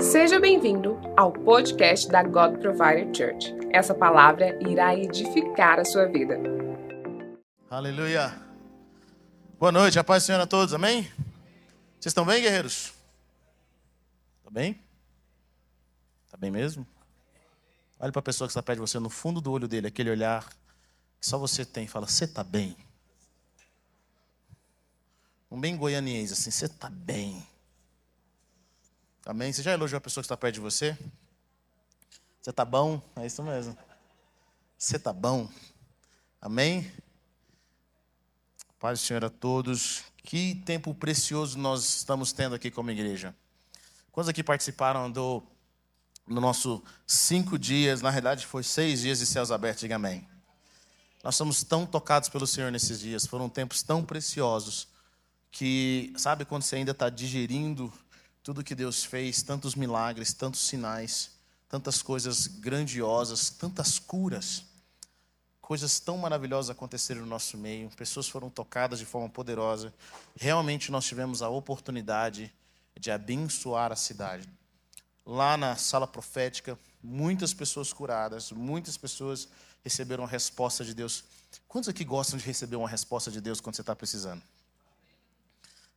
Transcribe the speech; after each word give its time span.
Seja 0.00 0.38
bem-vindo 0.38 0.96
ao 1.16 1.32
podcast 1.32 2.08
da 2.08 2.22
God 2.22 2.60
Provider 2.60 3.06
Church. 3.14 3.52
Essa 3.72 3.92
palavra 3.92 4.56
irá 4.62 4.94
edificar 4.94 5.80
a 5.80 5.84
sua 5.84 6.06
vida. 6.06 6.38
Aleluia. 7.68 8.32
Boa 9.58 9.72
noite, 9.72 9.98
a 9.98 10.04
paz 10.04 10.22
do 10.22 10.26
Senhor 10.26 10.40
a 10.40 10.46
todos, 10.46 10.72
amém? 10.72 11.02
Vocês 11.98 12.06
estão 12.06 12.24
bem, 12.24 12.40
guerreiros? 12.40 12.92
Tá 14.44 14.50
bem? 14.50 14.80
Tá 16.30 16.36
bem 16.36 16.50
mesmo? 16.50 16.86
Olha 17.98 18.12
para 18.12 18.20
a 18.20 18.22
pessoa 18.22 18.46
que 18.46 18.52
está 18.52 18.62
perto 18.62 18.78
de 18.78 18.88
você, 18.88 19.00
no 19.00 19.10
fundo 19.10 19.40
do 19.40 19.50
olho 19.50 19.66
dele, 19.66 19.88
aquele 19.88 20.10
olhar 20.10 20.48
que 21.20 21.26
só 21.26 21.38
você 21.38 21.64
tem, 21.64 21.88
fala: 21.88 22.06
Você 22.06 22.24
está 22.24 22.44
bem? 22.44 22.76
Um 25.50 25.60
bem 25.60 25.76
goianiense, 25.76 26.34
assim, 26.34 26.52
você 26.52 26.66
está 26.66 26.88
bem. 26.88 27.46
Amém? 29.24 29.52
Você 29.52 29.62
já 29.62 29.72
elogiou 29.72 29.98
a 29.98 30.00
pessoa 30.00 30.22
que 30.22 30.26
está 30.26 30.36
perto 30.36 30.54
de 30.54 30.60
você? 30.60 30.98
Você 32.40 32.50
está 32.50 32.64
bom? 32.64 33.00
É 33.14 33.24
isso 33.24 33.40
mesmo. 33.42 33.78
Você 34.76 34.96
está 34.96 35.12
bom? 35.12 35.48
Amém? 36.40 36.92
Paz 38.80 38.98
do 38.98 39.04
Senhor 39.04 39.24
a 39.24 39.30
todos. 39.30 40.02
Que 40.24 40.56
tempo 40.66 40.92
precioso 40.92 41.56
nós 41.56 41.98
estamos 41.98 42.32
tendo 42.32 42.56
aqui 42.56 42.68
como 42.68 42.90
igreja. 42.90 43.32
Quantos 44.10 44.28
aqui 44.28 44.42
participaram 44.42 45.10
do 45.10 45.42
no 46.26 46.40
nosso 46.40 46.82
cinco 47.06 47.58
dias, 47.58 48.00
na 48.02 48.10
realidade 48.10 48.46
foi 48.46 48.62
seis 48.62 49.00
dias 49.02 49.18
de 49.18 49.26
céus 49.26 49.50
abertos, 49.50 49.80
diga 49.80 49.96
amém. 49.96 50.26
Nós 51.22 51.36
somos 51.36 51.62
tão 51.62 51.86
tocados 51.86 52.28
pelo 52.28 52.46
Senhor 52.46 52.72
nesses 52.72 53.00
dias, 53.00 53.26
foram 53.26 53.48
tempos 53.48 53.82
tão 53.82 54.04
preciosos 54.04 54.88
que, 55.50 56.12
sabe, 56.16 56.44
quando 56.44 56.62
você 56.62 56.76
ainda 56.76 56.90
está 56.90 57.08
digerindo 57.08 57.92
tudo 58.42 58.64
que 58.64 58.74
Deus 58.74 59.04
fez, 59.04 59.42
tantos 59.42 59.74
milagres, 59.74 60.32
tantos 60.32 60.60
sinais, 60.60 61.30
tantas 61.68 62.02
coisas 62.02 62.46
grandiosas, 62.46 63.50
tantas 63.50 63.98
curas, 63.98 64.64
coisas 65.60 66.00
tão 66.00 66.18
maravilhosas 66.18 66.68
aconteceram 66.68 67.22
no 67.22 67.26
nosso 67.26 67.56
meio, 67.56 67.88
pessoas 67.90 68.28
foram 68.28 68.50
tocadas 68.50 68.98
de 68.98 69.06
forma 69.06 69.28
poderosa. 69.28 69.94
Realmente 70.36 70.90
nós 70.90 71.06
tivemos 71.06 71.40
a 71.40 71.48
oportunidade 71.48 72.52
de 72.98 73.10
abençoar 73.10 73.90
a 73.92 73.96
cidade. 73.96 74.46
Lá 75.24 75.56
na 75.56 75.76
sala 75.76 76.06
profética, 76.06 76.78
muitas 77.02 77.54
pessoas 77.54 77.92
curadas, 77.92 78.52
muitas 78.52 78.96
pessoas 78.96 79.48
receberam 79.84 80.24
a 80.24 80.26
resposta 80.26 80.84
de 80.84 80.92
Deus. 80.92 81.24
Quantos 81.68 81.88
aqui 81.88 82.04
gostam 82.04 82.38
de 82.38 82.44
receber 82.44 82.76
uma 82.76 82.88
resposta 82.88 83.30
de 83.30 83.40
Deus 83.40 83.60
quando 83.60 83.76
você 83.76 83.82
está 83.82 83.94
precisando? 83.94 84.42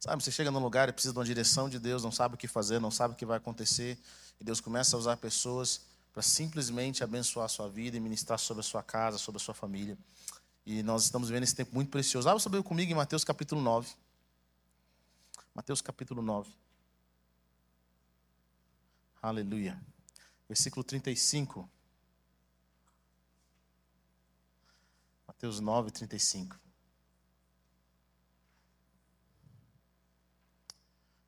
Sabe, 0.05 0.23
você 0.23 0.29
chega 0.29 0.51
num 0.51 0.59
lugar 0.59 0.87
e 0.87 0.91
precisa 0.91 1.11
de 1.11 1.17
uma 1.17 1.25
direção 1.25 1.67
de 1.67 1.79
Deus, 1.79 2.03
não 2.03 2.11
sabe 2.11 2.35
o 2.35 2.37
que 2.37 2.47
fazer, 2.47 2.79
não 2.79 2.91
sabe 2.91 3.15
o 3.15 3.17
que 3.17 3.25
vai 3.25 3.37
acontecer, 3.37 3.97
e 4.39 4.43
Deus 4.43 4.61
começa 4.61 4.95
a 4.95 4.99
usar 4.99 5.17
pessoas 5.17 5.81
para 6.13 6.21
simplesmente 6.21 7.03
abençoar 7.03 7.45
a 7.45 7.49
sua 7.49 7.67
vida 7.67 7.97
e 7.97 7.99
ministrar 7.99 8.37
sobre 8.37 8.61
a 8.61 8.63
sua 8.63 8.83
casa, 8.83 9.17
sobre 9.17 9.41
a 9.41 9.43
sua 9.43 9.55
família. 9.55 9.97
E 10.63 10.83
nós 10.83 11.05
estamos 11.05 11.29
vivendo 11.29 11.41
esse 11.41 11.55
tempo 11.55 11.73
muito 11.73 11.89
precioso. 11.89 12.29
Abra 12.29 12.39
sobre 12.39 12.61
comigo 12.61 12.91
em 12.91 12.93
Mateus 12.93 13.23
capítulo 13.23 13.59
9. 13.61 13.91
Mateus 15.55 15.81
capítulo 15.81 16.21
9. 16.21 16.51
Aleluia. 19.23 19.81
Versículo 20.47 20.83
35. 20.83 21.67
Mateus 25.27 25.59
9, 25.59 25.89
35. 25.89 26.64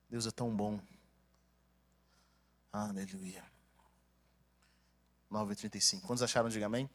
Deus 0.10 0.26
é 0.26 0.32
tão 0.32 0.56
bom. 0.56 0.80
Aleluia. 2.72 3.44
9,35. 5.32 6.02
Quantos 6.02 6.24
acharam? 6.24 6.48
Diga 6.48 6.68
amém. 6.68 6.90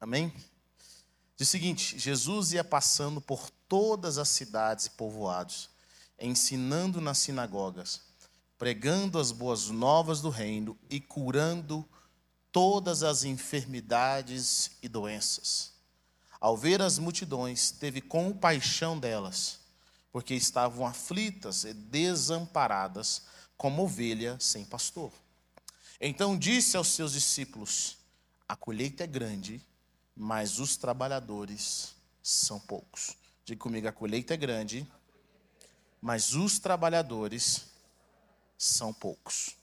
Amém? 0.00 0.32
Diz 1.36 1.48
o 1.48 1.50
seguinte: 1.50 1.98
Jesus 1.98 2.52
ia 2.52 2.62
passando 2.62 3.20
por 3.20 3.50
todas 3.68 4.18
as 4.18 4.28
cidades 4.28 4.86
e 4.86 4.90
povoados, 4.90 5.68
ensinando 6.18 7.00
nas 7.00 7.18
sinagogas, 7.18 8.00
pregando 8.56 9.18
as 9.18 9.32
boas 9.32 9.68
novas 9.68 10.20
do 10.20 10.30
reino 10.30 10.78
e 10.88 11.00
curando 11.00 11.88
todas 12.52 13.02
as 13.02 13.24
enfermidades 13.24 14.72
e 14.82 14.88
doenças. 14.88 15.72
Ao 16.40 16.56
ver 16.56 16.80
as 16.80 16.98
multidões, 16.98 17.70
teve 17.72 18.00
compaixão 18.00 18.98
delas 18.98 19.59
porque 20.12 20.34
estavam 20.34 20.86
aflitas 20.86 21.64
e 21.64 21.72
desamparadas, 21.72 23.22
como 23.56 23.82
ovelha 23.82 24.36
sem 24.40 24.64
pastor. 24.64 25.12
Então 26.00 26.36
disse 26.38 26.76
aos 26.76 26.88
seus 26.88 27.12
discípulos: 27.12 27.98
A 28.48 28.56
colheita 28.56 29.04
é 29.04 29.06
grande, 29.06 29.64
mas 30.16 30.58
os 30.58 30.76
trabalhadores 30.76 31.94
são 32.22 32.58
poucos. 32.58 33.16
Diga 33.44 33.60
comigo: 33.60 33.86
a 33.88 33.92
colheita 33.92 34.34
é 34.34 34.36
grande, 34.36 34.86
mas 36.00 36.34
os 36.34 36.58
trabalhadores 36.58 37.66
são 38.56 38.92
poucos. 38.92 39.56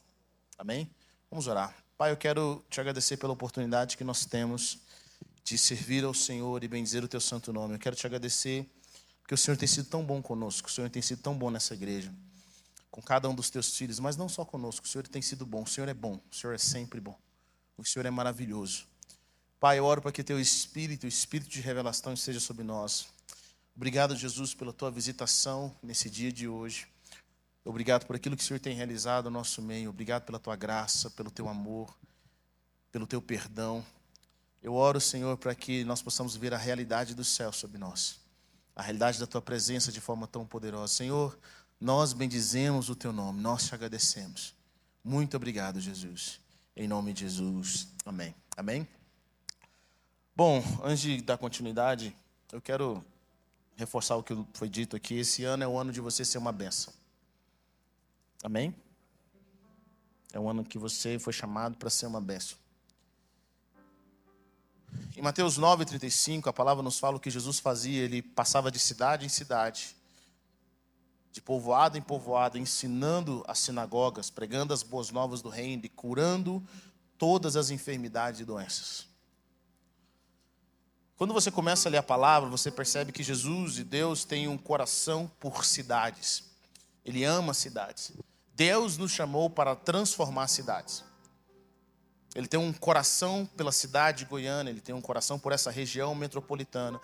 Amém? 0.57 0.89
Vamos 1.29 1.47
orar. 1.47 1.75
Pai, 1.97 2.11
eu 2.11 2.17
quero 2.17 2.63
te 2.69 2.79
agradecer 2.79 3.17
pela 3.17 3.33
oportunidade 3.33 3.97
que 3.97 4.03
nós 4.03 4.25
temos 4.25 4.79
de 5.43 5.57
servir 5.57 6.03
ao 6.03 6.13
Senhor 6.13 6.63
e 6.63 6.67
bendizer 6.67 7.03
o 7.03 7.07
teu 7.07 7.19
santo 7.19 7.51
nome. 7.51 7.75
Eu 7.75 7.79
quero 7.79 7.95
te 7.95 8.05
agradecer 8.05 8.69
porque 9.27 9.33
o 9.33 9.37
Senhor 9.37 9.57
tem 9.57 9.67
sido 9.67 9.89
tão 9.89 10.05
bom 10.05 10.21
conosco, 10.21 10.69
o 10.69 10.71
Senhor 10.71 10.89
tem 10.89 11.01
sido 11.01 11.21
tão 11.21 11.37
bom 11.37 11.51
nessa 11.51 11.73
igreja, 11.73 12.13
com 12.89 13.01
cada 13.01 13.27
um 13.27 13.35
dos 13.35 13.49
teus 13.49 13.75
filhos, 13.75 13.99
mas 13.99 14.15
não 14.15 14.29
só 14.29 14.45
conosco, 14.45 14.85
o 14.85 14.89
Senhor 14.89 15.05
tem 15.05 15.21
sido 15.21 15.45
bom, 15.45 15.63
o 15.63 15.67
Senhor 15.67 15.89
é 15.89 15.93
bom, 15.93 16.17
o 16.31 16.33
Senhor 16.33 16.53
é 16.53 16.57
sempre 16.57 17.01
bom, 17.01 17.19
o 17.77 17.83
Senhor 17.83 18.05
é 18.05 18.09
maravilhoso. 18.09 18.87
Pai, 19.59 19.79
eu 19.79 19.83
oro 19.83 20.01
para 20.01 20.13
que 20.13 20.23
teu 20.23 20.39
espírito, 20.39 21.03
o 21.03 21.07
espírito 21.09 21.49
de 21.49 21.59
revelação 21.59 22.13
esteja 22.13 22.39
sobre 22.39 22.63
nós. 22.63 23.09
Obrigado, 23.75 24.15
Jesus, 24.15 24.53
pela 24.53 24.71
tua 24.71 24.89
visitação 24.89 25.75
nesse 25.83 26.09
dia 26.09 26.31
de 26.31 26.47
hoje. 26.47 26.87
Obrigado 27.65 28.05
por 28.05 28.15
aquilo 28.15 28.37
que 28.37 28.43
o 28.43 28.45
Senhor 28.45 28.61
tem 28.61 28.77
realizado 28.77 29.25
no 29.25 29.31
nosso 29.31 29.61
meio. 29.61 29.89
Obrigado 29.89 30.23
pela 30.23 30.39
tua 30.39 30.55
graça, 30.55 31.09
pelo 31.09 31.29
teu 31.29 31.49
amor, 31.49 31.93
pelo 32.93 33.05
teu 33.05 33.21
perdão. 33.21 33.85
Eu 34.63 34.73
oro, 34.73 35.01
Senhor, 35.01 35.35
para 35.35 35.53
que 35.53 35.83
nós 35.83 36.01
possamos 36.01 36.37
ver 36.37 36.53
a 36.53 36.57
realidade 36.57 37.13
do 37.13 37.25
céu 37.25 37.51
sobre 37.51 37.77
nós 37.77 38.25
a 38.77 38.83
realidade 38.83 39.19
da 39.19 39.25
tua 39.25 39.41
presença 39.41 39.91
de 39.91 39.99
forma 39.99 40.27
tão 40.27 40.45
poderosa. 40.45 40.93
Senhor, 40.93 41.35
nós 41.81 42.13
bendizemos 42.13 42.89
o 42.89 42.95
teu 42.95 43.11
nome, 43.11 43.41
nós 43.41 43.65
te 43.65 43.73
agradecemos. 43.73 44.53
Muito 45.03 45.35
obrigado, 45.35 45.81
Jesus. 45.81 46.39
Em 46.75 46.87
nome 46.87 47.11
de 47.11 47.21
Jesus. 47.21 47.87
Amém. 48.05 48.35
Amém. 48.55 48.87
Bom, 50.35 50.63
antes 50.83 50.99
de 50.99 51.19
dar 51.23 51.39
continuidade, 51.39 52.15
eu 52.51 52.61
quero 52.61 53.03
reforçar 53.75 54.15
o 54.15 54.21
que 54.21 54.37
foi 54.53 54.69
dito 54.69 54.95
aqui. 54.95 55.15
Esse 55.15 55.43
ano 55.43 55.63
é 55.63 55.67
o 55.67 55.75
ano 55.75 55.91
de 55.91 55.99
você 55.99 56.23
ser 56.23 56.37
uma 56.37 56.51
benção. 56.51 56.93
Amém? 58.43 58.75
É 60.31 60.39
o 60.39 60.47
ano 60.47 60.63
que 60.63 60.77
você 60.77 61.17
foi 61.17 61.33
chamado 61.33 61.77
para 61.77 61.89
ser 61.89 62.05
uma 62.05 62.21
benção. 62.21 62.59
Em 65.15 65.21
Mateus 65.21 65.57
9,35, 65.57 66.47
a 66.47 66.53
palavra 66.53 66.83
nos 66.83 66.99
fala 66.99 67.17
o 67.17 67.19
que 67.19 67.29
Jesus 67.29 67.59
fazia. 67.59 68.03
Ele 68.03 68.21
passava 68.21 68.69
de 68.71 68.79
cidade 68.79 69.25
em 69.25 69.29
cidade, 69.29 69.95
de 71.31 71.41
povoado 71.41 71.97
em 71.97 72.01
povoado, 72.01 72.57
ensinando 72.57 73.43
as 73.47 73.59
sinagogas, 73.59 74.29
pregando 74.29 74.73
as 74.73 74.83
boas 74.83 75.09
novas 75.11 75.41
do 75.41 75.49
reino 75.49 75.85
e 75.85 75.89
curando 75.89 76.63
todas 77.17 77.55
as 77.55 77.69
enfermidades 77.69 78.39
e 78.41 78.45
doenças. 78.45 79.07
Quando 81.17 81.33
você 81.33 81.49
começa 81.49 81.89
a 81.89 81.91
ler 81.91 81.97
a 81.97 82.03
palavra, 82.03 82.47
você 82.47 82.69
percebe 82.69 83.11
que 83.11 83.23
Jesus 83.23 83.79
e 83.79 83.83
Deus 83.83 84.23
têm 84.23 84.47
um 84.47 84.57
coração 84.57 85.29
por 85.39 85.65
cidades. 85.65 86.43
Ele 87.03 87.23
ama 87.23 87.55
cidades. 87.55 88.11
Deus 88.53 88.97
nos 88.97 89.11
chamou 89.11 89.49
para 89.49 89.75
transformar 89.75 90.47
cidades. 90.47 91.03
Ele 92.37 92.47
tem 92.47 92.59
um 92.59 92.71
coração 92.71 93.49
pela 93.57 93.71
cidade 93.71 94.19
de 94.19 94.25
Goiânia, 94.25 94.69
ele 94.69 94.79
tem 94.79 94.93
um 94.93 95.01
coração 95.01 95.39
por 95.39 95.51
essa 95.51 95.71
região 95.71 96.13
metropolitana. 96.13 97.01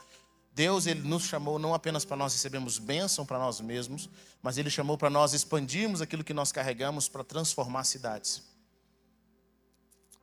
Deus 0.53 0.85
ele 0.85 1.01
nos 1.01 1.24
chamou 1.24 1.57
não 1.57 1.74
apenas 1.74 2.06
para 2.06 2.15
nós 2.15 2.33
recebermos 2.33 2.77
bênção 2.77 3.25
para 3.25 3.39
nós 3.39 3.59
mesmos, 3.59 4.07
mas 4.44 4.59
ele 4.59 4.69
chamou 4.69 4.95
para 4.95 5.09
nós 5.09 5.33
expandirmos 5.33 6.03
aquilo 6.03 6.24
que 6.24 6.35
nós 6.35 6.51
carregamos 6.51 7.09
para 7.09 7.24
transformar 7.24 7.83
cidades. 7.83 8.44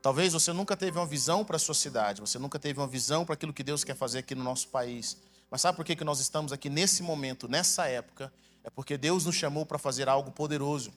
Talvez 0.01 0.33
você 0.33 0.53
nunca 0.53 0.77
teve 0.77 0.97
uma 0.97 1.07
visão 1.07 1.45
para 1.45 1.57
a 1.57 1.59
sua 1.59 1.75
cidade, 1.75 2.21
você 2.21 2.39
nunca 2.39 2.57
teve 2.57 2.79
uma 2.79 2.87
visão 2.87 3.25
para 3.25 3.35
aquilo 3.35 3.53
que 3.53 3.65
Deus 3.65 3.83
quer 3.83 3.97
fazer 3.97 4.21
aqui 4.21 4.37
no 4.37 4.45
nosso 4.45 4.69
país. 4.69 5.17
Mas 5.51 5.61
sabe 5.61 5.75
por 5.75 5.85
que, 5.85 5.97
que 5.97 6.05
nós 6.05 6.21
estamos 6.21 6.53
aqui 6.53 6.71
nesse 6.71 7.03
momento, 7.03 7.49
nessa 7.49 7.89
época? 7.89 8.33
É 8.63 8.71
porque 8.71 8.97
Deus 8.97 9.25
nos 9.25 9.35
chamou 9.35 9.67
para 9.67 9.77
fazer 9.77 10.09
algo 10.09 10.31
poderoso. 10.31 10.93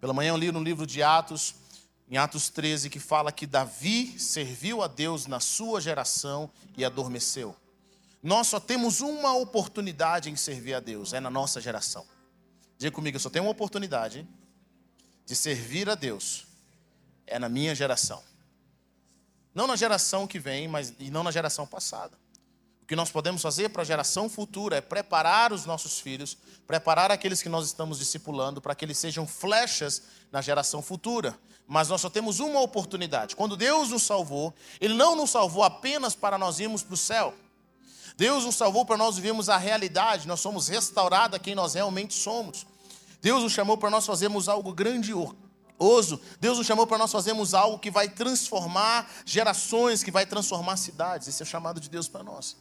Pela 0.00 0.12
manhã 0.12 0.30
eu 0.30 0.36
li 0.36 0.50
no 0.50 0.60
livro 0.60 0.84
de 0.84 1.00
Atos 1.00 1.62
em 2.08 2.16
Atos 2.16 2.50
13, 2.50 2.90
que 2.90 3.00
fala 3.00 3.32
que 3.32 3.46
Davi 3.46 4.18
serviu 4.18 4.82
a 4.82 4.86
Deus 4.86 5.26
na 5.26 5.40
sua 5.40 5.80
geração 5.80 6.50
e 6.76 6.84
adormeceu. 6.84 7.56
Nós 8.22 8.48
só 8.48 8.60
temos 8.60 9.00
uma 9.00 9.34
oportunidade 9.34 10.30
em 10.30 10.36
servir 10.36 10.74
a 10.74 10.80
Deus, 10.80 11.12
é 11.12 11.20
na 11.20 11.30
nossa 11.30 11.60
geração. 11.60 12.06
Diga 12.78 12.94
comigo, 12.94 13.16
eu 13.16 13.20
só 13.20 13.30
tenho 13.30 13.44
uma 13.44 13.50
oportunidade 13.50 14.26
de 15.26 15.34
servir 15.34 15.88
a 15.88 15.94
Deus 15.94 16.46
é 17.26 17.38
na 17.38 17.48
minha 17.48 17.74
geração. 17.74 18.22
Não 19.54 19.66
na 19.66 19.76
geração 19.76 20.26
que 20.26 20.38
vem, 20.38 20.68
mas 20.68 20.94
e 20.98 21.10
não 21.10 21.22
na 21.22 21.30
geração 21.30 21.66
passada. 21.66 22.16
O 22.82 22.86
que 22.86 22.96
nós 22.96 23.10
podemos 23.10 23.40
fazer 23.40 23.68
para 23.70 23.82
a 23.82 23.84
geração 23.84 24.28
futura 24.28 24.76
é 24.76 24.80
preparar 24.80 25.52
os 25.52 25.64
nossos 25.64 26.00
filhos, 26.00 26.36
preparar 26.66 27.10
aqueles 27.10 27.40
que 27.40 27.48
nós 27.48 27.66
estamos 27.66 27.98
discipulando 27.98 28.60
para 28.60 28.74
que 28.74 28.84
eles 28.84 28.98
sejam 28.98 29.26
flechas 29.26 30.02
na 30.32 30.42
geração 30.42 30.82
futura. 30.82 31.38
Mas 31.66 31.88
nós 31.88 32.00
só 32.00 32.10
temos 32.10 32.40
uma 32.40 32.60
oportunidade. 32.60 33.36
Quando 33.36 33.56
Deus 33.56 33.90
nos 33.90 34.02
salvou, 34.02 34.52
Ele 34.80 34.94
não 34.94 35.14
nos 35.14 35.30
salvou 35.30 35.62
apenas 35.62 36.14
para 36.14 36.36
nós 36.36 36.58
irmos 36.58 36.82
para 36.82 36.94
o 36.94 36.96
céu. 36.96 37.34
Deus 38.16 38.44
nos 38.44 38.56
salvou 38.56 38.84
para 38.84 38.96
nós 38.96 39.16
vivermos 39.16 39.48
a 39.48 39.56
realidade, 39.56 40.28
nós 40.28 40.40
somos 40.40 40.68
restaurados 40.68 41.36
a 41.36 41.38
quem 41.38 41.54
nós 41.54 41.74
realmente 41.74 42.14
somos. 42.14 42.66
Deus 43.22 43.42
nos 43.42 43.52
chamou 43.52 43.78
para 43.78 43.88
nós 43.88 44.04
fazermos 44.04 44.48
algo 44.48 44.72
grandioso. 44.72 45.36
Deus 46.40 46.58
nos 46.58 46.66
chamou 46.66 46.86
para 46.86 46.98
nós 46.98 47.10
fazermos 47.10 47.54
algo 47.54 47.78
que 47.78 47.90
vai 47.90 48.08
transformar 48.08 49.10
gerações, 49.24 50.02
que 50.02 50.10
vai 50.10 50.24
transformar 50.24 50.76
cidades. 50.76 51.28
Esse 51.28 51.42
é 51.42 51.44
o 51.44 51.46
chamado 51.46 51.80
de 51.80 51.90
Deus 51.90 52.08
para 52.08 52.22
nós. 52.22 52.56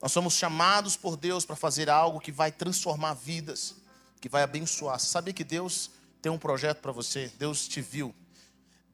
Nós 0.00 0.12
somos 0.12 0.34
chamados 0.34 0.96
por 0.96 1.16
Deus 1.16 1.44
para 1.44 1.56
fazer 1.56 1.90
algo 1.90 2.20
que 2.20 2.32
vai 2.32 2.50
transformar 2.50 3.14
vidas, 3.14 3.74
que 4.20 4.28
vai 4.28 4.42
abençoar. 4.42 4.98
Sabia 4.98 5.34
que 5.34 5.44
Deus 5.44 5.90
tem 6.22 6.32
um 6.32 6.38
projeto 6.38 6.80
para 6.80 6.92
você? 6.92 7.30
Deus 7.38 7.68
te 7.68 7.80
viu. 7.80 8.14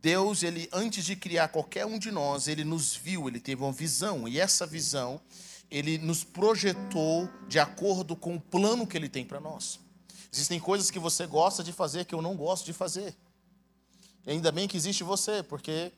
Deus, 0.03 0.43
ele 0.43 0.69
antes 0.73 1.05
de 1.05 1.17
criar 1.17 1.49
qualquer 1.49 1.87
um 1.87 1.99
de 1.99 2.11
nós, 2.11 2.49
ele 2.49 2.65
nos 2.65 2.95
viu, 2.95 3.29
ele 3.29 3.41
teve 3.41 3.63
uma 3.63 3.73
visão, 3.73 4.29
e 4.29 4.39
essa 4.39 4.67
visão 4.67 5.21
ele 5.71 5.99
nos 5.99 6.23
projetou 6.23 7.29
de 7.49 7.59
acordo 7.59 8.15
com 8.15 8.37
o 8.37 8.41
plano 8.41 8.87
que 8.87 8.97
ele 8.97 9.09
tem 9.09 9.25
para 9.25 9.41
nós. 9.41 9.81
Existem 10.37 10.61
coisas 10.61 10.91
que 10.91 10.99
você 10.99 11.27
gosta 11.27 11.65
de 11.65 11.73
fazer 11.73 12.05
que 12.05 12.15
eu 12.15 12.21
não 12.21 12.37
gosto 12.37 12.67
de 12.67 12.75
fazer. 12.75 13.17
E 14.27 14.33
ainda 14.33 14.53
bem 14.53 14.69
que 14.69 14.77
existe 14.77 15.03
você, 15.03 15.43
porque 15.43 15.91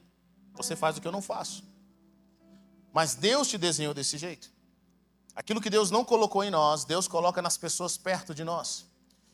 você 0.54 0.76
faz 0.76 0.96
o 0.96 1.00
que 1.00 1.08
eu 1.08 1.10
não 1.10 1.20
faço. 1.20 1.64
Mas 2.92 3.16
Deus 3.16 3.48
te 3.48 3.58
desenhou 3.58 3.92
desse 3.92 4.16
jeito. 4.16 4.48
Aquilo 5.34 5.60
que 5.60 5.68
Deus 5.68 5.90
não 5.90 6.04
colocou 6.04 6.44
em 6.44 6.52
nós, 6.52 6.84
Deus 6.84 7.08
coloca 7.08 7.42
nas 7.42 7.56
pessoas 7.56 7.96
perto 7.96 8.32
de 8.32 8.44
nós. 8.44 8.86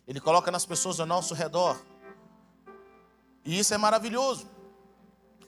Ele 0.09 0.21
coloca 0.21 0.51
nas 0.51 0.65
pessoas 0.65 0.99
ao 0.99 1.05
nosso 1.05 1.35
redor. 1.35 1.79
E 3.45 3.59
isso 3.59 3.75
é 3.75 3.77
maravilhoso. 3.77 4.49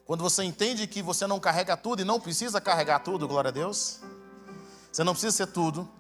Quando 0.05 0.23
você 0.23 0.45
entende 0.45 0.87
que 0.87 1.01
você 1.01 1.27
não 1.27 1.41
carrega 1.41 1.79
tudo 1.79 2.03
e 2.03 2.05
não 2.05 2.21
precisa 2.21 2.61
carregar 2.61 2.99
tudo, 2.99 3.27
glória 3.27 3.49
a 3.49 3.53
Deus. 3.53 4.01
Você 4.93 5.03
não 5.03 5.15
precisa 5.15 5.35
ser 5.35 5.47
tudo, 5.47 5.91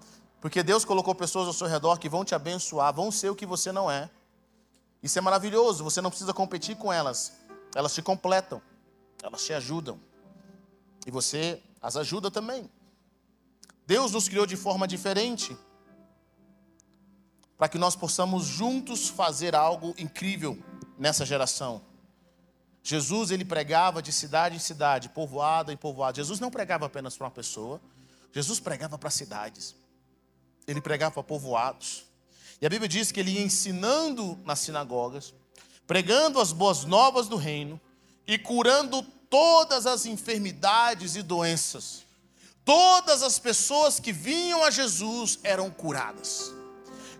porque 0.40 0.62
Deus 0.62 0.84
colocou 0.84 1.14
pessoas 1.14 1.46
ao 1.46 1.52
seu 1.52 1.66
redor 1.66 1.98
que 1.98 2.08
vão 2.08 2.24
te 2.24 2.34
abençoar, 2.34 2.94
vão 2.94 3.10
ser 3.10 3.30
o 3.30 3.36
que 3.36 3.46
você 3.46 3.72
não 3.72 3.90
é. 3.90 4.10
Isso 5.02 5.18
é 5.18 5.22
maravilhoso, 5.22 5.84
você 5.84 6.00
não 6.00 6.10
precisa 6.10 6.32
competir 6.34 6.76
com 6.76 6.92
elas. 6.92 7.32
Elas 7.74 7.94
te 7.94 8.02
completam, 8.02 8.60
elas 9.22 9.44
te 9.44 9.52
ajudam. 9.52 10.00
E 11.06 11.10
você 11.10 11.62
as 11.80 11.96
ajuda 11.96 12.30
também. 12.30 12.70
Deus 13.86 14.12
nos 14.12 14.28
criou 14.28 14.46
de 14.46 14.56
forma 14.56 14.88
diferente 14.88 15.56
para 17.56 17.68
que 17.68 17.78
nós 17.78 17.96
possamos 17.96 18.44
juntos 18.44 19.08
fazer 19.08 19.54
algo 19.54 19.94
incrível 19.96 20.58
nessa 20.98 21.24
geração. 21.24 21.80
Jesus 22.82 23.30
ele 23.30 23.44
pregava 23.44 24.02
de 24.02 24.12
cidade 24.12 24.56
em 24.56 24.60
cidade, 24.60 25.08
povoado 25.08 25.72
em 25.72 25.76
povoado. 25.76 26.16
Jesus 26.16 26.38
não 26.38 26.50
pregava 26.50 26.86
apenas 26.86 27.16
para 27.16 27.26
uma 27.26 27.30
pessoa, 27.30 27.80
Jesus 28.32 28.60
pregava 28.60 28.98
para 28.98 29.10
cidades, 29.10 29.74
ele 30.66 30.80
pregava 30.80 31.14
para 31.14 31.22
povoados. 31.22 32.04
E 32.60 32.66
a 32.66 32.68
Bíblia 32.68 32.88
diz 32.88 33.12
que 33.12 33.20
ele 33.20 33.32
ia 33.32 33.42
ensinando 33.42 34.38
nas 34.44 34.60
sinagogas, 34.60 35.34
pregando 35.86 36.40
as 36.40 36.52
boas 36.52 36.84
novas 36.84 37.28
do 37.28 37.36
reino 37.36 37.80
e 38.26 38.38
curando 38.38 39.02
todas 39.30 39.86
as 39.86 40.06
enfermidades 40.06 41.16
e 41.16 41.22
doenças. 41.22 42.04
Todas 42.64 43.22
as 43.22 43.38
pessoas 43.38 44.00
que 44.00 44.12
vinham 44.12 44.64
a 44.64 44.70
Jesus 44.70 45.38
eram 45.44 45.70
curadas. 45.70 46.52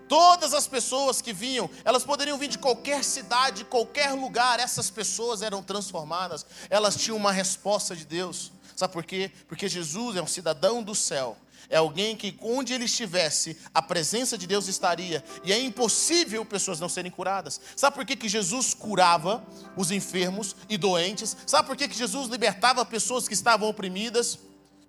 Todas 0.09 0.53
as 0.53 0.67
pessoas 0.67 1.21
que 1.21 1.33
vinham, 1.33 1.69
elas 1.83 2.03
poderiam 2.03 2.37
vir 2.37 2.47
de 2.47 2.57
qualquer 2.57 3.03
cidade, 3.03 3.57
de 3.57 3.65
qualquer 3.65 4.11
lugar, 4.13 4.59
essas 4.59 4.89
pessoas 4.89 5.41
eram 5.41 5.61
transformadas, 5.61 6.45
elas 6.69 6.95
tinham 6.95 7.17
uma 7.17 7.31
resposta 7.31 7.95
de 7.95 8.05
Deus. 8.05 8.51
Sabe 8.75 8.93
por 8.93 9.03
quê? 9.03 9.31
Porque 9.47 9.67
Jesus 9.67 10.15
é 10.15 10.21
um 10.21 10.27
cidadão 10.27 10.81
do 10.81 10.95
céu. 10.95 11.37
É 11.69 11.77
alguém 11.77 12.15
que, 12.15 12.37
onde 12.41 12.73
ele 12.73 12.85
estivesse, 12.85 13.57
a 13.73 13.81
presença 13.81 14.37
de 14.37 14.47
Deus 14.47 14.67
estaria. 14.67 15.23
E 15.43 15.51
é 15.51 15.59
impossível 15.59 16.45
pessoas 16.45 16.79
não 16.79 16.87
serem 16.87 17.11
curadas. 17.11 17.59
Sabe 17.75 17.95
por 17.95 18.05
que, 18.05 18.15
que 18.15 18.29
Jesus 18.29 18.73
curava 18.73 19.45
os 19.75 19.91
enfermos 19.91 20.55
e 20.69 20.77
doentes? 20.77 21.35
Sabe 21.45 21.67
por 21.67 21.75
que, 21.75 21.87
que 21.87 21.97
Jesus 21.97 22.29
libertava 22.29 22.85
pessoas 22.85 23.27
que 23.27 23.33
estavam 23.33 23.67
oprimidas? 23.67 24.39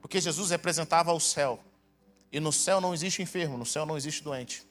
Porque 0.00 0.20
Jesus 0.20 0.50
representava 0.50 1.12
o 1.12 1.18
céu. 1.18 1.58
E 2.30 2.38
no 2.38 2.52
céu 2.52 2.80
não 2.80 2.94
existe 2.94 3.22
enfermo, 3.22 3.58
no 3.58 3.66
céu 3.66 3.84
não 3.84 3.96
existe 3.96 4.22
doente. 4.22 4.64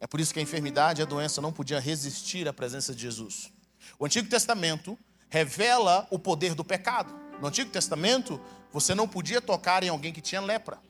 É 0.00 0.06
por 0.06 0.18
isso 0.18 0.32
que 0.32 0.40
a 0.40 0.42
enfermidade 0.42 1.00
e 1.00 1.02
a 1.02 1.06
doença 1.06 1.40
não 1.40 1.52
podiam 1.52 1.80
resistir 1.80 2.48
à 2.48 2.52
presença 2.52 2.94
de 2.94 3.02
Jesus. 3.02 3.52
O 3.98 4.06
Antigo 4.06 4.28
Testamento 4.28 4.98
revela 5.28 6.06
o 6.10 6.18
poder 6.18 6.54
do 6.54 6.64
pecado. 6.64 7.14
No 7.40 7.48
Antigo 7.48 7.70
Testamento, 7.70 8.40
você 8.72 8.94
não 8.94 9.06
podia 9.06 9.40
tocar 9.40 9.82
em 9.82 9.88
alguém 9.88 10.12
que 10.12 10.20
tinha 10.20 10.40
lepra. 10.40 10.80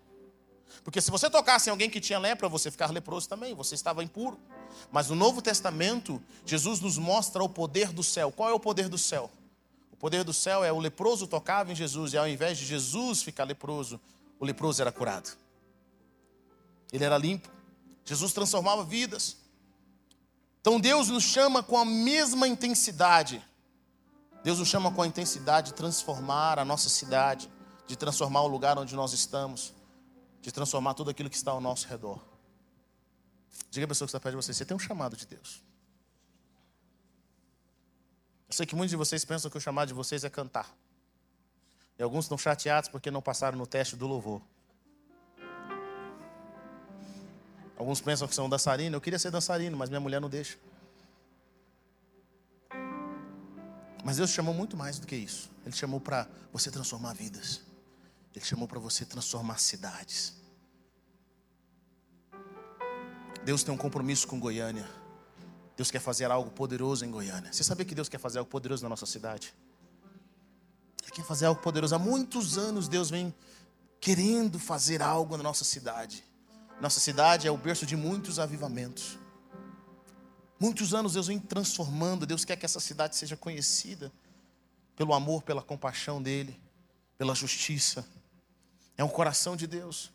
Porque 0.84 1.00
se 1.00 1.10
você 1.10 1.28
tocasse 1.28 1.68
em 1.68 1.70
alguém 1.70 1.90
que 1.90 2.00
tinha 2.00 2.18
lepra, 2.18 2.48
você 2.48 2.70
ficava 2.70 2.92
leproso 2.92 3.28
também, 3.28 3.54
você 3.54 3.74
estava 3.74 4.02
impuro. 4.02 4.38
Mas 4.90 5.08
no 5.08 5.14
Novo 5.14 5.42
Testamento, 5.42 6.22
Jesus 6.46 6.80
nos 6.80 6.96
mostra 6.96 7.42
o 7.42 7.48
poder 7.48 7.92
do 7.92 8.02
céu. 8.02 8.32
Qual 8.32 8.48
é 8.48 8.52
o 8.52 8.60
poder 8.60 8.88
do 8.88 8.98
céu? 8.98 9.30
O 9.92 9.96
poder 9.96 10.24
do 10.24 10.32
céu 10.32 10.64
é 10.64 10.72
o 10.72 10.78
leproso 10.78 11.26
tocava 11.26 11.70
em 11.70 11.74
Jesus 11.74 12.12
e 12.12 12.18
ao 12.18 12.28
invés 12.28 12.58
de 12.58 12.64
Jesus 12.64 13.22
ficar 13.22 13.44
leproso, 13.44 14.00
o 14.40 14.44
leproso 14.44 14.80
era 14.80 14.90
curado. 14.90 15.36
Ele 16.92 17.04
era 17.04 17.18
limpo. 17.18 17.48
Jesus 18.04 18.32
transformava 18.32 18.82
vidas. 18.82 19.36
Então 20.60 20.80
Deus 20.80 21.08
nos 21.08 21.24
chama 21.24 21.62
com 21.62 21.76
a 21.76 21.84
mesma 21.84 22.48
intensidade 22.48 23.44
Deus 24.42 24.58
nos 24.58 24.68
chama 24.68 24.90
com 24.90 25.02
a 25.02 25.06
intensidade 25.06 25.68
de 25.68 25.74
transformar 25.74 26.58
a 26.58 26.64
nossa 26.64 26.88
cidade, 26.88 27.48
de 27.92 27.98
transformar 27.98 28.40
o 28.40 28.46
lugar 28.46 28.78
onde 28.78 28.96
nós 28.96 29.12
estamos, 29.12 29.74
de 30.40 30.50
transformar 30.50 30.94
tudo 30.94 31.10
aquilo 31.10 31.28
que 31.28 31.36
está 31.36 31.50
ao 31.50 31.60
nosso 31.60 31.86
redor. 31.86 32.18
Diga 33.70 33.84
a 33.84 33.88
pessoa 33.88 34.06
que 34.06 34.08
está 34.08 34.18
perto 34.18 34.34
de 34.38 34.42
você, 34.42 34.54
você 34.54 34.64
tem 34.64 34.74
um 34.74 34.80
chamado 34.80 35.14
de 35.14 35.26
Deus. 35.26 35.62
Eu 38.48 38.54
sei 38.54 38.64
que 38.64 38.74
muitos 38.74 38.90
de 38.92 38.96
vocês 38.96 39.26
pensam 39.26 39.50
que 39.50 39.58
o 39.58 39.60
chamado 39.60 39.88
de 39.88 39.94
vocês 39.94 40.24
é 40.24 40.30
cantar. 40.30 40.74
E 41.98 42.02
alguns 42.02 42.24
estão 42.24 42.38
chateados 42.38 42.88
porque 42.88 43.10
não 43.10 43.20
passaram 43.20 43.58
no 43.58 43.66
teste 43.66 43.94
do 43.94 44.06
louvor. 44.06 44.40
Alguns 47.76 48.00
pensam 48.00 48.26
que 48.26 48.34
são 48.34 48.48
dançarinos. 48.48 48.94
Eu 48.94 49.02
queria 49.02 49.18
ser 49.18 49.30
dançarino, 49.30 49.76
mas 49.76 49.90
minha 49.90 50.00
mulher 50.00 50.18
não 50.18 50.30
deixa. 50.30 50.58
Mas 54.02 54.16
Deus 54.16 54.30
chamou 54.30 54.54
muito 54.54 54.78
mais 54.78 54.98
do 54.98 55.06
que 55.06 55.14
isso. 55.14 55.50
Ele 55.66 55.76
chamou 55.76 56.00
para 56.00 56.26
você 56.50 56.70
transformar 56.70 57.12
vidas. 57.12 57.71
Ele 58.34 58.44
chamou 58.44 58.66
para 58.66 58.78
você 58.78 59.04
transformar 59.04 59.58
cidades. 59.58 60.34
Deus 63.44 63.62
tem 63.62 63.74
um 63.74 63.76
compromisso 63.76 64.26
com 64.26 64.38
Goiânia. 64.38 64.88
Deus 65.76 65.90
quer 65.90 66.00
fazer 66.00 66.30
algo 66.30 66.50
poderoso 66.50 67.04
em 67.04 67.10
Goiânia. 67.10 67.52
Você 67.52 67.64
sabia 67.64 67.84
que 67.84 67.94
Deus 67.94 68.08
quer 68.08 68.18
fazer 68.18 68.38
algo 68.38 68.50
poderoso 68.50 68.82
na 68.82 68.88
nossa 68.88 69.06
cidade? 69.06 69.54
Ele 71.02 71.12
quer 71.12 71.24
fazer 71.24 71.46
algo 71.46 71.60
poderoso. 71.60 71.94
Há 71.94 71.98
muitos 71.98 72.56
anos 72.56 72.88
Deus 72.88 73.10
vem 73.10 73.34
querendo 74.00 74.58
fazer 74.58 75.02
algo 75.02 75.36
na 75.36 75.42
nossa 75.42 75.64
cidade. 75.64 76.24
Nossa 76.80 77.00
cidade 77.00 77.46
é 77.46 77.50
o 77.50 77.56
berço 77.56 77.86
de 77.86 77.96
muitos 77.96 78.38
avivamentos. 78.38 79.18
Muitos 80.58 80.94
anos 80.94 81.14
Deus 81.14 81.26
vem 81.26 81.40
transformando, 81.40 82.24
Deus 82.24 82.44
quer 82.44 82.56
que 82.56 82.64
essa 82.64 82.78
cidade 82.78 83.16
seja 83.16 83.36
conhecida 83.36 84.12
pelo 84.94 85.12
amor, 85.12 85.42
pela 85.42 85.60
compaixão 85.60 86.22
dEle, 86.22 86.60
pela 87.18 87.34
justiça. 87.34 88.06
É 89.02 89.04
um 89.04 89.08
coração 89.08 89.56
de 89.56 89.66
Deus. 89.66 90.12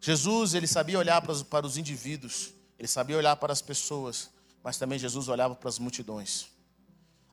Jesus, 0.00 0.54
ele 0.54 0.68
sabia 0.68 1.00
olhar 1.00 1.20
para 1.20 1.32
os, 1.32 1.42
para 1.42 1.66
os 1.66 1.76
indivíduos, 1.76 2.52
ele 2.78 2.86
sabia 2.86 3.16
olhar 3.16 3.34
para 3.34 3.52
as 3.52 3.60
pessoas, 3.60 4.30
mas 4.62 4.78
também 4.78 5.00
Jesus 5.00 5.26
olhava 5.26 5.56
para 5.56 5.68
as 5.68 5.80
multidões. 5.80 6.46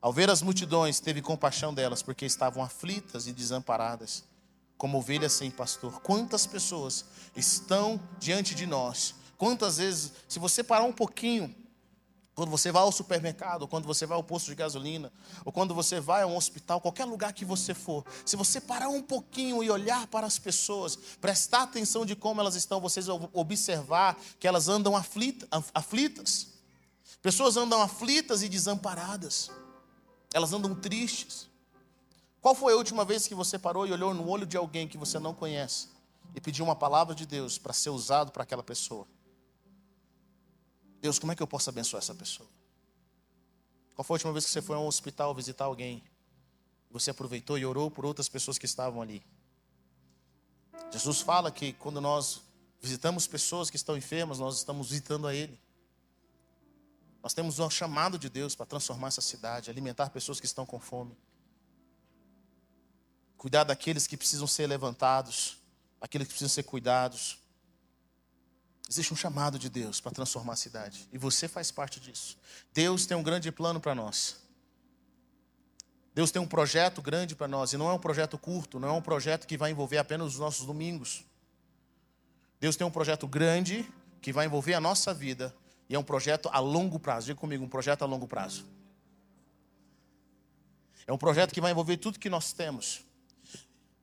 Ao 0.02 0.12
ver 0.12 0.28
as 0.28 0.42
multidões, 0.42 1.00
teve 1.00 1.22
compaixão 1.22 1.72
delas, 1.72 2.02
porque 2.02 2.26
estavam 2.26 2.64
aflitas 2.64 3.28
e 3.28 3.32
desamparadas, 3.32 4.24
como 4.76 4.98
ovelhas 4.98 5.34
sem 5.34 5.52
pastor. 5.52 6.02
Quantas 6.02 6.48
pessoas 6.48 7.06
estão 7.36 8.02
diante 8.18 8.56
de 8.56 8.66
nós? 8.66 9.14
Quantas 9.38 9.78
vezes, 9.78 10.14
se 10.28 10.40
você 10.40 10.64
parar 10.64 10.86
um 10.86 10.94
pouquinho 10.94 11.56
quando 12.36 12.50
você 12.50 12.70
vai 12.70 12.84
ao 12.84 12.92
supermercado, 12.92 13.62
ou 13.62 13.68
quando 13.68 13.86
você 13.86 14.06
vai 14.06 14.18
ao 14.18 14.24
posto 14.24 14.48
de 14.48 14.56
gasolina, 14.56 15.12
ou 15.46 15.54
quando 15.54 15.74
você 15.74 16.02
vai 16.02 16.22
a 16.22 16.28
um 16.28 16.36
hospital, 16.36 16.82
qualquer 16.82 17.06
lugar 17.06 17.32
que 17.32 17.46
você 17.46 17.74
for, 17.74 18.06
se 18.26 18.36
você 18.36 18.60
parar 18.60 18.90
um 18.90 19.02
pouquinho 19.02 19.64
e 19.64 19.72
olhar 19.72 20.06
para 20.08 20.28
as 20.28 20.38
pessoas, 20.38 20.98
prestar 21.22 21.64
atenção 21.64 22.06
de 22.06 22.14
como 22.14 22.42
elas 22.42 22.56
estão, 22.56 22.82
vocês 22.82 23.06
vão 23.06 23.30
observar 23.32 24.18
que 24.38 24.46
elas 24.46 24.68
andam 24.68 24.94
aflitas. 25.74 26.48
Pessoas 27.22 27.56
andam 27.56 27.82
aflitas 27.82 28.44
e 28.44 28.50
desamparadas. 28.50 29.50
Elas 30.34 30.52
andam 30.52 30.76
tristes. 30.76 31.48
Qual 32.42 32.54
foi 32.54 32.74
a 32.74 32.76
última 32.76 33.06
vez 33.06 33.28
que 33.28 33.34
você 33.34 33.58
parou 33.58 33.88
e 33.88 33.94
olhou 33.94 34.14
no 34.14 34.28
olho 34.28 34.46
de 34.46 34.58
alguém 34.58 34.90
que 34.90 34.98
você 34.98 35.18
não 35.20 35.34
conhece 35.34 35.88
e 36.36 36.42
pediu 36.42 36.66
uma 36.66 36.76
palavra 36.76 37.16
de 37.16 37.26
Deus 37.26 37.58
para 37.58 37.72
ser 37.72 37.92
usado 37.92 38.32
para 38.34 38.44
aquela 38.44 38.62
pessoa? 38.62 39.08
Deus, 41.06 41.20
como 41.20 41.32
é 41.32 41.36
que 41.36 41.44
eu 41.44 41.48
posso 41.48 41.70
abençoar 41.70 42.02
essa 42.02 42.16
pessoa? 42.16 42.50
Qual 43.94 44.04
foi 44.04 44.16
a 44.16 44.18
última 44.18 44.34
vez 44.34 44.44
que 44.44 44.50
você 44.50 44.60
foi 44.60 44.76
a 44.76 44.80
um 44.80 44.88
hospital 44.88 45.36
visitar 45.36 45.66
alguém? 45.66 46.04
Você 46.90 47.12
aproveitou 47.12 47.60
e 47.60 47.66
orou 47.66 47.92
por 47.92 48.06
outras 48.06 48.28
pessoas 48.28 48.58
que 48.58 48.66
estavam 48.66 49.04
ali. 49.04 49.24
Jesus 50.92 51.22
fala 51.22 51.52
que 51.52 51.74
quando 51.74 52.02
nós 52.02 52.42
visitamos 52.82 53.28
pessoas 53.28 53.70
que 53.70 53.76
estão 53.76 53.96
enfermas, 53.96 54.40
nós 54.40 54.58
estamos 54.58 54.90
visitando 54.90 55.28
a 55.28 55.36
Ele. 55.36 55.60
Nós 57.22 57.36
temos 57.36 57.60
um 57.60 57.70
chamado 57.70 58.18
de 58.18 58.28
Deus 58.28 58.56
para 58.56 58.66
transformar 58.66 59.10
essa 59.10 59.22
cidade, 59.22 59.70
alimentar 59.70 60.10
pessoas 60.10 60.40
que 60.40 60.48
estão 60.48 60.66
com 60.66 60.80
fome. 60.80 61.16
Cuidar 63.38 63.64
daqueles 63.64 64.08
que 64.08 64.18
precisam 64.18 64.48
ser 64.48 64.66
levantados, 64.66 65.58
aqueles 66.02 66.28
que 66.28 66.34
precisam 66.34 66.54
ser 66.54 66.64
cuidados. 66.64 67.38
Existe 68.90 69.12
um 69.12 69.16
chamado 69.16 69.58
de 69.58 69.70
Deus 69.70 70.00
para 70.00 70.12
transformar 70.12 70.54
a 70.54 70.56
cidade. 70.56 71.08
E 71.12 71.18
você 71.18 71.48
faz 71.48 71.72
parte 71.72 72.00
disso. 72.00 72.38
Deus 72.74 73.06
tem 73.06 73.18
um 73.18 73.24
grande 73.24 73.52
plano 73.52 73.80
para 73.80 73.96
nós. 73.96 74.38
Deus 76.14 76.32
tem 76.32 76.42
um 76.42 76.48
projeto 76.48 77.02
grande 77.02 77.36
para 77.36 77.48
nós. 77.48 77.74
E 77.74 77.78
não 77.78 77.90
é 77.90 77.94
um 77.94 78.00
projeto 78.00 78.38
curto, 78.38 78.80
não 78.80 78.90
é 78.90 78.92
um 78.92 79.02
projeto 79.02 79.48
que 79.48 79.58
vai 79.58 79.72
envolver 79.72 79.98
apenas 79.98 80.34
os 80.34 80.40
nossos 80.40 80.66
domingos. 80.66 81.26
Deus 82.60 82.76
tem 82.76 82.86
um 82.86 82.92
projeto 82.92 83.28
grande 83.28 83.86
que 84.22 84.32
vai 84.32 84.46
envolver 84.46 84.76
a 84.76 84.80
nossa 84.80 85.14
vida. 85.14 85.54
E 85.90 85.96
é 85.96 86.00
um 86.00 86.04
projeto 86.04 86.48
a 86.54 86.60
longo 86.60 87.00
prazo. 87.00 87.28
Diga 87.28 87.40
comigo, 87.40 87.66
um 87.66 87.70
projeto 87.70 88.04
a 88.04 88.06
longo 88.06 88.28
prazo. 88.28 88.66
É 91.08 91.14
um 91.14 91.18
projeto 91.18 91.54
que 91.54 91.62
vai 91.62 91.72
envolver 91.72 91.98
tudo 91.98 92.20
que 92.20 92.30
nós 92.30 92.54
temos. 92.54 93.04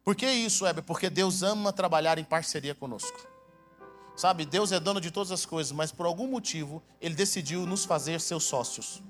Por 0.04 0.16
que 0.16 0.28
isso, 0.28 0.66
Heber? 0.66 0.82
Porque 0.82 1.08
Deus 1.08 1.42
ama 1.42 1.72
trabalhar 1.72 2.18
em 2.18 2.24
parceria 2.24 2.74
conosco. 2.74 3.31
Sabe, 4.16 4.44
Deus 4.44 4.72
é 4.72 4.78
dono 4.78 5.00
de 5.00 5.10
todas 5.10 5.32
as 5.32 5.46
coisas, 5.46 5.72
mas 5.72 5.90
por 5.90 6.06
algum 6.06 6.26
motivo 6.26 6.82
Ele 7.00 7.14
decidiu 7.14 7.66
nos 7.66 7.84
fazer 7.84 8.20
seus 8.20 8.44
sócios. 8.44 9.02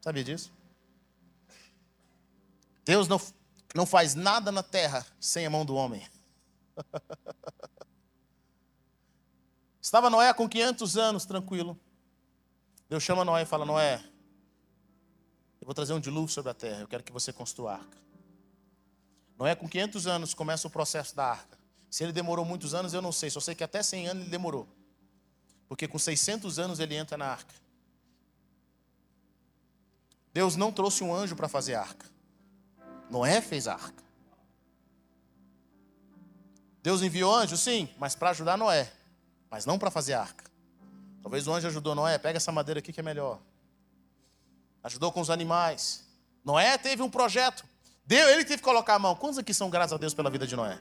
Sabia 0.00 0.22
disso? 0.22 0.52
Deus 2.84 3.08
não, 3.08 3.20
não 3.74 3.84
faz 3.84 4.14
nada 4.14 4.52
na 4.52 4.62
terra 4.62 5.04
sem 5.18 5.44
a 5.44 5.50
mão 5.50 5.64
do 5.64 5.74
homem. 5.74 6.08
Estava 9.82 10.08
Noé 10.08 10.32
com 10.32 10.48
500 10.48 10.96
anos, 10.96 11.24
tranquilo. 11.24 11.78
Deus 12.88 13.02
chama 13.02 13.24
Noé 13.24 13.42
e 13.42 13.46
fala: 13.46 13.64
Noé, 13.64 13.96
eu 15.60 15.66
vou 15.66 15.74
trazer 15.74 15.92
um 15.92 16.00
dilúvio 16.00 16.32
sobre 16.32 16.50
a 16.50 16.54
terra, 16.54 16.80
eu 16.82 16.88
quero 16.88 17.02
que 17.02 17.12
você 17.12 17.32
construa 17.32 17.72
a 17.72 17.74
arca. 17.78 17.98
Noé, 19.36 19.54
com 19.54 19.68
500 19.68 20.06
anos, 20.06 20.34
começa 20.34 20.66
o 20.66 20.70
processo 20.70 21.14
da 21.14 21.26
arca. 21.26 21.58
Se 21.90 22.04
ele 22.04 22.12
demorou 22.12 22.44
muitos 22.44 22.74
anos, 22.74 22.92
eu 22.92 23.00
não 23.00 23.12
sei, 23.12 23.30
só 23.30 23.40
sei 23.40 23.54
que 23.54 23.64
até 23.64 23.82
100 23.82 24.08
anos 24.08 24.22
ele 24.22 24.30
demorou. 24.30 24.68
Porque 25.68 25.88
com 25.88 25.98
600 25.98 26.58
anos 26.58 26.78
ele 26.80 26.94
entra 26.94 27.16
na 27.16 27.26
arca. 27.26 27.54
Deus 30.32 30.56
não 30.56 30.70
trouxe 30.70 31.02
um 31.02 31.14
anjo 31.14 31.34
para 31.34 31.48
fazer 31.48 31.74
a 31.74 31.80
arca. 31.80 32.06
Noé 33.10 33.40
fez 33.40 33.66
a 33.66 33.74
arca. 33.74 34.04
Deus 36.82 37.02
enviou 37.02 37.34
anjo, 37.34 37.56
sim, 37.56 37.88
mas 37.98 38.14
para 38.14 38.30
ajudar 38.30 38.56
Noé 38.56 38.92
mas 39.50 39.64
não 39.64 39.78
para 39.78 39.90
fazer 39.90 40.14
arca. 40.14 40.44
Talvez 41.22 41.46
o 41.46 41.52
anjo 41.52 41.66
ajudou 41.66 41.94
Noé, 41.94 42.18
pega 42.18 42.36
essa 42.36 42.52
madeira 42.52 42.78
aqui 42.78 42.92
que 42.92 43.00
é 43.00 43.02
melhor. 43.02 43.40
Ajudou 44.82 45.10
com 45.10 45.20
os 45.20 45.30
animais. 45.30 46.04
Noé 46.44 46.76
teve 46.78 47.02
um 47.02 47.10
projeto. 47.10 47.64
Deu, 48.04 48.28
ele 48.28 48.44
teve 48.44 48.58
que 48.58 48.62
colocar 48.62 48.94
a 48.94 48.98
mão. 48.98 49.16
Quantos 49.16 49.38
aqui 49.38 49.52
são 49.52 49.68
graças 49.68 49.92
a 49.92 49.96
Deus 49.96 50.14
pela 50.14 50.30
vida 50.30 50.46
de 50.46 50.54
Noé? 50.54 50.78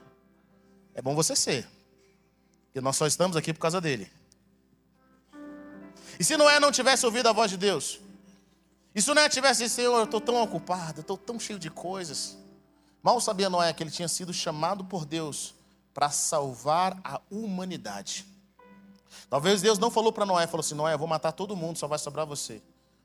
É 0.95 1.01
bom 1.01 1.13
você 1.13 1.35
ser. 1.35 1.67
Porque 2.65 2.81
nós 2.81 2.95
só 2.95 3.05
estamos 3.05 3.37
aqui 3.37 3.53
por 3.53 3.59
causa 3.59 3.79
dele. 3.79 4.11
E 6.19 6.23
se 6.23 6.35
Noé 6.37 6.59
não 6.59 6.71
tivesse 6.71 7.05
ouvido 7.05 7.27
a 7.27 7.33
voz 7.33 7.51
de 7.51 7.57
Deus? 7.57 7.99
E 8.95 9.01
se 9.01 9.13
Noé 9.13 9.27
tivesse, 9.27 9.69
Senhor, 9.69 9.97
eu 9.97 10.05
estou 10.05 10.21
tão 10.21 10.41
ocupado, 10.41 11.01
estou 11.01 11.17
tão 11.17 11.37
cheio 11.37 11.59
de 11.59 11.69
coisas. 11.69 12.37
Mal 13.03 13.19
sabia 13.19 13.49
Noé 13.49 13.73
que 13.73 13.83
ele 13.83 13.91
tinha 13.91 14.07
sido 14.07 14.33
chamado 14.33 14.85
por 14.85 15.05
Deus 15.05 15.53
para 15.93 16.09
salvar 16.09 16.99
a 17.03 17.21
humanidade. 17.29 18.25
Talvez 19.29 19.61
Deus 19.61 19.77
não 19.77 19.91
falou 19.91 20.13
para 20.13 20.25
Noé, 20.25 20.47
falou 20.47 20.61
assim: 20.61 20.75
Noé, 20.75 20.93
eu 20.93 20.97
vou 20.97 21.07
matar 21.07 21.33
todo 21.33 21.55
mundo, 21.55 21.77
só 21.77 21.87
vai 21.87 21.99
sobrar 21.99 22.25
você. 22.25 22.61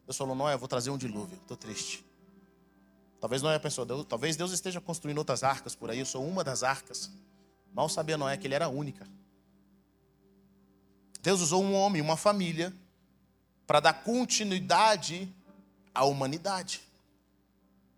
Deus 0.06 0.16
falou: 0.16 0.34
Noé, 0.34 0.54
eu 0.54 0.58
vou 0.58 0.68
trazer 0.68 0.90
um 0.90 0.96
dilúvio, 0.96 1.36
estou 1.42 1.56
triste. 1.56 2.04
Talvez 3.20 3.42
Noé 3.42 3.58
pensou: 3.58 3.84
talvez 4.04 4.36
Deus 4.36 4.52
esteja 4.52 4.80
construindo 4.80 5.18
outras 5.18 5.42
arcas 5.42 5.74
por 5.74 5.90
aí, 5.90 5.98
eu 5.98 6.06
sou 6.06 6.24
uma 6.24 6.44
das 6.44 6.62
arcas. 6.62 7.10
Mal 7.72 7.88
sabia 7.88 8.16
Noé 8.16 8.36
que 8.36 8.46
ele 8.46 8.54
era 8.54 8.68
única. 8.68 9.06
Deus 11.22 11.40
usou 11.40 11.62
um 11.62 11.74
homem, 11.74 12.00
uma 12.00 12.16
família, 12.16 12.74
para 13.66 13.80
dar 13.80 13.92
continuidade 13.92 15.32
à 15.94 16.04
humanidade. 16.04 16.80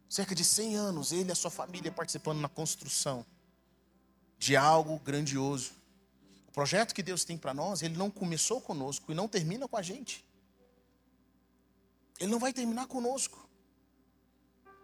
Cerca 0.09 0.35
de 0.35 0.45
100 0.45 0.77
anos, 0.77 1.13
ele 1.13 1.31
e 1.31 1.33
a 1.33 1.35
sua 1.35 1.51
família 1.51 1.91
participando 1.91 2.41
na 2.41 2.49
construção 2.49 3.25
de 4.39 4.57
algo 4.57 4.99
grandioso. 4.99 5.71
O 6.49 6.53
projeto 6.53 6.95
que 6.95 7.03
Deus 7.03 7.25
tem 7.25 7.39
para 7.39 7.55
nós, 7.55 7.81
ele 7.81 7.97
não 7.97 8.11
começou 8.11 8.61
conosco 8.61 9.11
e 9.11 9.15
não 9.15 9.27
termina 9.27 9.67
com 9.67 9.77
a 9.77 9.83
gente. 9.83 10.25
Ele 12.21 12.31
não 12.31 12.39
vai 12.39 12.53
terminar 12.53 12.87
conosco. 12.87 13.49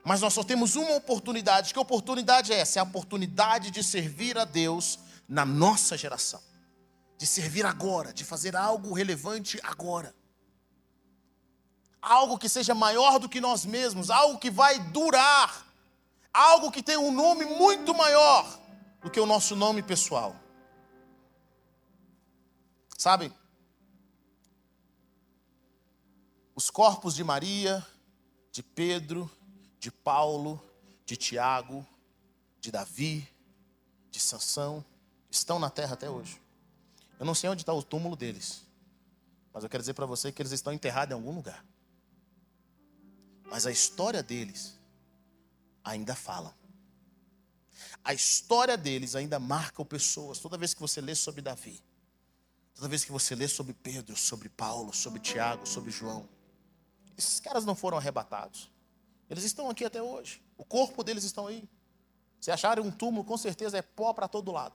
Mas 0.05 0.21
nós 0.21 0.33
só 0.33 0.43
temos 0.43 0.77
uma 0.77 0.97
oportunidade. 0.97 1.73
Que 1.73 1.79
oportunidade 1.79 2.53
é 2.53 2.59
essa? 2.59 2.79
É 2.79 2.81
a 2.81 2.85
oportunidade 2.85 3.71
de 3.71 3.83
servir 3.83 4.39
a 4.39 4.45
Deus 4.45 4.99
na 5.29 5.45
nossa 5.45 5.97
geração. 5.97 6.41
De 7.17 7.27
servir 7.27 7.67
agora, 7.67 8.13
de 8.13 8.25
fazer 8.25 8.57
algo 8.57 8.95
relevante 8.95 9.61
agora. 9.63 10.15
Algo 12.01 12.39
que 12.39 12.49
seja 12.49 12.75
maior 12.75 13.19
do 13.19 13.29
que 13.29 13.41
nós 13.41 13.67
mesmos, 13.67 14.09
algo 14.09 14.39
que 14.39 14.51
vai 14.51 14.79
durar, 14.79 15.67
algo 16.33 16.71
que 16.71 16.83
tem 16.83 16.97
um 16.97 17.11
nome 17.11 17.45
muito 17.45 17.93
maior 17.93 18.47
do 19.03 19.11
que 19.11 19.21
o 19.21 19.27
nosso 19.27 19.57
nome 19.57 19.83
pessoal. 19.83 20.35
Sabe? 22.97 23.33
Os 26.55 26.71
corpos 26.71 27.15
de 27.15 27.23
Maria, 27.23 27.87
de 28.51 28.63
Pedro, 28.63 29.31
de 29.79 29.91
Paulo, 29.91 30.63
de 31.05 31.17
Tiago, 31.17 31.87
de 32.61 32.71
Davi, 32.71 33.29
de 34.11 34.21
Sansão, 34.21 34.85
estão 35.31 35.59
na 35.59 35.71
terra 35.71 35.95
até 35.95 36.09
hoje. 36.09 36.41
Eu 37.19 37.27
não 37.27 37.35
sei 37.35 37.51
onde 37.51 37.63
está 37.63 37.73
o 37.73 37.83
túmulo 37.83 38.17
deles, 38.17 38.65
mas 39.53 39.63
eu 39.65 39.71
quero 39.71 39.83
dizer 39.83 39.95
para 39.95 40.07
você 40.07 40.31
que 40.31 40.41
eles 40.43 40.53
estão 40.53 40.73
enterrados 40.73 41.13
em 41.13 41.15
algum 41.15 41.35
lugar. 41.35 41.65
Mas 43.45 43.67
a 43.67 43.71
história 43.71 44.23
deles 44.23 44.79
ainda 45.83 46.15
fala. 46.15 46.55
A 48.05 48.13
história 48.13 48.77
deles 48.77 49.15
ainda 49.15 49.39
marca 49.39 49.85
pessoas. 49.85 50.39
Toda 50.39 50.59
vez 50.59 50.75
que 50.75 50.81
você 50.81 51.01
lê 51.01 51.15
sobre 51.15 51.41
Davi, 51.41 51.83
Toda 52.79 52.89
vez 52.89 53.05
que 53.05 53.11
você 53.11 53.35
lê 53.35 53.49
sobre 53.49 53.75
Pedro, 53.75 54.17
sobre 54.17 54.49
Paulo, 54.49 54.95
sobre 54.95 55.19
Tiago, 55.19 55.67
sobre 55.67 55.91
João, 55.91 56.29
esses 57.17 57.41
caras 57.41 57.65
não 57.65 57.75
foram 57.75 57.99
arrebatados. 57.99 58.71
Eles 59.31 59.45
estão 59.45 59.69
aqui 59.69 59.85
até 59.85 60.03
hoje. 60.03 60.43
O 60.57 60.65
corpo 60.65 61.05
deles 61.05 61.25
estão 61.25 61.47
aí. 61.47 61.69
Se 62.41 62.51
acharem 62.51 62.85
um 62.85 62.91
túmulo, 62.91 63.25
com 63.25 63.37
certeza 63.37 63.79
é 63.79 63.83
pó 63.83 64.13
para 64.13 64.29
todo 64.29 64.53
lado. 64.53 64.75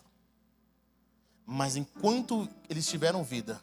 Mas 1.45 1.75
enquanto 1.75 2.47
eles 2.69 2.87
tiveram 2.87 3.23
vida, 3.23 3.61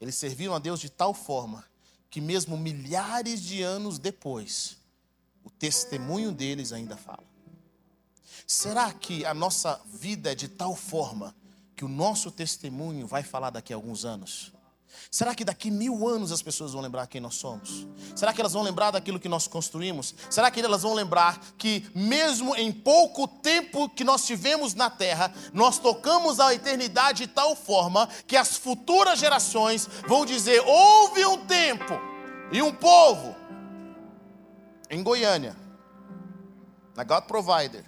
eles 0.00 0.14
serviram 0.14 0.54
a 0.54 0.58
Deus 0.58 0.80
de 0.80 0.90
tal 0.90 1.14
forma 1.14 1.64
que 2.10 2.20
mesmo 2.20 2.56
milhares 2.56 3.42
de 3.42 3.62
anos 3.62 3.98
depois, 3.98 4.78
o 5.44 5.50
testemunho 5.50 6.32
deles 6.32 6.72
ainda 6.72 6.96
fala. 6.96 7.24
Será 8.46 8.92
que 8.92 9.24
a 9.24 9.34
nossa 9.34 9.80
vida 9.86 10.32
é 10.32 10.34
de 10.34 10.48
tal 10.48 10.74
forma 10.76 11.34
que 11.74 11.84
o 11.84 11.88
nosso 11.88 12.30
testemunho 12.30 13.06
vai 13.06 13.22
falar 13.22 13.50
daqui 13.50 13.72
a 13.72 13.76
alguns 13.76 14.04
anos? 14.04 14.52
Será 15.10 15.34
que 15.34 15.44
daqui 15.44 15.70
mil 15.70 16.06
anos 16.08 16.32
as 16.32 16.42
pessoas 16.42 16.72
vão 16.72 16.82
lembrar 16.82 17.06
quem 17.06 17.20
nós 17.20 17.34
somos? 17.34 17.86
Será 18.14 18.32
que 18.32 18.40
elas 18.40 18.52
vão 18.52 18.62
lembrar 18.62 18.90
daquilo 18.90 19.20
que 19.20 19.28
nós 19.28 19.46
construímos? 19.46 20.14
Será 20.30 20.50
que 20.50 20.60
elas 20.60 20.82
vão 20.82 20.94
lembrar 20.94 21.38
que, 21.56 21.88
mesmo 21.94 22.54
em 22.56 22.72
pouco 22.72 23.26
tempo 23.28 23.88
que 23.88 24.04
nós 24.04 24.26
tivemos 24.26 24.74
na 24.74 24.90
terra, 24.90 25.32
nós 25.52 25.78
tocamos 25.78 26.40
a 26.40 26.54
eternidade 26.54 27.26
de 27.26 27.32
tal 27.32 27.56
forma 27.56 28.08
que 28.26 28.36
as 28.36 28.56
futuras 28.56 29.18
gerações 29.18 29.88
vão 30.06 30.26
dizer: 30.26 30.60
houve 30.66 31.24
um 31.24 31.46
tempo 31.46 31.94
e 32.52 32.62
um 32.62 32.72
povo 32.72 33.34
em 34.88 35.02
Goiânia, 35.02 35.56
na 36.94 37.04
God 37.04 37.24
Provider, 37.24 37.84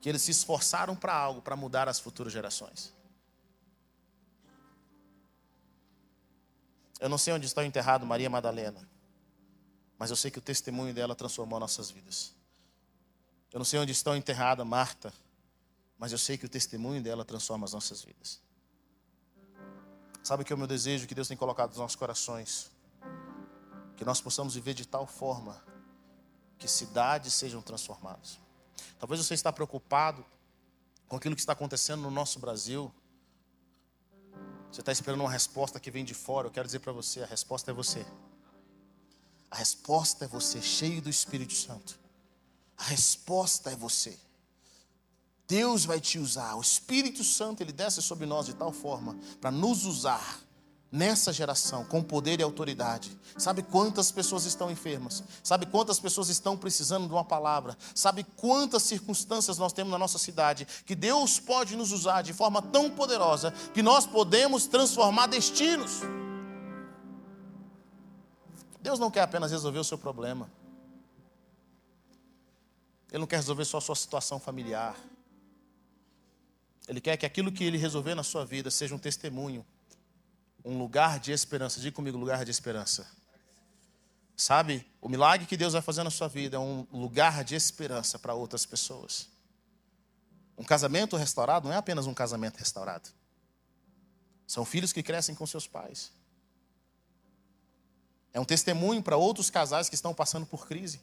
que 0.00 0.08
eles 0.08 0.22
se 0.22 0.30
esforçaram 0.30 0.96
para 0.96 1.14
algo 1.14 1.40
para 1.42 1.54
mudar 1.54 1.88
as 1.88 2.00
futuras 2.00 2.32
gerações. 2.32 2.92
Eu 7.00 7.08
não 7.08 7.18
sei 7.18 7.32
onde 7.32 7.46
está 7.46 7.64
enterrado 7.64 8.06
Maria 8.06 8.28
Madalena, 8.28 8.88
mas 9.98 10.10
eu 10.10 10.16
sei 10.16 10.30
que 10.30 10.38
o 10.38 10.42
testemunho 10.42 10.94
dela 10.94 11.14
transformou 11.14 11.58
nossas 11.58 11.90
vidas. 11.90 12.34
Eu 13.52 13.58
não 13.58 13.64
sei 13.64 13.80
onde 13.80 13.90
está 13.90 14.16
enterrada 14.16 14.64
Marta, 14.64 15.12
mas 15.98 16.12
eu 16.12 16.18
sei 16.18 16.38
que 16.38 16.46
o 16.46 16.48
testemunho 16.48 17.02
dela 17.02 17.24
transforma 17.24 17.64
as 17.64 17.72
nossas 17.72 18.02
vidas. 18.02 18.40
Sabe 20.22 20.44
que 20.44 20.52
é 20.52 20.56
o 20.56 20.58
meu 20.58 20.66
desejo 20.66 21.06
que 21.06 21.14
Deus 21.14 21.26
tem 21.26 21.36
colocado 21.36 21.70
nos 21.70 21.78
nossos 21.78 21.96
corações? 21.96 22.70
Que 23.96 24.04
nós 24.04 24.20
possamos 24.20 24.54
viver 24.54 24.74
de 24.74 24.86
tal 24.86 25.06
forma 25.06 25.62
que 26.58 26.68
cidades 26.68 27.32
sejam 27.32 27.62
transformadas. 27.62 28.38
Talvez 28.98 29.24
você 29.24 29.34
está 29.34 29.50
preocupado 29.50 30.24
com 31.08 31.16
aquilo 31.16 31.34
que 31.34 31.40
está 31.40 31.54
acontecendo 31.54 32.02
no 32.02 32.10
nosso 32.10 32.38
Brasil. 32.38 32.92
Você 34.70 34.80
está 34.80 34.92
esperando 34.92 35.20
uma 35.20 35.30
resposta 35.30 35.80
que 35.80 35.90
vem 35.90 36.04
de 36.04 36.14
fora. 36.14 36.46
Eu 36.46 36.50
quero 36.50 36.66
dizer 36.66 36.78
para 36.78 36.92
você: 36.92 37.22
a 37.22 37.26
resposta 37.26 37.70
é 37.70 37.74
você. 37.74 38.06
A 39.50 39.56
resposta 39.56 40.24
é 40.24 40.28
você, 40.28 40.62
cheio 40.62 41.02
do 41.02 41.10
Espírito 41.10 41.54
Santo. 41.54 41.98
A 42.76 42.84
resposta 42.84 43.70
é 43.70 43.76
você. 43.76 44.16
Deus 45.48 45.84
vai 45.84 46.00
te 46.00 46.18
usar. 46.18 46.54
O 46.54 46.60
Espírito 46.60 47.24
Santo, 47.24 47.60
ele 47.60 47.72
desce 47.72 48.00
sobre 48.00 48.24
nós 48.26 48.46
de 48.46 48.54
tal 48.54 48.72
forma 48.72 49.18
para 49.40 49.50
nos 49.50 49.84
usar 49.84 50.40
nessa 50.90 51.32
geração 51.32 51.84
com 51.84 52.02
poder 52.02 52.40
e 52.40 52.42
autoridade. 52.42 53.16
Sabe 53.38 53.62
quantas 53.62 54.10
pessoas 54.10 54.44
estão 54.44 54.70
enfermas? 54.70 55.22
Sabe 55.42 55.66
quantas 55.66 56.00
pessoas 56.00 56.28
estão 56.28 56.56
precisando 56.56 57.06
de 57.06 57.12
uma 57.12 57.24
palavra? 57.24 57.76
Sabe 57.94 58.24
quantas 58.36 58.82
circunstâncias 58.82 59.58
nós 59.58 59.72
temos 59.72 59.92
na 59.92 59.98
nossa 59.98 60.18
cidade 60.18 60.66
que 60.84 60.94
Deus 60.94 61.38
pode 61.38 61.76
nos 61.76 61.92
usar 61.92 62.22
de 62.22 62.32
forma 62.32 62.60
tão 62.60 62.90
poderosa 62.90 63.52
que 63.72 63.82
nós 63.82 64.06
podemos 64.06 64.66
transformar 64.66 65.26
destinos? 65.26 66.00
Deus 68.82 68.98
não 68.98 69.10
quer 69.10 69.22
apenas 69.22 69.50
resolver 69.52 69.78
o 69.78 69.84
seu 69.84 69.98
problema. 69.98 70.50
Ele 73.10 73.20
não 73.20 73.26
quer 73.26 73.36
resolver 73.36 73.64
só 73.64 73.78
a 73.78 73.80
sua 73.80 73.96
situação 73.96 74.38
familiar. 74.38 74.96
Ele 76.88 77.00
quer 77.00 77.16
que 77.16 77.26
aquilo 77.26 77.52
que 77.52 77.62
ele 77.62 77.76
resolver 77.76 78.14
na 78.14 78.22
sua 78.22 78.44
vida 78.44 78.70
seja 78.70 78.94
um 78.94 78.98
testemunho, 78.98 79.64
um 80.64 80.78
lugar 80.78 81.18
de 81.18 81.32
esperança. 81.32 81.80
Diga 81.80 81.94
comigo, 81.94 82.16
lugar 82.18 82.44
de 82.44 82.50
esperança. 82.50 83.06
Sabe, 84.36 84.86
o 85.00 85.08
milagre 85.08 85.46
que 85.46 85.56
Deus 85.56 85.74
vai 85.74 85.82
fazer 85.82 86.02
na 86.02 86.10
sua 86.10 86.28
vida 86.28 86.56
é 86.56 86.60
um 86.60 86.86
lugar 86.92 87.44
de 87.44 87.54
esperança 87.54 88.18
para 88.18 88.32
outras 88.34 88.64
pessoas. 88.64 89.28
Um 90.56 90.64
casamento 90.64 91.16
restaurado 91.16 91.68
não 91.68 91.74
é 91.74 91.78
apenas 91.78 92.06
um 92.06 92.14
casamento 92.14 92.56
restaurado. 92.56 93.08
São 94.46 94.64
filhos 94.64 94.92
que 94.92 95.02
crescem 95.02 95.34
com 95.34 95.46
seus 95.46 95.66
pais. 95.66 96.12
É 98.32 98.40
um 98.40 98.44
testemunho 98.44 99.02
para 99.02 99.16
outros 99.16 99.50
casais 99.50 99.88
que 99.88 99.94
estão 99.94 100.14
passando 100.14 100.46
por 100.46 100.66
crise. 100.66 101.00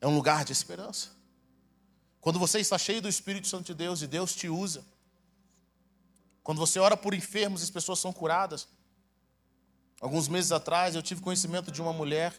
É 0.00 0.06
um 0.06 0.14
lugar 0.14 0.44
de 0.44 0.52
esperança. 0.52 1.10
Quando 2.20 2.38
você 2.38 2.58
está 2.58 2.76
cheio 2.76 3.00
do 3.00 3.08
Espírito 3.08 3.46
Santo 3.46 3.66
de 3.66 3.74
Deus 3.74 4.02
e 4.02 4.06
Deus 4.06 4.34
te 4.34 4.48
usa. 4.48 4.84
Quando 6.46 6.60
você 6.60 6.78
ora 6.78 6.96
por 6.96 7.12
enfermos 7.12 7.60
as 7.60 7.70
pessoas 7.70 7.98
são 7.98 8.12
curadas. 8.12 8.68
Alguns 10.00 10.28
meses 10.28 10.52
atrás 10.52 10.94
eu 10.94 11.02
tive 11.02 11.20
conhecimento 11.20 11.72
de 11.72 11.82
uma 11.82 11.92
mulher, 11.92 12.32